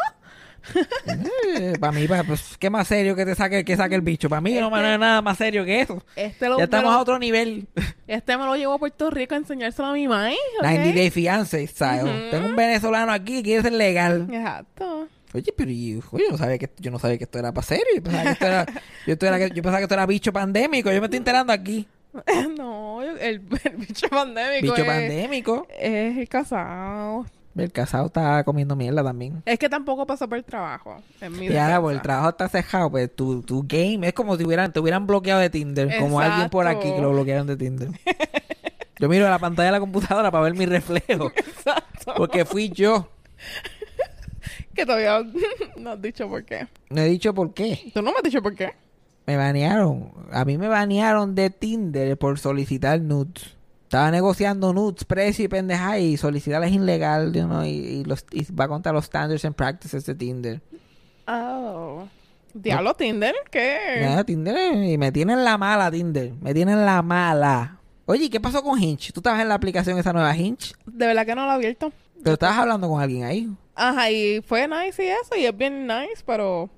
para 1.79 1.91
mí, 1.91 2.07
pa- 2.07 2.23
pues, 2.23 2.55
¿qué 2.57 2.69
más 2.69 2.87
serio 2.87 3.15
que 3.15 3.25
te 3.25 3.35
saque, 3.35 3.65
que 3.65 3.75
saque 3.75 3.95
el 3.95 4.01
bicho? 4.01 4.29
Para 4.29 4.39
mí 4.41 4.53
no, 4.53 4.69
no 4.69 4.75
hay 4.77 4.97
nada 4.97 5.21
más 5.21 5.37
serio 5.37 5.65
que 5.65 5.81
eso. 5.81 6.01
Este 6.15 6.47
lo, 6.47 6.57
Ya 6.57 6.65
estamos 6.65 6.85
lo- 6.85 6.97
a 6.97 7.01
otro 7.01 7.19
nivel. 7.19 7.67
Este 8.07 8.37
me 8.37 8.45
lo 8.45 8.55
llevó 8.55 8.73
a 8.73 8.79
Puerto 8.79 9.09
Rico 9.09 9.33
a 9.33 9.37
enseñárselo 9.37 9.89
a 9.89 9.93
mi 9.93 10.07
maíz. 10.07 10.37
90 10.61 10.93
Day 10.93 11.09
Fiance 11.09 11.67
style. 11.67 12.29
Tengo 12.31 12.45
un 12.47 12.55
venezolano 12.55 13.11
aquí 13.11 13.37
que 13.37 13.43
quiere 13.43 13.61
ser 13.63 13.73
legal. 13.73 14.27
Exacto. 14.31 15.07
Oye, 15.33 15.53
pero 15.55 15.71
y- 15.71 16.01
oye, 16.11 16.25
yo 16.25 16.31
no 16.31 16.37
sabía 16.37 16.57
que 16.57 16.69
yo 16.77 16.91
no 16.91 16.99
sabía 16.99 17.17
que 17.17 17.23
esto 17.23 17.39
era 17.39 17.51
para 17.53 17.65
serio. 17.65 17.85
Yo 17.95 18.03
pensaba 18.03 18.23
que 18.23 18.31
esto 18.31 18.45
era, 18.45 18.65
yo, 19.07 19.13
esto 19.13 19.25
era- 19.25 19.37
yo 19.39 19.53
pensaba 19.55 19.77
que 19.77 19.83
esto 19.83 19.95
era 19.95 20.05
bicho 20.05 20.31
pandémico. 20.33 20.91
Yo 20.91 20.99
me 21.01 21.07
estoy 21.07 21.17
enterando 21.17 21.51
aquí. 21.53 21.87
no, 22.57 23.01
el, 23.01 23.17
el 23.19 23.39
bicho 23.39 24.07
pandémico. 24.09 24.61
Bicho 24.61 24.75
es, 24.75 24.85
pandémico. 24.87 25.67
Es 25.79 26.17
el 26.17 26.29
casado. 26.29 27.25
El 27.55 27.71
casado 27.71 28.07
está 28.07 28.43
comiendo 28.43 28.75
mierda 28.75 29.03
también. 29.03 29.43
Es 29.45 29.59
que 29.59 29.69
tampoco 29.69 30.07
pasó 30.07 30.27
por 30.27 30.37
el 30.39 30.43
trabajo. 30.43 31.01
En 31.21 31.33
mi 31.33 31.49
pues 31.49 31.95
el 31.95 32.01
trabajo 32.01 32.29
está 32.29 32.49
cejado, 32.49 32.89
pues 32.89 33.15
tu, 33.15 33.43
tu 33.43 33.63
game 33.67 34.07
es 34.07 34.13
como 34.13 34.35
si 34.37 34.43
hubieran, 34.43 34.73
te 34.73 34.79
hubieran 34.79 35.05
bloqueado 35.05 35.39
de 35.39 35.49
Tinder. 35.51 35.97
Como 35.99 36.19
alguien 36.19 36.49
por 36.49 36.65
aquí 36.67 36.91
que 36.91 37.01
lo 37.01 37.11
bloquearon 37.11 37.45
de 37.47 37.55
Tinder. 37.57 37.89
Yo 38.99 39.09
miro 39.09 39.29
la 39.29 39.37
pantalla 39.39 39.67
de 39.67 39.71
la 39.73 39.79
computadora 39.79 40.31
para 40.31 40.43
ver 40.45 40.53
mi 40.55 40.65
reflejo. 40.65 41.31
Exacto. 41.35 42.13
Porque 42.15 42.45
fui 42.45 42.69
yo. 42.69 43.09
Que 44.75 44.85
todavía 44.85 45.23
no 45.77 45.91
has 45.91 46.01
dicho 46.01 46.27
por 46.27 46.43
qué. 46.43 46.67
No 46.89 47.01
he 47.01 47.09
dicho 47.09 47.33
por 47.33 47.53
qué. 47.53 47.91
Tú 47.93 48.01
no 48.01 48.11
me 48.11 48.17
has 48.17 48.23
dicho 48.23 48.41
por 48.41 48.55
qué. 48.55 48.71
Me 49.25 49.37
banearon. 49.37 50.11
A 50.31 50.43
mí 50.45 50.57
me 50.57 50.67
banearon 50.67 51.35
de 51.35 51.49
Tinder 51.49 52.17
por 52.17 52.39
solicitar 52.39 52.99
nudes. 52.99 53.55
Estaba 53.83 54.09
negociando 54.09 54.73
nudes, 54.73 55.05
precio 55.05 55.45
y 55.45 55.47
pendeja 55.47 55.99
y 55.99 56.17
solicitar 56.17 56.63
es 56.63 56.71
ilegal, 56.71 57.31
you 57.31 57.43
know, 57.43 57.63
y, 57.63 57.69
y 57.69 58.03
los, 58.05 58.25
y 58.31 58.51
va 58.51 58.67
contra 58.67 58.91
los 58.91 59.05
standards 59.05 59.45
and 59.45 59.55
practices 59.55 60.05
de 60.05 60.15
Tinder. 60.15 60.61
Oh. 61.27 62.07
Diablo 62.55 62.95
Tinder, 62.95 63.35
¿qué? 63.51 63.97
Mira, 63.99 64.23
Tinder 64.23 64.83
y 64.83 64.97
me 64.97 65.11
tienen 65.11 65.43
la 65.43 65.57
mala 65.57 65.91
Tinder, 65.91 66.33
me 66.41 66.53
tienen 66.53 66.85
la 66.85 67.01
mala. 67.01 67.79
Oye, 68.05 68.25
¿y 68.25 68.29
¿qué 68.29 68.39
pasó 68.39 68.61
con 68.63 68.81
Hinge? 68.81 69.11
¿Tú 69.13 69.21
estabas 69.21 69.41
en 69.41 69.47
la 69.47 69.55
aplicación 69.55 69.97
esa 69.97 70.11
nueva 70.11 70.35
Hinge? 70.35 70.73
De 70.85 71.07
verdad 71.07 71.25
que 71.25 71.35
no 71.35 71.45
lo 71.45 71.51
he 71.51 71.55
abierto. 71.55 71.93
Pero 72.23 72.33
estabas 72.33 72.57
hablando 72.57 72.87
con 72.89 73.01
alguien 73.01 73.23
ahí. 73.25 73.49
Ajá, 73.75 74.09
y 74.11 74.41
fue 74.41 74.67
nice 74.67 75.03
y 75.03 75.07
eso, 75.07 75.35
y 75.35 75.45
es 75.45 75.57
bien 75.57 75.85
nice, 75.87 76.23
pero... 76.25 76.69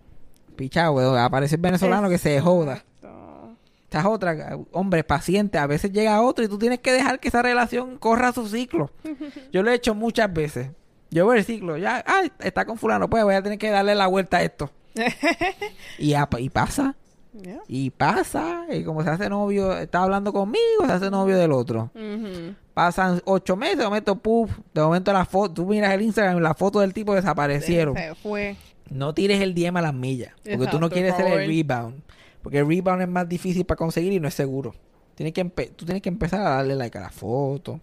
Pichado, 0.55 0.93
weón, 0.93 1.17
aparece 1.17 1.55
el 1.55 1.62
venezolano 1.62 2.10
que 2.10 2.17
se 2.17 2.39
joda. 2.39 2.77
Exacto. 2.77 3.55
Esta 3.84 3.99
es 3.99 4.05
otra, 4.05 4.58
hombre, 4.71 5.03
paciente. 5.03 5.58
A 5.58 5.67
veces 5.67 5.91
llega 5.91 6.21
otro 6.21 6.43
y 6.43 6.47
tú 6.47 6.58
tienes 6.58 6.79
que 6.79 6.91
dejar 6.93 7.19
que 7.19 7.27
esa 7.27 7.41
relación 7.41 7.97
corra 7.97 8.31
su 8.31 8.47
ciclo. 8.47 8.89
Yo 9.51 9.63
lo 9.63 9.71
he 9.71 9.75
hecho 9.75 9.93
muchas 9.93 10.31
veces. 10.34 10.69
Yo 11.12 11.27
veo 11.27 11.38
el 11.38 11.45
ciclo, 11.45 11.77
ya, 11.77 12.03
ay, 12.05 12.31
está 12.39 12.65
con 12.65 12.77
fulano, 12.77 13.10
pues 13.10 13.23
voy 13.23 13.36
a 13.36 13.41
tener 13.43 13.58
que 13.60 13.69
darle 13.69 13.93
la 13.95 14.08
vuelta 14.08 14.38
a 14.38 14.43
esto. 14.43 14.71
y, 15.97 16.10
ya, 16.10 16.27
y 16.38 16.49
pasa, 16.49 16.95
Yeah. 17.41 17.60
y 17.67 17.89
pasa, 17.89 18.65
y 18.71 18.85
como 18.85 19.04
se 19.04 19.10
hace 19.10 19.29
novio, 19.29 19.77
está 19.77 20.04
hablando 20.04 20.31
conmigo, 20.31 20.85
se 20.85 20.91
hace 20.93 21.12
novio 21.12 21.37
del 21.37 21.52
otro. 21.52 21.91
Ujú. 21.93 22.56
Pasan 22.76 23.21
ocho 23.26 23.56
meses, 23.56 23.78
de 23.80 23.86
momento, 23.86 24.15
puf, 24.17 24.52
de 24.73 24.82
momento 24.82 25.12
la 25.13 25.26
foto, 25.26 25.54
tú 25.56 25.65
miras 25.65 25.92
el 25.94 26.02
Instagram 26.04 26.38
y 26.38 26.42
la 26.42 26.54
foto 26.54 26.82
del 26.82 26.94
tipo 26.94 27.15
desaparecieron. 27.15 27.96
Se 27.96 28.13
fue. 28.15 28.56
No 28.92 29.13
tires 29.15 29.42
el 29.42 29.56
DM 29.56 29.78
a 29.78 29.82
las 29.82 29.94
millas. 29.94 30.34
Porque 30.44 30.67
tú 30.67 30.80
no 30.80 30.90
quieres 30.92 31.15
ser 31.15 31.26
el 31.28 31.48
rebound. 31.48 32.02
Porque 32.44 32.60
el 32.60 32.67
rebound 32.67 33.02
es 33.02 33.08
más 33.08 33.28
difícil 33.28 33.65
para 33.65 33.78
conseguir 33.78 34.13
y 34.13 34.19
no 34.19 34.28
es 34.28 34.34
seguro. 34.36 34.76
Tienes 35.15 35.34
que 35.34 35.44
tú 35.46 35.86
tienes 35.86 36.04
que 36.04 36.10
empezar 36.10 36.42
a 36.42 36.50
darle 36.50 36.76
like 36.76 36.96
a 36.98 37.02
la 37.02 37.10
foto. 37.10 37.80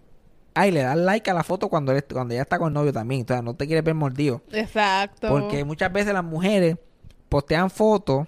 Ah, 0.53 0.67
y 0.67 0.71
le 0.71 0.81
das 0.83 0.95
like 0.95 1.29
a 1.29 1.33
la 1.33 1.43
foto 1.43 1.67
cuando, 1.67 1.91
eres- 1.91 2.05
cuando 2.13 2.35
ya 2.35 2.41
está 2.43 2.59
con 2.59 2.67
el 2.67 2.73
novio 2.75 2.93
también. 2.93 3.23
O 3.23 3.27
sea, 3.27 3.41
no 3.41 3.55
te 3.55 3.65
quieres 3.65 3.83
ver 3.83 3.95
mordido. 3.95 4.43
Exacto. 4.51 5.27
Porque 5.27 5.65
muchas 5.65 5.91
veces 5.91 6.13
las 6.13 6.23
mujeres 6.23 6.77
postean 7.27 7.71
fotos 7.71 8.27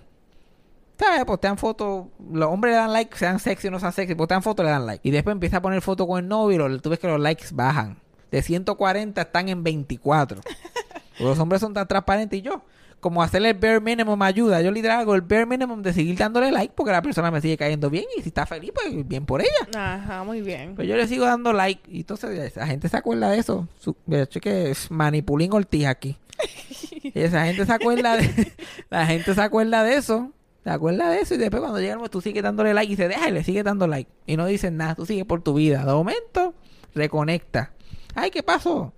¿Sabes? 0.98 1.26
Postean 1.26 1.58
fotos, 1.58 2.06
los 2.32 2.50
hombres 2.50 2.72
le 2.74 2.78
dan 2.78 2.94
like, 2.94 3.18
sean 3.18 3.40
sexy 3.40 3.68
o 3.68 3.72
no 3.72 3.80
sean 3.80 3.92
sexy, 3.92 4.16
postean 4.16 4.42
fotos, 4.42 4.66
le 4.66 4.72
dan 4.72 4.86
like. 4.86 5.06
Y 5.08 5.12
después 5.12 5.34
empieza 5.34 5.58
a 5.58 5.62
poner 5.62 5.82
fotos 5.82 6.08
con 6.08 6.20
el 6.24 6.28
novio 6.28 6.56
y 6.66 6.70
lo- 6.70 6.82
tú 6.82 6.90
ves 6.90 7.00
que 7.00 7.08
los 7.08 7.20
likes 7.20 7.48
bajan. 7.54 7.98
De 8.32 8.42
140 8.42 9.22
están 9.22 9.50
en 9.50 9.64
24. 9.64 10.42
Porque 10.42 10.54
los 11.24 11.38
hombres 11.40 11.62
son 11.62 11.74
tan 11.74 11.88
transparentes 11.88 12.40
y 12.40 12.42
yo, 12.42 12.62
como 13.02 13.22
hacerle 13.22 13.50
el 13.50 13.58
bare 13.58 13.80
minimum 13.82 14.18
me 14.18 14.26
ayuda. 14.26 14.62
Yo 14.62 14.72
literal 14.72 15.02
hago 15.02 15.16
el 15.16 15.22
bare 15.22 15.46
minimum 15.46 15.82
de 15.82 15.94
seguir 15.94 16.18
dándole 16.18 16.50
like 16.52 16.74
porque 16.76 16.92
la 16.94 17.02
persona 17.02 17.30
me 17.30 17.40
sigue 17.42 17.58
cayendo 17.58 17.90
bien 17.90 18.06
y 18.18 18.22
si 18.22 18.30
está 18.30 18.46
feliz, 18.46 18.72
pues 18.74 19.08
bien 19.08 19.26
por 19.26 19.42
ella. 19.42 19.50
Ajá, 19.78 20.24
muy 20.24 20.42
bien. 20.42 20.76
Pues 20.76 20.88
yo 20.88 20.96
le 20.96 21.08
sigo 21.08 21.26
dando 21.26 21.52
like 21.54 21.82
y 21.92 22.00
entonces 22.00 22.56
la 22.56 22.68
gente 22.68 22.88
se 22.90 22.96
acuerda 22.98 23.30
de 23.30 23.38
eso. 23.40 23.68
Su, 23.80 23.96
que 24.42 24.72
es 24.72 24.90
Manipulín 24.90 25.54
Ortiz 25.54 25.86
aquí. 25.88 26.18
y 27.04 27.12
esa 27.20 27.46
gente 27.46 27.66
se 27.66 27.72
acuerda 27.74 28.18
de 28.18 28.54
la 28.90 29.06
gente 29.06 29.34
se 29.34 29.42
acuerda 29.42 29.84
de 29.84 29.96
eso. 29.98 30.32
Se 30.66 30.70
acuerda 30.72 31.10
de 31.12 31.20
eso 31.22 31.36
y 31.36 31.38
después 31.38 31.62
cuando 31.62 31.80
llegamos 31.80 32.10
tú 32.10 32.20
sigues 32.20 32.44
dándole 32.44 32.74
like 32.74 32.92
y 32.92 32.96
se 32.98 33.08
deja 33.08 33.30
y 33.30 33.32
le 33.32 33.44
sigue 33.44 33.64
dando 33.64 33.88
like. 33.88 34.12
Y 34.26 34.36
no 34.36 34.46
dicen 34.48 34.76
nada, 34.76 34.96
tú 34.96 35.06
sigues 35.06 35.24
por 35.24 35.42
tu 35.42 35.54
vida. 35.54 35.86
De 35.86 35.94
momento, 35.94 36.54
reconecta. 36.94 37.72
Ay, 38.16 38.32
¿qué 38.32 38.44
pasó? 38.44 38.92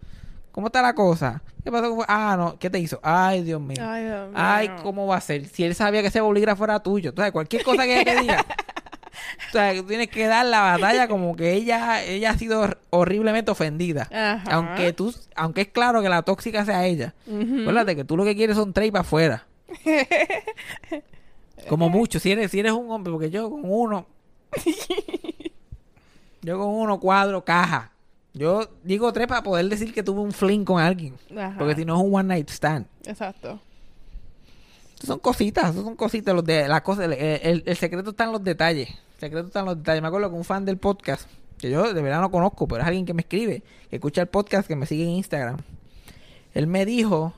¿Cómo 0.53 0.67
está 0.67 0.81
la 0.81 0.95
cosa? 0.95 1.43
¿Qué 1.63 1.71
pasó? 1.71 2.03
Ah, 2.07 2.35
no, 2.39 2.57
¿qué 2.57 2.69
te 2.71 2.79
hizo? 2.79 2.99
Ay, 3.03 3.43
Dios 3.43 3.59
mío. 3.61 3.77
Ay, 3.85 4.05
Dios 4.05 4.27
mío. 4.29 4.33
Ay, 4.35 4.71
¿cómo 4.81 5.05
va 5.07 5.17
a 5.17 5.21
ser? 5.21 5.45
Si 5.47 5.63
él 5.63 5.75
sabía 5.75 6.01
que 6.01 6.07
ese 6.07 6.21
bolígrafo 6.21 6.63
era 6.63 6.79
tuyo. 6.81 7.09
Entonces, 7.09 7.31
cualquier 7.33 7.63
cosa 7.63 7.83
que 7.83 7.99
ella 8.01 8.15
te 8.15 8.21
diga. 8.21 8.45
O 9.49 9.51
sea, 9.51 9.73
tú 9.73 9.83
tienes 9.83 10.09
que 10.09 10.27
dar 10.27 10.45
la 10.45 10.61
batalla 10.61 11.07
como 11.07 11.35
que 11.35 11.53
ella, 11.53 12.03
ella 12.03 12.29
ha 12.31 12.37
sido 12.37 12.61
hor- 12.63 12.77
horriblemente 12.91 13.49
ofendida. 13.49 14.03
Ajá. 14.11 14.43
Aunque 14.51 14.93
tú, 14.93 15.13
aunque 15.35 15.61
es 15.61 15.67
claro 15.69 16.01
que 16.03 16.09
la 16.09 16.21
tóxica 16.21 16.63
sea 16.65 16.85
ella. 16.85 17.15
Acuérdate 17.25 17.95
que 17.95 18.03
tú 18.03 18.15
lo 18.15 18.23
que 18.25 18.35
quieres 18.35 18.55
son 18.55 18.73
tres 18.73 18.91
para 18.91 19.01
afuera. 19.01 19.47
Como 21.69 21.89
mucho, 21.89 22.19
si 22.19 22.31
eres, 22.31 22.51
si 22.51 22.59
eres 22.59 22.71
un 22.73 22.89
hombre, 22.91 23.11
porque 23.11 23.29
yo 23.29 23.49
con 23.49 23.61
uno. 23.63 24.05
yo 26.41 26.57
con 26.57 26.67
uno 26.69 26.99
cuadro 26.99 27.43
caja. 27.43 27.91
Yo 28.33 28.69
digo 28.83 29.11
tres 29.13 29.27
para 29.27 29.41
poder 29.43 29.67
decir 29.67 29.93
que 29.93 30.03
tuve 30.03 30.19
un 30.21 30.31
fling 30.31 30.63
con 30.63 30.79
alguien. 30.79 31.15
Ajá. 31.35 31.55
Porque 31.57 31.75
si 31.75 31.85
no 31.85 31.95
es 31.97 32.03
un 32.03 32.13
one 32.13 32.27
night 32.27 32.49
stand. 32.49 32.85
Exacto. 33.05 33.59
Son 35.03 35.19
cositas, 35.19 35.73
son 35.75 35.95
cositas. 35.95 36.33
Los 36.35 36.43
de, 36.45 36.67
las 36.67 36.81
cosas, 36.81 37.05
el, 37.05 37.13
el- 37.13 37.63
el 37.65 37.77
secreto 37.77 38.11
está 38.11 38.25
en 38.25 38.31
los 38.31 38.43
detalles. 38.43 38.89
El 38.89 39.19
secreto 39.19 39.47
está 39.47 39.59
en 39.61 39.65
los 39.65 39.77
detalles. 39.77 40.01
Me 40.01 40.07
acuerdo 40.07 40.29
que 40.29 40.35
un 40.35 40.43
fan 40.43 40.65
del 40.65 40.77
podcast, 40.77 41.27
que 41.57 41.69
yo 41.71 41.91
de 41.93 42.01
verdad 42.01 42.21
no 42.21 42.29
conozco, 42.31 42.67
pero 42.67 42.81
es 42.81 42.87
alguien 42.87 43.05
que 43.05 43.13
me 43.13 43.21
escribe, 43.21 43.63
que 43.89 43.95
escucha 43.95 44.21
el 44.21 44.27
podcast, 44.27 44.67
que 44.67 44.75
me 44.75 44.85
sigue 44.85 45.03
en 45.03 45.09
Instagram. 45.11 45.57
Él 46.53 46.67
me 46.67 46.85
dijo 46.85 47.33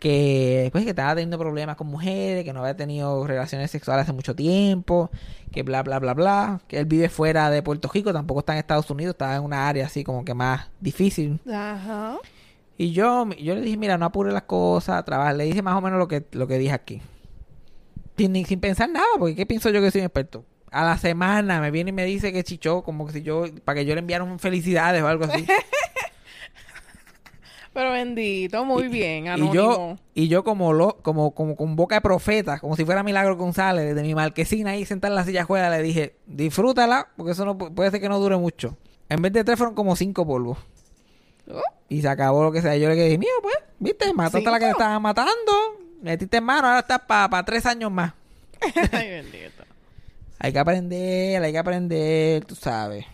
que 0.00 0.70
pues 0.72 0.84
que 0.84 0.90
estaba 0.90 1.14
teniendo 1.14 1.38
problemas 1.38 1.76
con 1.76 1.86
mujeres, 1.86 2.42
que 2.42 2.52
no 2.52 2.60
había 2.60 2.74
tenido 2.74 3.26
relaciones 3.26 3.70
sexuales 3.70 4.04
hace 4.04 4.12
mucho 4.12 4.34
tiempo, 4.34 5.10
que 5.52 5.62
bla 5.62 5.82
bla 5.82 5.98
bla 6.00 6.14
bla, 6.14 6.60
que 6.66 6.78
él 6.78 6.86
vive 6.86 7.08
fuera 7.08 7.50
de 7.50 7.62
Puerto 7.62 7.88
Rico, 7.92 8.12
tampoco 8.12 8.40
está 8.40 8.54
en 8.54 8.60
Estados 8.60 8.90
Unidos, 8.90 9.12
está 9.12 9.36
en 9.36 9.44
una 9.44 9.68
área 9.68 9.86
así 9.86 10.02
como 10.02 10.24
que 10.24 10.34
más 10.34 10.68
difícil. 10.80 11.38
Ajá. 11.46 12.16
Y 12.78 12.92
yo, 12.92 13.28
yo 13.34 13.54
le 13.54 13.60
dije, 13.60 13.76
mira, 13.76 13.98
no 13.98 14.06
apure 14.06 14.32
las 14.32 14.44
cosas, 14.44 15.04
trabaja. 15.04 15.34
Le 15.34 15.44
dije 15.44 15.60
más 15.60 15.76
o 15.76 15.82
menos 15.82 15.98
lo 15.98 16.08
que, 16.08 16.24
lo 16.32 16.46
que 16.46 16.56
dije 16.56 16.72
aquí. 16.72 17.02
Sin, 18.16 18.34
sin 18.46 18.58
pensar 18.58 18.88
nada, 18.88 19.06
porque 19.18 19.36
¿qué 19.36 19.44
pienso 19.44 19.68
yo 19.68 19.82
que 19.82 19.90
soy 19.90 20.00
un 20.00 20.06
experto? 20.06 20.46
A 20.70 20.86
la 20.86 20.96
semana 20.96 21.60
me 21.60 21.70
viene 21.70 21.90
y 21.90 21.92
me 21.92 22.06
dice 22.06 22.32
que 22.32 22.42
chichó, 22.42 22.82
como 22.82 23.06
que 23.06 23.12
si 23.12 23.22
yo, 23.22 23.44
para 23.66 23.80
que 23.80 23.84
yo 23.84 23.94
le 23.94 24.00
enviara 24.00 24.24
un 24.24 24.38
felicidades 24.38 25.02
o 25.02 25.08
algo 25.08 25.26
así. 25.26 25.46
Pero 27.72 27.92
bendito, 27.92 28.64
muy 28.64 28.88
bien, 28.88 29.26
y 29.26 29.28
anónimo. 29.28 29.54
yo, 29.54 29.96
y 30.14 30.26
yo 30.26 30.42
como 30.42 30.72
lo, 30.72 30.96
como, 31.02 31.30
como 31.36 31.54
con 31.54 31.76
boca 31.76 31.94
de 31.94 32.00
profeta, 32.00 32.58
como 32.58 32.74
si 32.76 32.84
fuera 32.84 33.04
Milagro 33.04 33.36
González, 33.36 33.86
desde 33.94 34.02
mi 34.02 34.12
marquesina 34.14 34.72
ahí 34.72 34.84
sentada 34.84 35.12
en 35.12 35.16
la 35.16 35.24
silla 35.24 35.44
juega, 35.44 35.70
le 35.70 35.80
dije, 35.80 36.16
disfrútala, 36.26 37.08
porque 37.16 37.32
eso 37.32 37.44
no 37.44 37.56
pu- 37.56 37.72
puede 37.72 37.92
ser 37.92 38.00
que 38.00 38.08
no 38.08 38.18
dure 38.18 38.36
mucho. 38.36 38.76
En 39.08 39.22
vez 39.22 39.32
de 39.32 39.44
tres 39.44 39.56
fueron 39.56 39.74
como 39.76 39.94
cinco 39.94 40.26
polvos. 40.26 40.58
Oh, 41.48 41.60
Y 41.88 42.00
se 42.02 42.08
acabó 42.08 42.42
lo 42.42 42.50
que 42.52 42.60
sea. 42.62 42.76
Yo 42.76 42.88
le 42.88 42.94
dije, 42.96 43.18
mío, 43.18 43.28
pues, 43.42 43.54
viste, 43.78 44.12
mataste 44.14 44.48
a 44.48 44.50
la 44.52 44.58
que 44.58 44.64
te 44.66 44.70
¿Cinco? 44.70 44.80
estaba 44.82 44.98
matando. 45.00 45.52
Metiste 46.02 46.38
en 46.38 46.44
mano, 46.44 46.66
ahora 46.68 46.80
estás 46.80 47.00
para 47.06 47.44
tres 47.44 47.66
años 47.66 47.90
más. 47.92 48.12
Ay, 48.92 49.08
bendito. 49.10 49.62
Hay 50.40 50.52
que 50.52 50.58
aprender, 50.58 51.42
hay 51.42 51.52
que 51.52 51.58
aprender, 51.58 52.44
tú 52.44 52.54
sabes. 52.56 53.04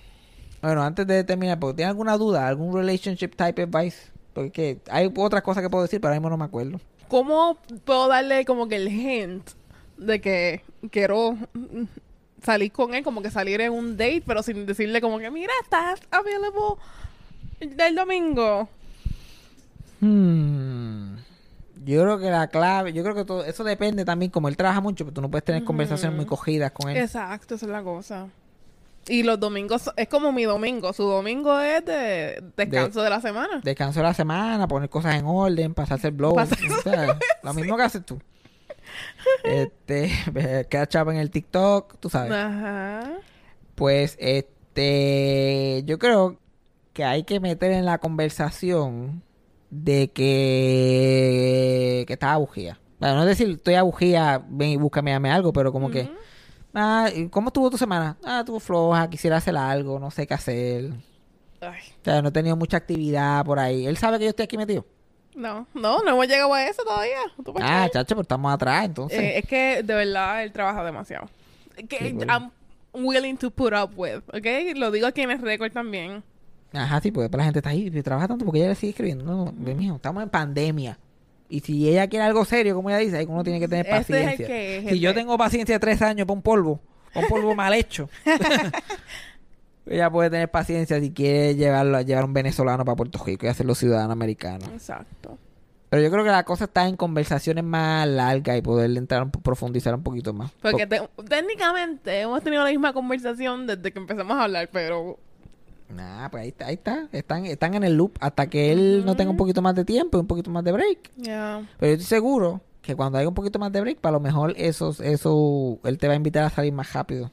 Bueno, 0.63 0.83
antes 0.83 1.07
de 1.07 1.25
terminar, 1.25 1.59
¿tienes 1.59 1.87
alguna 1.89 2.17
duda? 2.17 2.47
¿Algún 2.49 2.75
relationship 2.75 3.31
type 3.37 3.63
advice? 3.63 4.11
Porque 4.37 4.81
hay 4.91 5.11
otras 5.17 5.43
cosas 5.43 5.63
que 5.63 5.71
puedo 5.71 5.83
decir, 5.83 5.99
pero 5.99 6.11
ahora 6.11 6.21
mismo 6.21 6.29
no 6.29 6.37
me 6.37 6.45
acuerdo. 6.45 6.79
¿Cómo 7.09 7.57
puedo 7.87 8.07
darle 8.07 8.45
como 8.45 8.69
que 8.69 8.77
el 8.77 8.89
hint 8.89 9.49
de 9.97 10.21
que 10.21 10.61
quiero 10.91 11.39
salir 12.43 12.71
con 12.71 12.95
él, 12.95 13.03
como 13.03 13.23
que 13.23 13.31
salir 13.31 13.63
en 13.63 13.73
un 13.73 13.97
date, 13.97 14.23
pero 14.27 14.43
sin 14.43 14.67
decirle 14.67 15.01
como 15.01 15.19
que, 15.19 15.31
mira, 15.31 15.55
estás 15.63 16.01
available 16.11 16.83
el 17.61 17.95
domingo? 17.95 18.69
Hmm. 20.01 21.17
Yo 21.87 22.03
creo 22.03 22.19
que 22.19 22.31
la 22.31 22.49
clave, 22.49 22.93
yo 22.93 23.03
creo 23.05 23.15
que 23.15 23.25
todo, 23.25 23.43
eso 23.43 23.65
depende 23.65 24.05
también, 24.05 24.31
como 24.31 24.49
él 24.49 24.57
trabaja 24.59 24.83
mucho, 24.83 25.07
pero 25.07 25.15
tú 25.15 25.23
no 25.23 25.31
puedes 25.31 25.47
tener 25.47 25.65
conversaciones 25.65 26.15
muy 26.15 26.27
cogidas 26.27 26.73
con 26.73 26.91
él. 26.91 26.99
Exacto, 26.99 27.55
esa 27.55 27.65
es 27.65 27.73
la 27.73 27.83
cosa. 27.83 28.27
Y 29.09 29.23
los 29.23 29.39
domingos 29.39 29.91
es 29.97 30.09
como 30.09 30.33
mi 30.33 30.45
domingo. 30.45 30.93
Su 30.93 31.05
domingo 31.05 31.61
es 31.61 31.85
de 31.85 32.43
descanso 32.57 33.03
de, 33.03 33.11
la 33.11 33.21
semana. 33.21 33.61
Descanso 33.63 34.01
de 34.01 34.05
la 34.05 34.15
semana, 34.15 34.67
poner 34.67 34.89
cosas 34.89 35.15
en 35.15 35.27
orden, 35.27 35.75
pasarse 35.75 36.09
el 36.09 36.15
blog. 36.15 36.37
Pasarse- 36.37 36.71
o 36.71 36.83
sea, 36.83 37.19
Lo 37.43 37.55
mismo 37.55 37.77
que 37.77 37.83
haces 37.83 38.05
tú. 38.05 38.21
Este, 39.43 40.11
catch 40.71 40.95
up 40.97 41.11
en 41.11 41.17
el 41.17 41.31
TikTok, 41.31 41.99
tú 41.99 42.09
sabes. 42.09 42.31
Ajá. 42.33 43.15
Pues, 43.75 44.17
este, 44.21 45.83
yo 45.85 45.99
creo 45.99 46.39
que 46.93 47.05
hay 47.05 47.25
que 47.25 47.41
meter 47.41 47.73
en 47.73 47.85
la 47.85 47.99
conversación 47.99 49.23
de 49.71 50.09
que, 50.13 52.05
que 52.07 52.13
estás 52.13 52.31
abugía. 52.31 52.79
Bueno, 52.99 53.17
no 53.17 53.23
es 53.23 53.29
decir, 53.29 53.51
estoy 53.51 53.75
abugía, 53.75 54.43
ven 54.49 54.71
y 54.71 54.77
búscame, 54.77 55.11
dame 55.13 55.31
algo, 55.31 55.53
pero 55.53 55.73
como 55.73 55.91
que, 55.91 56.09
ah, 56.77 57.09
¿y 57.13 57.29
¿cómo 57.29 57.49
estuvo 57.49 57.71
tu 57.71 57.79
semana? 57.79 58.17
Ah, 58.23 58.41
estuvo 58.41 58.61
floja, 58.61 59.11
quisiera 59.11 59.39
hacer 59.39 59.57
algo, 59.57 59.99
no 59.99 60.11
sé 60.13 60.27
qué 60.27 60.35
hacer. 60.35 60.93
Ay, 61.61 61.81
O 62.01 62.05
sea, 62.05 62.23
no 62.23 62.29
he 62.29 62.33
tenido 62.33 62.55
mucha 62.55 62.77
actividad 62.77 63.45
por 63.45 63.59
ahí. 63.59 63.87
Él 63.87 63.97
sabe 63.97 64.19
que 64.19 64.25
yo 64.25 64.31
estoy 64.31 64.45
aquí 64.45 64.57
metido. 64.57 64.85
no, 65.35 65.67
no, 65.75 66.03
no 66.03 66.11
hemos 66.11 66.29
llegado 66.29 66.55
a 66.55 66.65
eso 66.65 66.83
todavía. 66.85 67.19
¿Tú 67.45 67.53
puedes 67.53 67.69
Ah, 67.69 67.89
chacho, 67.93 68.15
pero 68.15 68.23
estamos 68.23 68.53
atrás, 68.53 68.85
entonces. 68.85 69.19
Eh, 69.19 69.39
es 69.39 69.47
que 69.47 69.83
de 69.83 69.95
verdad 69.95 70.45
él 70.45 70.53
trabaja 70.53 70.85
demasiado. 70.85 71.29
Que 71.89 71.99
Sí, 71.99 72.13
bueno. 72.13 72.33
I'm 72.33 72.53
willing 73.05 73.37
to 73.39 73.51
put 73.51 73.73
up 73.75 73.91
with, 73.97 74.23
¿ok? 74.29 74.77
Lo 74.77 74.91
digo 74.91 75.07
aquí 75.07 75.23
en 75.23 75.31
el 75.31 75.43
récord 75.43 75.73
también. 75.73 76.23
Ajá, 76.73 77.01
sí, 77.01 77.11
porque 77.11 77.35
la 77.37 77.45
gente 77.45 77.61
está 77.61 77.71
ahí 77.71 77.91
y 77.93 78.03
trabaja 78.03 78.29
tanto 78.29 78.45
porque 78.45 78.61
ella 78.61 78.69
le 78.69 78.75
sigue 78.75 78.91
escribiendo. 78.91 79.25
No, 79.25 79.47
no, 79.47 79.75
mijo, 79.75 79.97
estamos 79.97 80.23
en 80.23 80.29
pandemia. 80.29 80.99
Y 81.49 81.61
si 81.61 81.89
ella 81.89 82.09
quiere 82.09 82.25
algo 82.25 82.45
serio, 82.45 82.75
como 82.75 82.91
ella 82.91 82.99
dice, 82.99 83.19
ahí 83.19 83.27
uno 83.29 83.45
tiene 83.45 83.61
que 83.61 83.69
tener 83.69 83.87
Este 83.87 83.99
es 83.99 84.09
el 84.11 84.15
paciencia. 84.25 84.47
que- 84.47 84.77
es 84.79 84.89
si 84.91 85.01
yo 85.01 85.15
tengo 85.15 85.39
paciencia 85.39 85.77
de 85.77 85.79
tres 85.81 86.03
años 86.03 86.27
para 86.27 86.35
un 86.37 86.43
polvo, 86.43 86.81
un 87.15 87.27
polvo 87.29 87.55
mal 87.55 87.73
hecho, 87.75 88.09
ella 89.87 90.11
puede 90.11 90.31
tener 90.31 90.51
paciencia 90.51 90.99
si 91.01 91.13
quiere 91.13 91.55
llevarlo, 91.55 92.01
llevar 92.01 92.25
un 92.25 92.33
venezolano 92.33 92.85
para 92.85 92.97
Puerto 92.97 93.23
Rico 93.25 93.47
y 93.47 93.49
hacerlo 93.49 93.75
ciudadano 93.75 94.13
americano. 94.13 94.67
Exacto. 94.73 95.39
Pero 95.89 96.03
yo 96.03 96.11
creo 96.11 96.25
que 96.25 96.31
la 96.31 96.43
cosa 96.45 96.65
está 96.65 96.89
en 96.89 96.97
conversaciones 96.97 97.63
más 97.63 98.09
largas 98.09 98.59
y 98.59 98.63
poder 98.63 98.91
entrar, 98.97 99.31
profundizar 99.31 99.95
un 99.95 100.03
poquito 100.03 100.33
más. 100.33 100.51
Porque 100.61 100.85
te- 100.87 101.09
técnicamente 101.29 102.21
hemos 102.23 102.43
tenido 102.43 102.65
la 102.65 102.71
misma 102.71 102.93
conversación 102.93 103.69
desde 103.69 103.93
que 103.93 103.99
empezamos 104.01 104.37
a 104.37 104.43
hablar, 104.45 104.69
pero 104.73 105.17
Nah, 105.89 106.29
pues 106.31 106.43
ahí 106.43 106.49
está, 106.49 106.67
ahí 106.67 106.75
está. 106.75 107.09
Están, 107.13 107.47
están 107.47 107.75
en 107.75 107.85
el 107.85 107.95
loop 107.97 108.13
hasta 108.21 108.49
que 108.49 108.73
él 108.73 109.05
no 109.07 109.17
tenga 109.17 109.31
un 109.31 109.37
poquito 109.37 109.63
más 109.63 109.75
de 109.75 109.85
tiempo 109.85 110.19
y 110.19 110.21
un 110.21 110.27
poquito 110.27 110.51
más 110.51 110.65
de 110.65 110.73
break. 110.73 111.11
Pero 111.17 111.61
yo 111.81 111.87
estoy 111.87 112.05
seguro 112.05 112.61
que 112.83 112.95
cuando 112.97 113.19
haya 113.19 113.29
un 113.29 113.35
poquito 113.35 113.59
más 113.59 113.71
de 113.73 113.81
break, 113.81 113.99
para 113.99 114.13
lo 114.13 114.21
mejor 114.21 114.53
eso, 114.57 114.95
eso, 115.03 115.79
él 115.85 115.99
te 115.99 116.07
va 116.09 116.15
a 116.15 116.17
invitar 116.17 116.45
a 116.45 116.51
salir 116.51 116.73
más 116.73 116.93
rápido. 116.93 117.31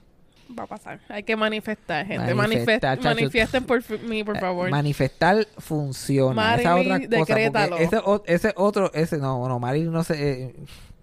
Va 0.58 0.64
a 0.64 0.68
pasar. 0.68 1.00
Hay 1.10 1.24
que 1.24 1.36
manifestar, 1.36 2.06
gente. 2.06 2.36
Manifestar, 2.36 3.00
Manifest- 3.00 3.04
manifiesten 3.04 3.64
por 3.64 4.00
mí, 4.02 4.24
por 4.24 4.38
Eh, 4.38 4.40
favor. 4.40 4.70
Manifestar 4.70 5.48
funciona. 5.58 6.56
Esa 6.56 6.70
Marilyn, 6.76 7.10
otra 7.22 7.50
cosa. 7.52 7.78
ese, 7.82 7.98
o- 7.98 8.24
ese 8.28 8.54
otro, 8.56 8.92
ese 8.94 9.18
no, 9.18 9.48
no, 9.48 9.60
Marilyn 9.60 9.92
no 9.92 10.04
sé. 10.04 10.32
eh, 10.44 10.56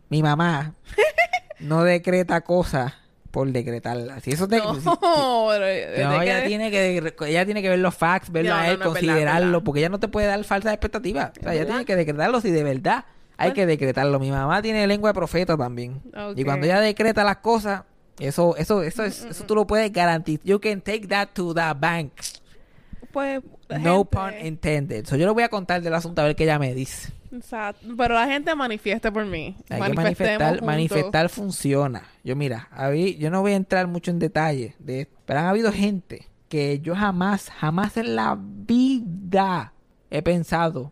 mi 0.09 0.23
mamá 0.23 0.75
no 1.61 1.83
decreta 1.83 2.41
cosas 2.43 2.93
por 3.31 3.51
decretarlas. 3.53 4.23
Si 4.23 4.31
eso 4.33 4.49
te, 4.49 4.59
no, 4.59 4.75
si- 4.81 4.85
no, 4.85 5.53
ella 5.55 6.43
que- 6.43 6.49
tiene 6.49 6.71
que 6.71 7.15
ella 7.29 7.45
tiene 7.45 7.63
que 7.63 7.69
ver 7.69 7.79
los 7.79 7.95
facts, 7.95 8.31
verlo 8.31 8.51
No, 8.51 8.57
a 8.57 8.69
él, 8.71 8.79
no, 8.79 8.85
considerarlo, 8.87 9.47
verdad. 9.47 9.63
porque 9.65 9.81
ella 9.81 9.89
no 9.89 10.01
te 10.01 10.09
puede 10.09 10.27
dar 10.27 10.43
falsas 10.45 10.73
expectativas. 10.73 11.31
O 11.39 11.43
sea, 11.43 11.55
ella 11.55 11.67
tiene 11.67 11.85
que 11.85 11.97
decretarlo 11.97 12.41
si 12.41 12.51
de 12.51 12.63
verdad 12.65 13.05
hay 13.37 13.53
que 13.53 13.67
decretarlo. 13.67 14.19
Mi 14.21 14.31
mamá 14.31 14.61
tiene 14.63 14.87
lengua 14.87 15.11
de 15.11 15.15
profeta 15.15 15.57
también. 15.57 16.03
Y 16.37 16.45
cuando 16.45 16.67
ella 16.67 16.81
decreta 16.81 17.25
las 17.25 17.39
cosas, 17.39 17.83
eso 18.19 18.55
eso 18.57 18.83
eso 18.83 19.05
es, 19.05 19.25
eso 19.25 19.45
tú 19.45 19.55
lo 19.55 19.67
puedes 19.67 19.91
garantizar. 19.93 20.45
You 20.45 20.61
can 20.61 20.81
take 20.83 21.07
that 21.09 21.29
to 21.35 21.55
the 21.55 21.63
bank. 21.79 22.13
Pues. 23.13 23.43
No 23.81 23.99
gente- 24.05 24.17
pun 24.17 24.47
intended. 24.47 25.07
So, 25.07 25.17
yo 25.17 25.27
le 25.27 25.33
voy 25.33 25.43
a 25.43 25.49
contar 25.49 25.83
del 25.83 25.95
asunto 25.95 26.23
a 26.23 26.25
ver 26.25 26.37
qué 26.37 26.45
ella 26.45 26.59
me 26.59 26.75
dice. 26.75 27.13
Exacto. 27.33 27.87
Pero 27.97 28.15
la 28.15 28.27
gente 28.27 28.55
manifiesta 28.57 29.13
por 29.13 29.25
mí. 29.25 29.57
Hay 29.69 29.81
que 29.83 29.93
manifestar, 29.95 30.63
manifestar 30.65 31.29
funciona. 31.29 32.03
Yo 32.25 32.35
mira, 32.35 32.69
habí- 32.73 33.17
yo 33.19 33.31
no 33.31 33.41
voy 33.41 33.53
a 33.53 33.57
entrar 33.57 33.87
mucho 33.87 34.11
en 34.11 34.19
detalle 34.19 34.75
de 34.81 35.03
esto, 35.03 35.15
pero 35.27 35.41
han 35.41 35.47
habido 35.47 35.73
gente 35.73 36.27
que 36.49 36.81
yo 36.81 36.97
jamás, 36.97 37.49
jamás 37.51 37.97
en 37.97 38.17
la 38.17 38.37
vida 38.41 39.73
he 40.11 40.23
pensado 40.23 40.91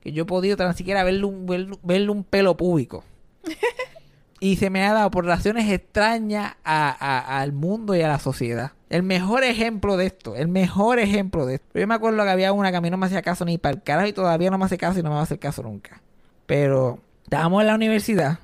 que 0.00 0.12
yo 0.12 0.22
he 0.22 0.26
podido 0.26 0.56
tan 0.56 0.76
siquiera 0.76 1.02
verle 1.02 1.24
un, 1.24 1.46
verle, 1.46 1.76
verle 1.82 2.10
un 2.10 2.22
pelo 2.22 2.56
público. 2.56 3.02
y 4.40 4.56
se 4.56 4.70
me 4.70 4.84
ha 4.84 4.92
dado 4.92 5.10
por 5.10 5.24
razones 5.24 5.70
extrañas 5.70 6.54
a- 6.64 6.90
a- 6.90 7.40
al 7.40 7.52
mundo 7.52 7.96
y 7.96 8.02
a 8.02 8.08
la 8.08 8.18
sociedad. 8.18 8.72
El 8.94 9.02
mejor 9.02 9.42
ejemplo 9.42 9.96
de 9.96 10.06
esto, 10.06 10.36
el 10.36 10.46
mejor 10.46 11.00
ejemplo 11.00 11.46
de 11.46 11.56
esto. 11.56 11.66
Yo 11.76 11.84
me 11.88 11.94
acuerdo 11.94 12.22
que 12.22 12.30
había 12.30 12.52
una 12.52 12.70
que 12.70 12.76
a 12.76 12.80
mí 12.80 12.90
no 12.90 12.96
me 12.96 13.06
hacía 13.06 13.22
caso 13.22 13.44
ni 13.44 13.58
para 13.58 13.74
el 13.74 13.82
carajo 13.82 14.06
y 14.06 14.12
todavía 14.12 14.50
no 14.50 14.58
me 14.58 14.66
hace 14.66 14.78
caso 14.78 15.00
y 15.00 15.02
no 15.02 15.08
me 15.08 15.16
va 15.16 15.20
a 15.22 15.24
hacer 15.24 15.40
caso 15.40 15.64
nunca. 15.64 16.00
Pero 16.46 17.00
estábamos 17.24 17.60
en 17.62 17.66
la 17.66 17.74
universidad 17.74 18.38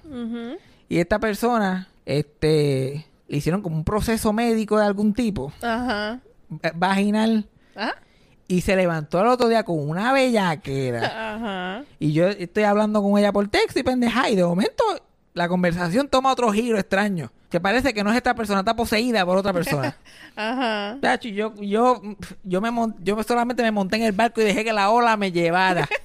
y 0.88 0.98
esta 0.98 1.20
persona, 1.20 1.86
este, 2.04 3.06
le 3.28 3.36
hicieron 3.36 3.62
como 3.62 3.76
un 3.76 3.84
proceso 3.84 4.32
médico 4.32 4.76
de 4.76 4.86
algún 4.86 5.14
tipo, 5.14 5.52
Ajá. 5.62 6.18
eh, 6.64 6.72
vaginal, 6.74 7.46
Ah, 7.76 7.94
y 8.48 8.62
se 8.62 8.74
levantó 8.74 9.20
el 9.20 9.28
otro 9.28 9.46
día 9.48 9.62
con 9.62 9.78
una 9.88 10.12
bellaquera. 10.12 11.04
Ajá. 11.36 11.84
y 12.00 12.12
yo 12.12 12.26
estoy 12.26 12.64
hablando 12.64 13.00
con 13.00 13.16
ella 13.16 13.30
por 13.32 13.46
texto 13.46 13.78
y 13.78 13.84
pendeja, 13.84 14.28
y 14.28 14.34
de 14.34 14.42
momento 14.42 14.82
la 15.40 15.48
conversación 15.48 16.06
toma 16.06 16.30
otro 16.32 16.52
giro 16.52 16.78
extraño. 16.78 17.32
Que 17.48 17.60
parece 17.60 17.94
que 17.94 18.04
no 18.04 18.10
es 18.10 18.16
esta 18.16 18.34
persona, 18.34 18.60
está 18.60 18.76
poseída 18.76 19.24
por 19.24 19.38
otra 19.38 19.54
persona. 19.54 19.96
Ajá. 20.36 20.98
Tacho, 21.00 21.28
y 21.28 21.32
yo, 21.32 21.54
yo, 21.56 22.02
yo, 22.44 22.60
me 22.60 22.70
yo 23.02 23.20
solamente 23.22 23.62
me 23.62 23.70
monté 23.70 23.96
en 23.96 24.02
el 24.02 24.12
barco 24.12 24.42
y 24.42 24.44
dejé 24.44 24.64
que 24.64 24.72
la 24.72 24.90
ola 24.90 25.16
me 25.16 25.32
llevara. 25.32 25.88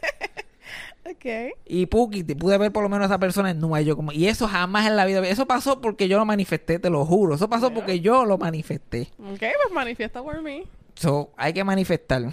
Ok. 1.07 1.53
Y 1.67 1.85
Puki, 1.85 2.23
te 2.23 2.35
pude 2.35 2.57
ver 2.57 2.71
por 2.71 2.81
lo 2.81 2.89
menos 2.89 3.03
a 3.03 3.13
esa 3.13 3.19
persona 3.19 3.51
en 3.51 3.59
nube. 3.59 3.85
Yo 3.85 3.95
como, 3.95 4.11
y 4.11 4.27
eso 4.27 4.47
jamás 4.47 4.87
en 4.87 4.95
la 4.95 5.05
vida. 5.05 5.19
Eso 5.27 5.45
pasó 5.45 5.79
porque 5.79 6.07
yo 6.07 6.17
lo 6.17 6.25
manifesté, 6.25 6.79
te 6.79 6.89
lo 6.89 7.05
juro. 7.05 7.35
Eso 7.35 7.47
pasó 7.47 7.71
porque 7.71 7.99
yo 7.99 8.25
lo 8.25 8.39
manifesté. 8.39 9.11
Ok, 9.19 9.37
pues 9.37 9.71
manifiesta 9.71 10.23
por 10.23 10.41
mí. 10.41 10.63
So, 10.95 11.29
hay 11.37 11.53
que 11.53 11.63
manifestar. 11.63 12.23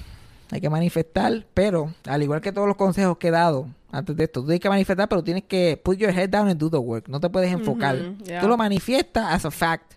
Hay 0.51 0.61
que 0.63 0.71
manifestar, 0.71 1.45
pero 1.53 1.93
al 2.07 2.23
igual 2.23 2.41
que 2.41 2.51
todos 2.51 2.67
los 2.67 2.77
consejos 2.77 3.19
que 3.19 3.29
he 3.29 3.31
dado 3.31 3.69
antes 3.93 4.17
de 4.17 4.25
esto, 4.25 4.41
tú 4.41 4.47
tienes 4.47 4.61
que 4.61 4.69
manifestar, 4.69 5.09
pero 5.09 5.23
tienes 5.23 5.45
que 5.45 5.81
put 5.83 5.97
your 5.99 6.11
head 6.11 6.29
down 6.31 6.49
and 6.49 6.59
do 6.59 6.69
the 6.71 6.79
work. 6.79 7.09
No 7.09 7.21
te 7.21 7.29
puedes 7.31 7.53
enfocar. 7.53 8.17
Yeah. 8.25 8.41
Tú 8.41 8.49
lo 8.49 8.57
manifiestas 8.57 9.27
as 9.33 9.45
a 9.45 9.51
fact, 9.51 9.93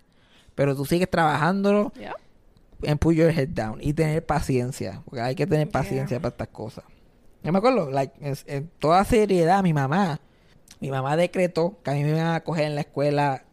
pero 0.54 0.76
tú 0.76 0.84
sigues 0.84 1.10
trabajándolo 1.10 1.92
Yeah. 1.98 2.14
en 2.82 2.98
put 2.98 3.14
your 3.14 3.30
head 3.30 3.48
down 3.48 3.78
y 3.80 3.92
tener 3.94 4.24
paciencia, 4.24 5.02
porque 5.06 5.22
hay 5.22 5.34
que 5.34 5.46
tener 5.46 5.68
paciencia 5.70 6.20
para 6.20 6.28
estas 6.30 6.48
cosas. 6.48 6.84
Yo 7.42 7.52
me 7.52 7.58
acuerdo, 7.58 7.90
like, 7.90 8.14
en, 8.20 8.36
en 8.46 8.70
toda 8.78 9.02
seriedad, 9.04 9.62
mi 9.62 9.72
mamá, 9.72 10.20
mi 10.80 10.90
mamá 10.90 11.16
decretó 11.16 11.78
que 11.82 11.90
a 11.90 11.94
mí 11.94 12.02
me 12.02 12.10
iban 12.10 12.34
a 12.34 12.40
coger 12.44 12.64
en 12.66 12.74
la 12.74 12.82
escuela, 12.82 13.44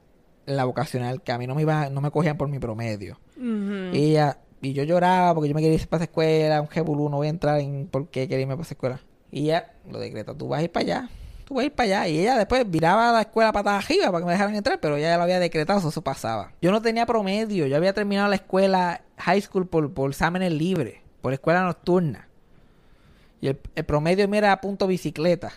en 0.45 0.57
la 0.57 0.65
vocacional, 0.65 1.21
que 1.21 1.31
a 1.31 1.37
mí 1.37 1.47
no 1.47 1.55
me 1.55 1.61
iba, 1.61 1.89
no 1.89 2.01
me 2.01 2.11
cogían 2.11 2.37
por 2.37 2.49
mi 2.49 2.59
promedio. 2.59 3.17
Y 3.37 4.11
ella, 4.11 4.39
y 4.61 4.73
yo 4.73 4.83
lloraba 4.83 5.33
porque 5.33 5.47
yo 5.49 5.55
me 5.55 5.61
quería 5.61 5.75
ir 5.75 5.87
para 5.87 6.03
esa 6.03 6.11
escuela, 6.11 6.59
un 6.61 6.67
jebulú, 6.67 7.07
no 7.09 7.17
voy 7.17 7.27
a 7.27 7.29
entrar 7.29 7.59
en 7.59 7.87
por 7.87 8.09
qué 8.09 8.27
quería 8.27 8.41
irme 8.41 8.55
para 8.55 8.63
esa 8.63 8.73
escuela. 8.73 8.99
Y 9.33 9.45
ella 9.45 9.71
lo 9.89 9.99
decretó, 9.99 10.35
tú 10.35 10.47
vas 10.47 10.59
a 10.59 10.63
ir 10.63 10.71
para 10.71 10.83
allá, 10.83 11.09
tú 11.45 11.55
vas 11.55 11.63
a 11.63 11.65
ir 11.65 11.71
para 11.71 12.01
allá. 12.01 12.07
Y 12.07 12.19
ella 12.19 12.37
después 12.37 12.69
viraba 12.69 13.09
a 13.09 13.13
la 13.13 13.21
escuela 13.21 13.51
para 13.51 13.77
arriba 13.77 14.11
para 14.11 14.19
que 14.19 14.25
me 14.25 14.31
dejaran 14.31 14.53
entrar, 14.53 14.79
pero 14.79 14.95
ella 14.95 15.09
ya 15.09 15.17
lo 15.17 15.23
había 15.23 15.39
decretado, 15.39 15.81
so 15.81 15.89
eso 15.89 16.03
pasaba. 16.03 16.51
Yo 16.61 16.71
no 16.71 16.83
tenía 16.83 17.07
promedio, 17.07 17.65
yo 17.65 17.75
había 17.75 17.93
terminado 17.93 18.29
la 18.29 18.35
escuela 18.35 19.01
high 19.17 19.41
school 19.41 19.65
por, 19.65 19.91
por 19.91 20.11
exámenes 20.11 20.53
libres, 20.53 20.97
por 21.21 21.33
escuela 21.33 21.63
nocturna. 21.63 22.27
Y 23.41 23.47
el, 23.47 23.55
promedio 23.55 24.27
mío 24.27 24.37
era 24.37 24.51
a 24.51 24.61
punto 24.61 24.85
bicicleta, 24.85 25.51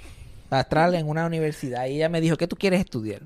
para 0.50 0.64
entrar 0.64 0.94
en 0.94 1.08
una 1.08 1.24
universidad. 1.24 1.86
Y 1.86 1.94
ella 1.94 2.10
me 2.10 2.20
dijo, 2.20 2.36
¿qué 2.36 2.46
tú 2.46 2.56
quieres 2.56 2.80
estudiar? 2.80 3.22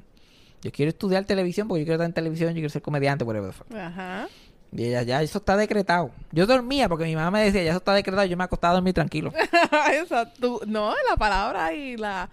Yo 0.63 0.71
quiero 0.71 0.91
estudiar 0.91 1.25
televisión 1.25 1.67
porque 1.67 1.81
yo 1.81 1.87
quiero 1.87 1.97
estar 1.97 2.07
en 2.07 2.13
televisión, 2.13 2.51
yo 2.51 2.55
quiero 2.55 2.69
ser 2.69 2.83
comediante, 2.83 3.25
whatever 3.25 3.51
the 3.51 3.57
fuck. 3.57 3.75
Ajá. 3.75 4.29
Y 4.73 4.85
ella, 4.85 5.03
ya, 5.03 5.23
eso 5.23 5.39
está 5.39 5.57
decretado. 5.57 6.11
Yo 6.33 6.47
dormía 6.47 6.89
porque 6.89 7.05
mi 7.05 7.15
mamá 7.15 7.31
me 7.31 7.45
decía, 7.45 7.63
ya 7.63 7.71
eso 7.71 7.79
está 7.79 7.95
decretado. 7.95 8.27
Yo 8.27 8.37
me 8.37 8.45
acostaba 8.45 8.73
a 8.73 8.75
dormir 8.75 8.95
tranquilo. 8.95 9.33
Tú, 10.41 10.61
no, 10.67 10.93
la 11.09 11.17
palabra 11.17 11.73
y 11.73 11.97
la... 11.97 12.29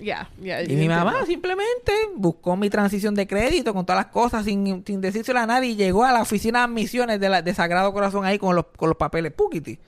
Ya, 0.00 0.28
ya. 0.40 0.60
Y 0.62 0.66
yo 0.66 0.76
mi 0.76 0.88
mamá 0.88 1.20
entiendo. 1.20 1.26
simplemente 1.26 1.92
buscó 2.16 2.56
mi 2.56 2.68
transición 2.68 3.14
de 3.14 3.28
crédito 3.28 3.72
con 3.72 3.86
todas 3.86 4.04
las 4.04 4.12
cosas 4.12 4.44
sin, 4.44 4.84
sin 4.84 5.00
decírselo 5.00 5.38
a 5.38 5.46
nadie 5.46 5.70
y 5.70 5.76
llegó 5.76 6.04
a 6.04 6.10
la 6.10 6.22
oficina 6.22 6.60
de 6.60 6.64
admisiones 6.64 7.20
de, 7.20 7.28
la, 7.28 7.42
de 7.42 7.54
Sagrado 7.54 7.92
Corazón 7.92 8.24
ahí 8.24 8.38
con 8.38 8.56
los, 8.56 8.66
con 8.76 8.88
los 8.88 8.98
papeles 8.98 9.30
Pukiti. 9.32 9.78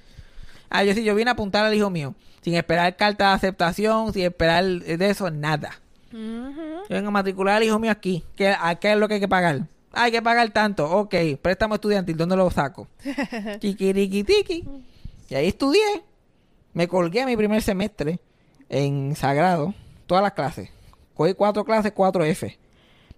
Ah, 0.71 0.85
yo 0.85 0.95
sí, 0.95 1.03
yo 1.03 1.15
vine 1.17 1.31
a 1.31 1.33
apuntar 1.33 1.65
al 1.65 1.75
hijo 1.75 1.91
mío 1.91 2.15
sin 2.47 2.55
esperar 2.55 2.95
carta 2.95 3.31
de 3.31 3.35
aceptación, 3.35 4.13
sin 4.13 4.23
esperar 4.27 4.65
de 4.65 5.11
eso, 5.11 5.29
nada. 5.33 5.81
Yo 6.13 6.85
vengo 6.89 7.09
a 7.09 7.11
matricular 7.11 7.57
al 7.57 7.65
hijo 7.65 7.79
mío 7.81 7.91
aquí. 7.91 8.23
¿Qué, 8.37 8.55
¿A 8.57 8.77
qué 8.77 8.93
es 8.93 8.99
lo 8.99 9.09
que 9.09 9.15
hay 9.15 9.21
que 9.21 9.27
pagar? 9.27 9.63
Hay 9.99 10.13
que 10.13 10.21
pagar 10.21 10.51
tanto. 10.51 10.85
Ok, 10.91 11.15
préstamo 11.41 11.75
estudiantil. 11.75 12.19
¿Dónde 12.19 12.37
lo 12.37 12.51
saco? 12.51 12.87
Chiquiriquitiqui. 13.61 14.69
Y 15.31 15.35
ahí 15.35 15.49
estudié. 15.49 16.05
Me 16.75 16.87
colgué 16.87 17.25
mi 17.25 17.35
primer 17.35 17.63
semestre 17.63 18.21
en 18.69 19.17
Sagrado. 19.17 19.73
Todas 20.07 20.23
las 20.23 20.33
clases. 20.33 20.69
Cogí 21.15 21.33
cuatro 21.33 21.65
clases, 21.65 21.93
cuatro 21.93 22.25
F. 22.25 22.59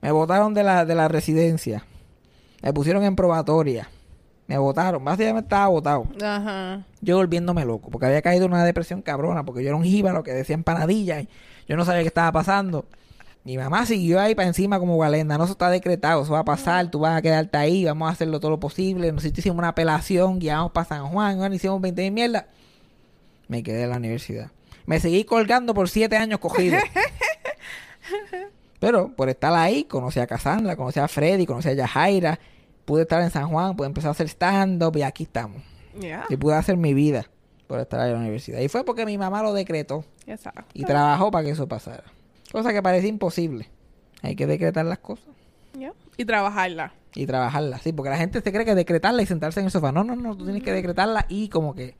Me 0.00 0.12
botaron 0.12 0.54
de 0.54 0.62
la, 0.62 0.84
de 0.84 0.94
la 0.94 1.08
residencia. 1.08 1.84
Me 2.62 2.72
pusieron 2.72 3.02
en 3.02 3.16
probatoria. 3.16 3.90
Me 4.46 4.56
votaron. 4.56 5.04
Básicamente 5.04 5.46
estaba 5.46 5.66
votado. 5.66 6.06
Ajá. 6.22 6.84
Yo 7.00 7.16
volviéndome 7.16 7.64
loco. 7.64 7.90
Porque 7.90 8.06
había 8.06 8.22
caído 8.22 8.44
en 8.44 8.52
una 8.52 8.64
depresión 8.64 9.02
cabrona. 9.02 9.44
Porque 9.44 9.64
yo 9.64 9.70
era 9.70 9.76
un 9.76 9.82
jíbaro 9.82 10.22
que 10.22 10.32
decía 10.32 10.54
empanadilla. 10.54 11.20
Y 11.22 11.28
yo 11.66 11.76
no 11.76 11.84
sabía 11.84 12.02
qué 12.02 12.08
estaba 12.08 12.30
pasando. 12.30 12.86
Mi 13.48 13.56
mamá 13.56 13.86
siguió 13.86 14.20
ahí 14.20 14.34
para 14.34 14.46
encima 14.46 14.78
como 14.78 14.98
Galenda. 14.98 15.38
No, 15.38 15.44
eso 15.44 15.54
está 15.54 15.70
decretado. 15.70 16.22
Eso 16.22 16.34
va 16.34 16.40
a 16.40 16.44
pasar. 16.44 16.90
Tú 16.90 16.98
vas 16.98 17.16
a 17.16 17.22
quedarte 17.22 17.56
ahí. 17.56 17.82
Vamos 17.86 18.10
a 18.10 18.12
hacerlo 18.12 18.40
todo 18.40 18.50
lo 18.50 18.60
posible. 18.60 19.10
Nosotros 19.10 19.38
hicimos 19.38 19.56
una 19.56 19.68
apelación. 19.68 20.38
Guiamos 20.38 20.70
para 20.72 20.86
San 20.86 21.08
Juan. 21.08 21.38
Bueno, 21.38 21.54
hicimos 21.54 21.80
20 21.80 22.02
mil 22.02 22.12
mierda. 22.12 22.46
Me 23.46 23.62
quedé 23.62 23.84
en 23.84 23.88
la 23.88 23.96
universidad. 23.96 24.50
Me 24.84 25.00
seguí 25.00 25.24
colgando 25.24 25.72
por 25.72 25.88
siete 25.88 26.18
años 26.18 26.40
cogido. 26.40 26.76
Pero 28.80 29.16
por 29.16 29.30
estar 29.30 29.54
ahí, 29.54 29.84
conocí 29.84 30.20
a 30.20 30.26
Cassandra, 30.26 30.76
conocí 30.76 31.00
a 31.00 31.08
Freddy, 31.08 31.46
conocí 31.46 31.70
a 31.70 31.72
Yajaira. 31.72 32.38
Pude 32.84 33.04
estar 33.04 33.22
en 33.22 33.30
San 33.30 33.48
Juan, 33.48 33.74
pude 33.76 33.86
empezar 33.86 34.08
a 34.08 34.12
hacer 34.12 34.28
stand-up 34.28 34.94
y 34.98 35.00
aquí 35.00 35.22
estamos. 35.22 35.62
Y 36.28 36.36
pude 36.36 36.54
hacer 36.54 36.76
mi 36.76 36.92
vida 36.92 37.24
por 37.66 37.80
estar 37.80 37.98
ahí 37.98 38.08
en 38.08 38.16
la 38.16 38.20
universidad. 38.20 38.60
Y 38.60 38.68
fue 38.68 38.84
porque 38.84 39.06
mi 39.06 39.16
mamá 39.16 39.42
lo 39.42 39.54
decretó 39.54 40.04
Exacto. 40.26 40.66
y 40.74 40.84
trabajó 40.84 41.30
para 41.30 41.46
que 41.46 41.52
eso 41.52 41.66
pasara. 41.66 42.04
Cosa 42.52 42.72
que 42.72 42.82
parece 42.82 43.06
imposible. 43.08 43.68
Hay 44.22 44.34
que 44.36 44.46
decretar 44.46 44.84
las 44.86 44.98
cosas. 44.98 45.26
Y 46.16 46.24
trabajarla. 46.24 46.92
y 47.14 47.26
trabajarlas. 47.26 47.82
Sí, 47.82 47.92
porque 47.92 48.10
la 48.10 48.16
gente 48.16 48.40
se 48.40 48.52
cree 48.52 48.64
que 48.64 48.74
decretarla 48.74 49.22
y 49.22 49.26
sentarse 49.26 49.60
en 49.60 49.66
el 49.66 49.72
sofá. 49.72 49.92
No, 49.92 50.02
no, 50.04 50.16
no. 50.16 50.36
Tú 50.36 50.44
tienes 50.44 50.62
que 50.62 50.72
decretarla 50.72 51.26
y 51.28 51.48
como 51.48 51.74
que 51.74 51.94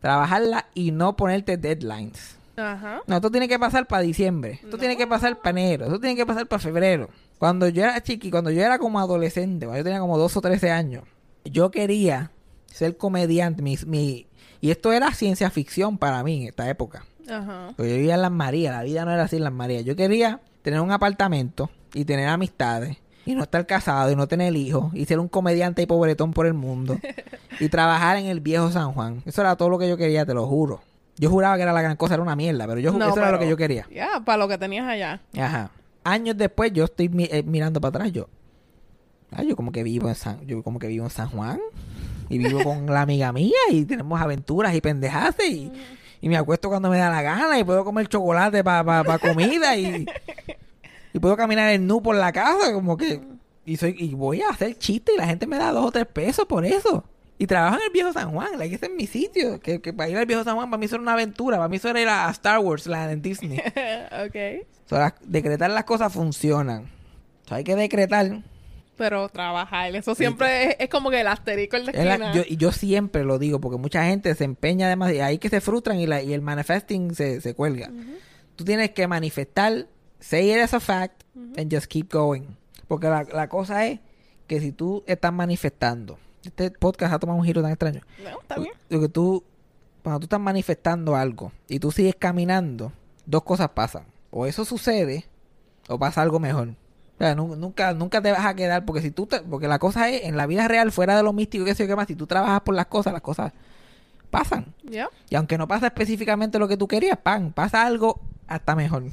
trabajarla 0.00 0.66
y 0.74 0.90
no 0.92 1.16
ponerte 1.16 1.56
deadlines. 1.56 2.36
Ajá. 2.56 3.02
No, 3.06 3.16
esto 3.16 3.30
tiene 3.30 3.48
que 3.48 3.58
pasar 3.58 3.86
para 3.86 4.02
diciembre. 4.02 4.60
Esto 4.62 4.78
tiene 4.78 4.96
que 4.96 5.06
pasar 5.06 5.40
para 5.40 5.50
enero. 5.60 5.86
Esto 5.86 6.00
tiene 6.00 6.16
que 6.16 6.26
pasar 6.26 6.46
para 6.46 6.60
febrero. 6.60 7.08
Cuando 7.38 7.68
yo 7.68 7.82
era 7.84 8.00
chiqui, 8.02 8.30
cuando 8.30 8.50
yo 8.50 8.62
era 8.62 8.78
como 8.78 8.98
adolescente, 8.98 9.66
cuando 9.66 9.78
yo 9.78 9.84
tenía 9.84 10.00
como 10.00 10.18
12 10.18 10.38
o 10.38 10.42
13 10.42 10.70
años, 10.70 11.04
yo 11.44 11.70
quería 11.70 12.32
ser 12.66 12.96
comediante. 12.96 13.62
Mi, 13.62 13.76
mi- 13.86 14.26
y 14.60 14.70
esto 14.72 14.92
era 14.92 15.12
ciencia 15.14 15.50
ficción 15.50 15.98
para 15.98 16.22
mí 16.24 16.42
en 16.42 16.48
esta 16.48 16.68
época. 16.68 17.04
Ajá. 17.30 17.72
Porque 17.76 17.90
yo 17.90 17.96
vivía 17.96 18.14
en 18.14 18.22
Las 18.22 18.30
Marías. 18.32 18.74
La 18.74 18.82
vida 18.82 19.04
no 19.04 19.12
era 19.12 19.24
así 19.24 19.36
en 19.36 19.44
Las 19.44 19.52
Marías. 19.52 19.84
Yo 19.84 19.96
quería 19.96 20.40
tener 20.62 20.80
un 20.80 20.90
apartamento 20.90 21.70
y 21.94 22.04
tener 22.04 22.28
amistades. 22.28 22.96
Y 23.26 23.34
no 23.34 23.42
estar 23.42 23.66
casado 23.66 24.10
y 24.10 24.16
no 24.16 24.26
tener 24.26 24.56
hijos. 24.56 24.92
Y 24.94 25.04
ser 25.04 25.18
un 25.18 25.28
comediante 25.28 25.82
y 25.82 25.86
pobretón 25.86 26.32
por 26.32 26.46
el 26.46 26.54
mundo. 26.54 26.98
y 27.60 27.68
trabajar 27.68 28.16
en 28.16 28.26
el 28.26 28.40
viejo 28.40 28.70
San 28.70 28.92
Juan. 28.92 29.22
Eso 29.26 29.42
era 29.42 29.54
todo 29.56 29.68
lo 29.68 29.78
que 29.78 29.88
yo 29.88 29.96
quería, 29.96 30.24
te 30.24 30.32
lo 30.34 30.46
juro. 30.46 30.80
Yo 31.18 31.28
juraba 31.30 31.56
que 31.56 31.62
era 31.62 31.72
la 31.72 31.82
gran 31.82 31.96
cosa, 31.96 32.14
era 32.14 32.22
una 32.22 32.36
mierda. 32.36 32.66
Pero 32.66 32.80
yo, 32.80 32.92
No, 32.92 33.08
eso 33.08 33.18
era 33.18 33.32
lo 33.32 33.38
que 33.38 33.48
yo 33.48 33.56
quería. 33.56 33.86
Ya, 33.94 34.20
para 34.24 34.38
lo 34.38 34.48
que 34.48 34.56
tenías 34.56 34.86
allá. 34.86 35.20
Ajá. 35.36 35.70
Años 36.04 36.36
después 36.38 36.72
yo 36.72 36.84
estoy 36.84 37.08
mi- 37.10 37.24
eh, 37.30 37.42
mirando 37.44 37.80
para 37.80 37.90
atrás 37.98 38.12
yo. 38.12 38.28
Ah, 39.30 39.42
yo 39.42 39.56
como 39.56 39.72
que 39.72 39.82
vivo 39.82 40.08
en 40.08 40.14
San, 40.14 40.40
yo 40.46 40.62
como 40.62 40.78
que 40.78 40.86
vivo 40.86 41.04
en 41.04 41.10
San 41.10 41.28
Juan 41.28 41.60
y 42.30 42.38
vivo 42.38 42.62
con 42.64 42.86
la 42.90 43.02
amiga 43.02 43.30
mía 43.32 43.52
y 43.70 43.84
tenemos 43.84 44.18
aventuras 44.18 44.74
y 44.74 44.80
pendejadas 44.80 45.34
y, 45.46 45.70
y 46.20 46.28
me 46.28 46.36
acuesto 46.36 46.68
cuando 46.68 46.90
me 46.90 46.98
da 46.98 47.10
la 47.10 47.22
gana 47.22 47.58
y 47.58 47.64
puedo 47.64 47.84
comer 47.84 48.08
chocolate 48.08 48.62
para 48.64 49.18
comida 49.18 49.76
y, 49.76 50.06
y 51.12 51.18
puedo 51.18 51.36
caminar 51.36 51.70
en 51.70 51.86
nu 51.86 52.02
por 52.02 52.16
la 52.16 52.32
casa 52.32 52.72
como 52.72 52.96
que 52.96 53.20
y 53.64 53.76
soy 53.76 53.94
y 53.98 54.14
voy 54.14 54.40
a 54.42 54.48
hacer 54.50 54.76
chistes 54.78 55.14
y 55.14 55.18
la 55.18 55.26
gente 55.26 55.46
me 55.46 55.58
da 55.58 55.70
dos 55.72 55.86
o 55.86 55.92
tres 55.92 56.06
pesos 56.06 56.46
por 56.46 56.64
eso. 56.64 57.04
Y 57.40 57.46
trabajo 57.46 57.76
en 57.76 57.82
el 57.84 57.90
viejo 57.92 58.12
San 58.12 58.32
Juan, 58.32 58.58
like, 58.58 58.74
ese 58.74 58.86
es 58.86 58.92
mi 58.92 59.06
sitio. 59.06 59.60
Que, 59.60 59.80
que 59.80 59.92
para 59.92 60.08
ir 60.08 60.16
al 60.16 60.26
viejo 60.26 60.42
San 60.42 60.56
Juan 60.56 60.70
para 60.70 60.78
mí 60.78 60.86
eso 60.86 60.96
era 60.96 61.02
una 61.02 61.12
aventura. 61.12 61.56
Para 61.56 61.68
mí 61.68 61.76
eso 61.76 61.88
era 61.88 62.00
ir 62.00 62.08
a 62.08 62.28
Star 62.30 62.58
Wars, 62.58 62.86
la 62.88 63.12
en 63.12 63.22
Disney. 63.22 63.58
ok. 64.26 64.66
So, 64.86 64.98
las- 64.98 65.14
decretar 65.22 65.70
las 65.70 65.84
cosas 65.84 66.12
funcionan. 66.12 66.88
So, 67.46 67.54
hay 67.54 67.62
que 67.62 67.76
decretar 67.76 68.42
Pero 68.98 69.28
trabajar, 69.30 69.94
eso 69.94 70.14
siempre 70.14 70.70
es, 70.70 70.76
es 70.80 70.88
como 70.90 71.08
que 71.10 71.20
el 71.20 71.28
asterisco 71.28 71.76
en 71.76 71.86
la 71.86 71.92
Es 71.92 72.04
la- 72.04 72.12
esquina. 72.14 72.34
yo, 72.34 72.42
y 72.46 72.56
yo 72.56 72.72
siempre 72.72 73.24
lo 73.24 73.38
digo 73.38 73.60
porque 73.60 73.78
mucha 73.78 74.04
gente 74.04 74.34
se 74.34 74.44
empeña 74.44 74.88
demasiado. 74.88 75.24
Ahí 75.26 75.38
que 75.38 75.48
se 75.48 75.60
frustran 75.62 75.98
y, 76.00 76.06
la, 76.06 76.20
y 76.22 76.34
el 76.34 76.42
manifesting 76.42 77.14
se, 77.14 77.40
se 77.40 77.54
cuelga. 77.54 77.90
Tú 78.56 78.64
tienes 78.64 78.90
que 78.90 79.06
manifestar, 79.06 79.86
say 80.20 80.50
it 80.52 80.58
as 80.58 80.74
a 80.74 80.80
fact, 80.80 81.22
and 81.56 81.72
just 81.72 81.86
keep 81.86 82.12
going. 82.12 82.42
Porque 82.88 83.06
la, 83.08 83.22
la 83.22 83.48
cosa 83.48 83.86
es 83.86 84.00
que 84.48 84.60
si 84.60 84.72
tú 84.72 85.04
estás 85.06 85.32
manifestando, 85.32 86.18
este 86.44 86.70
podcast 86.72 87.14
ha 87.14 87.18
tomado 87.18 87.38
un 87.38 87.44
giro 87.44 87.62
tan 87.62 87.70
extraño. 87.70 88.00
No, 88.24 88.40
está 88.40 88.58
bien. 88.58 88.72
Lo 88.88 89.00
que 89.00 89.08
tú, 89.08 89.44
cuando 90.02 90.18
tú 90.20 90.24
estás 90.24 90.40
manifestando 90.40 91.14
algo 91.14 91.52
y 91.68 91.78
tú 91.78 91.92
sigues 91.92 92.16
caminando, 92.18 92.92
dos 93.26 93.42
cosas 93.44 93.68
pasan. 93.70 94.04
O 94.30 94.46
eso 94.46 94.64
sucede, 94.64 95.26
o 95.88 95.98
pasa 95.98 96.20
algo 96.22 96.40
mejor. 96.40 96.74
O 97.18 97.24
sea, 97.24 97.34
nu- 97.34 97.56
nunca, 97.56 97.92
nunca 97.94 98.22
te 98.22 98.30
vas 98.30 98.46
a 98.46 98.54
quedar, 98.54 98.84
porque 98.84 99.02
si 99.02 99.10
tú 99.10 99.26
te- 99.26 99.40
porque 99.40 99.66
la 99.66 99.78
cosa 99.80 100.08
es, 100.08 100.24
en 100.24 100.36
la 100.36 100.46
vida 100.46 100.68
real, 100.68 100.92
fuera 100.92 101.16
de 101.16 101.22
lo 101.24 101.32
místico, 101.32 101.64
que 101.64 101.74
sé 101.74 101.82
yo 101.84 101.88
qué 101.88 101.96
más, 101.96 102.06
si 102.06 102.14
tú 102.14 102.26
trabajas 102.28 102.60
por 102.60 102.74
las 102.76 102.86
cosas, 102.86 103.12
las 103.12 103.22
cosas 103.22 103.52
pasan. 104.30 104.74
Y 105.30 105.34
aunque 105.34 105.58
no 105.58 105.66
pasa 105.66 105.86
específicamente 105.88 106.58
lo 106.58 106.68
que 106.68 106.76
tú 106.76 106.86
querías, 106.86 107.18
pan, 107.18 107.52
pasa 107.52 107.84
algo 107.86 108.20
hasta 108.46 108.76
mejor. 108.76 109.04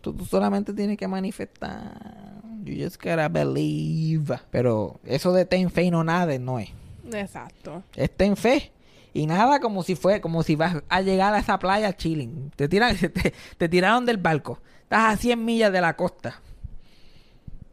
Tú, 0.00 0.12
tú 0.12 0.24
solamente 0.26 0.72
tienes 0.72 0.96
que 0.98 1.06
manifestar. 1.08 2.40
You 2.64 2.84
just 2.84 3.02
gotta 3.02 3.28
believe. 3.28 4.38
Pero 4.50 5.00
eso 5.04 5.32
de 5.32 5.44
ten 5.44 5.70
fe 5.70 5.84
y 5.84 5.90
no 5.90 6.04
nada 6.04 6.38
no 6.38 6.58
es. 6.58 6.70
Exacto. 7.12 7.82
Es 7.96 8.10
ten 8.16 8.36
fe. 8.36 8.72
Y 9.14 9.26
nada 9.26 9.60
como 9.60 9.82
si 9.82 9.94
fue, 9.94 10.20
como 10.20 10.42
si 10.42 10.56
vas 10.56 10.76
a 10.88 11.00
llegar 11.02 11.34
a 11.34 11.38
esa 11.38 11.58
playa 11.58 11.96
chilling. 11.96 12.50
Te 12.56 12.68
tiran, 12.68 12.96
te, 12.98 13.34
te 13.58 13.68
tiraron 13.68 14.06
del 14.06 14.16
barco. 14.18 14.60
Estás 14.84 15.14
a 15.14 15.16
100 15.16 15.44
millas 15.44 15.72
de 15.72 15.80
la 15.80 15.96
costa. 15.96 16.40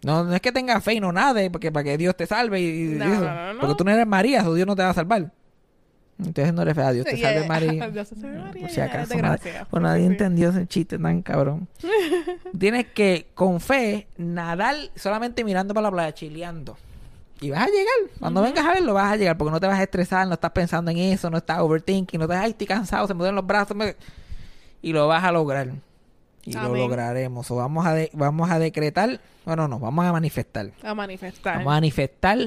No, 0.03 0.23
no 0.23 0.33
es 0.33 0.41
que 0.41 0.51
tengas 0.51 0.83
fe 0.83 0.93
y 0.93 0.99
no 0.99 1.11
nada, 1.11 1.41
porque 1.51 1.71
para 1.71 1.83
que 1.83 1.97
Dios 1.97 2.15
te 2.15 2.25
salve 2.25 2.61
y, 2.61 2.65
y 2.65 2.85
No, 2.95 3.05
eso. 3.05 3.21
no, 3.25 3.35
no, 3.35 3.53
no. 3.53 3.59
Porque 3.59 3.75
tú 3.75 3.83
no 3.83 3.91
eres 3.91 4.07
María, 4.07 4.47
o 4.47 4.53
Dios 4.53 4.65
no 4.67 4.75
te 4.75 4.81
va 4.83 4.89
a 4.91 4.93
salvar. 4.93 5.31
Entonces 6.17 6.53
no 6.53 6.61
eres 6.63 6.75
fe 6.75 6.81
a 6.81 6.91
Dios, 6.93 7.05
te 7.05 7.17
salve 7.17 7.47
María. 7.47 7.89
Dios 7.89 8.09
te 8.09 8.15
salve 8.15 8.37
María, 8.39 8.61
Por 8.61 8.69
si 8.71 8.81
acaso, 8.81 9.17
gracia. 9.17 9.67
Pues 9.69 9.83
nadie 9.83 10.01
Sí. 10.05 10.11
entendió 10.11 10.49
ese 10.49 10.67
chiste 10.67 10.97
tan 10.97 11.21
cabrón. 11.21 11.67
Tienes 12.57 12.87
que, 12.87 13.27
con 13.33 13.59
fe, 13.59 14.07
nadar 14.17 14.75
solamente 14.95 15.43
mirando 15.43 15.73
para 15.73 15.87
la 15.87 15.91
playa, 15.91 16.13
chileando. 16.13 16.77
Y 17.41 17.51
vas 17.51 17.61
a 17.63 17.67
llegar. 17.67 17.95
Cuando 18.19 18.41
vengas 18.41 18.65
a 18.65 18.73
verlo, 18.73 18.93
vas 18.93 19.13
a 19.13 19.15
llegar. 19.15 19.37
Porque 19.37 19.51
no 19.51 19.59
te 19.61 19.67
vas 19.67 19.79
a 19.79 19.83
estresar, 19.83 20.27
no 20.27 20.33
estás 20.33 20.51
pensando 20.51 20.91
en 20.91 20.97
eso, 20.97 21.29
no 21.29 21.37
estás 21.37 21.59
overthinking, 21.59 22.19
no 22.19 22.25
estás, 22.25 22.43
ay, 22.43 22.51
estoy 22.51 22.67
cansado, 22.67 23.07
se 23.07 23.13
me 23.13 23.19
duelen 23.19 23.35
los 23.35 23.47
brazos. 23.47 23.77
me-". 23.77 23.95
Y 24.81 24.91
lo 24.91 25.07
vas 25.07 25.23
a 25.23 25.31
lograr. 25.31 25.69
Y 26.45 26.53
lo 26.53 26.73
lograremos. 26.75 27.49
O 27.51 27.55
vamos 27.55 27.85
a, 27.85 27.93
de- 27.93 28.09
vamos 28.13 28.49
a 28.49 28.59
decretar, 28.59 29.19
bueno, 29.45 29.67
no, 29.67 29.79
vamos 29.79 30.05
a 30.05 30.11
manifestar. 30.11 30.71
A 30.83 30.93
manifestar. 30.95 31.57
Vamos 31.57 31.71
a 31.71 31.75
manifestar 31.75 32.37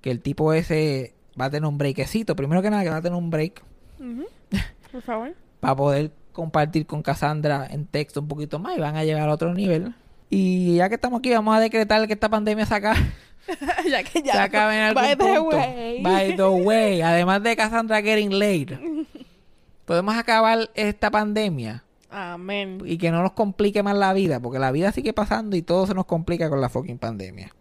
que 0.00 0.10
el 0.10 0.20
tipo 0.20 0.52
ese 0.52 1.14
va 1.40 1.46
a 1.46 1.50
tener 1.50 1.66
un 1.68 1.78
breakecito. 1.78 2.34
Primero 2.36 2.62
que 2.62 2.70
nada, 2.70 2.82
que 2.82 2.90
va 2.90 2.96
a 2.96 3.02
tener 3.02 3.16
un 3.18 3.30
break. 3.30 3.62
Por 4.92 5.02
favor. 5.02 5.34
para 5.60 5.74
poder 5.76 6.10
compartir 6.32 6.86
con 6.86 7.02
Cassandra 7.02 7.66
en 7.70 7.86
texto 7.86 8.20
un 8.20 8.28
poquito 8.28 8.58
más 8.58 8.76
y 8.76 8.80
van 8.80 8.96
a 8.96 9.04
llegar 9.04 9.28
a 9.28 9.32
otro 9.32 9.52
nivel. 9.54 9.94
Y 10.30 10.76
ya 10.76 10.88
que 10.88 10.96
estamos 10.96 11.18
aquí, 11.20 11.30
vamos 11.30 11.56
a 11.56 11.60
decretar 11.60 12.06
que 12.06 12.12
esta 12.14 12.28
pandemia 12.28 12.66
se 12.66 12.74
acabe, 12.74 12.98
ya 13.90 14.02
que 14.02 14.22
ya. 14.22 14.32
se 14.32 14.38
acabe 14.38 14.76
en 14.76 14.82
algún 14.84 15.02
By 15.02 15.16
the 15.16 15.24
punto. 15.24 15.56
way. 15.56 16.02
By 16.02 16.36
the 16.36 16.42
way. 16.48 17.00
Además 17.02 17.42
de 17.42 17.54
Cassandra 17.56 18.02
getting 18.02 18.36
laid. 18.38 18.72
Podemos 19.84 20.16
acabar 20.16 20.70
esta 20.74 21.10
pandemia 21.10 21.83
Amén. 22.16 22.80
y 22.84 22.96
que 22.96 23.10
no 23.10 23.22
nos 23.22 23.32
complique 23.32 23.82
más 23.82 23.96
la 23.96 24.12
vida, 24.12 24.38
porque 24.38 24.60
la 24.60 24.70
vida 24.70 24.92
sigue 24.92 25.12
pasando 25.12 25.56
y 25.56 25.62
todo 25.62 25.86
se 25.86 25.94
nos 25.94 26.06
complica 26.06 26.48
con 26.48 26.60
la 26.60 26.68
fucking 26.68 26.98
pandemia. 26.98 27.52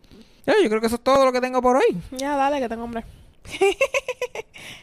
Yo 0.46 0.54
creo 0.70 0.80
que 0.80 0.88
eso 0.88 0.98
es 0.98 1.02
todo 1.02 1.26
lo 1.26 1.32
que 1.32 1.42
tengo 1.42 1.62
por 1.62 1.78
hoy. 1.78 1.98
Ya, 2.12 2.36
dale, 2.36 2.60
que 2.60 2.70
tengo 2.70 2.84
hambre. 2.84 3.04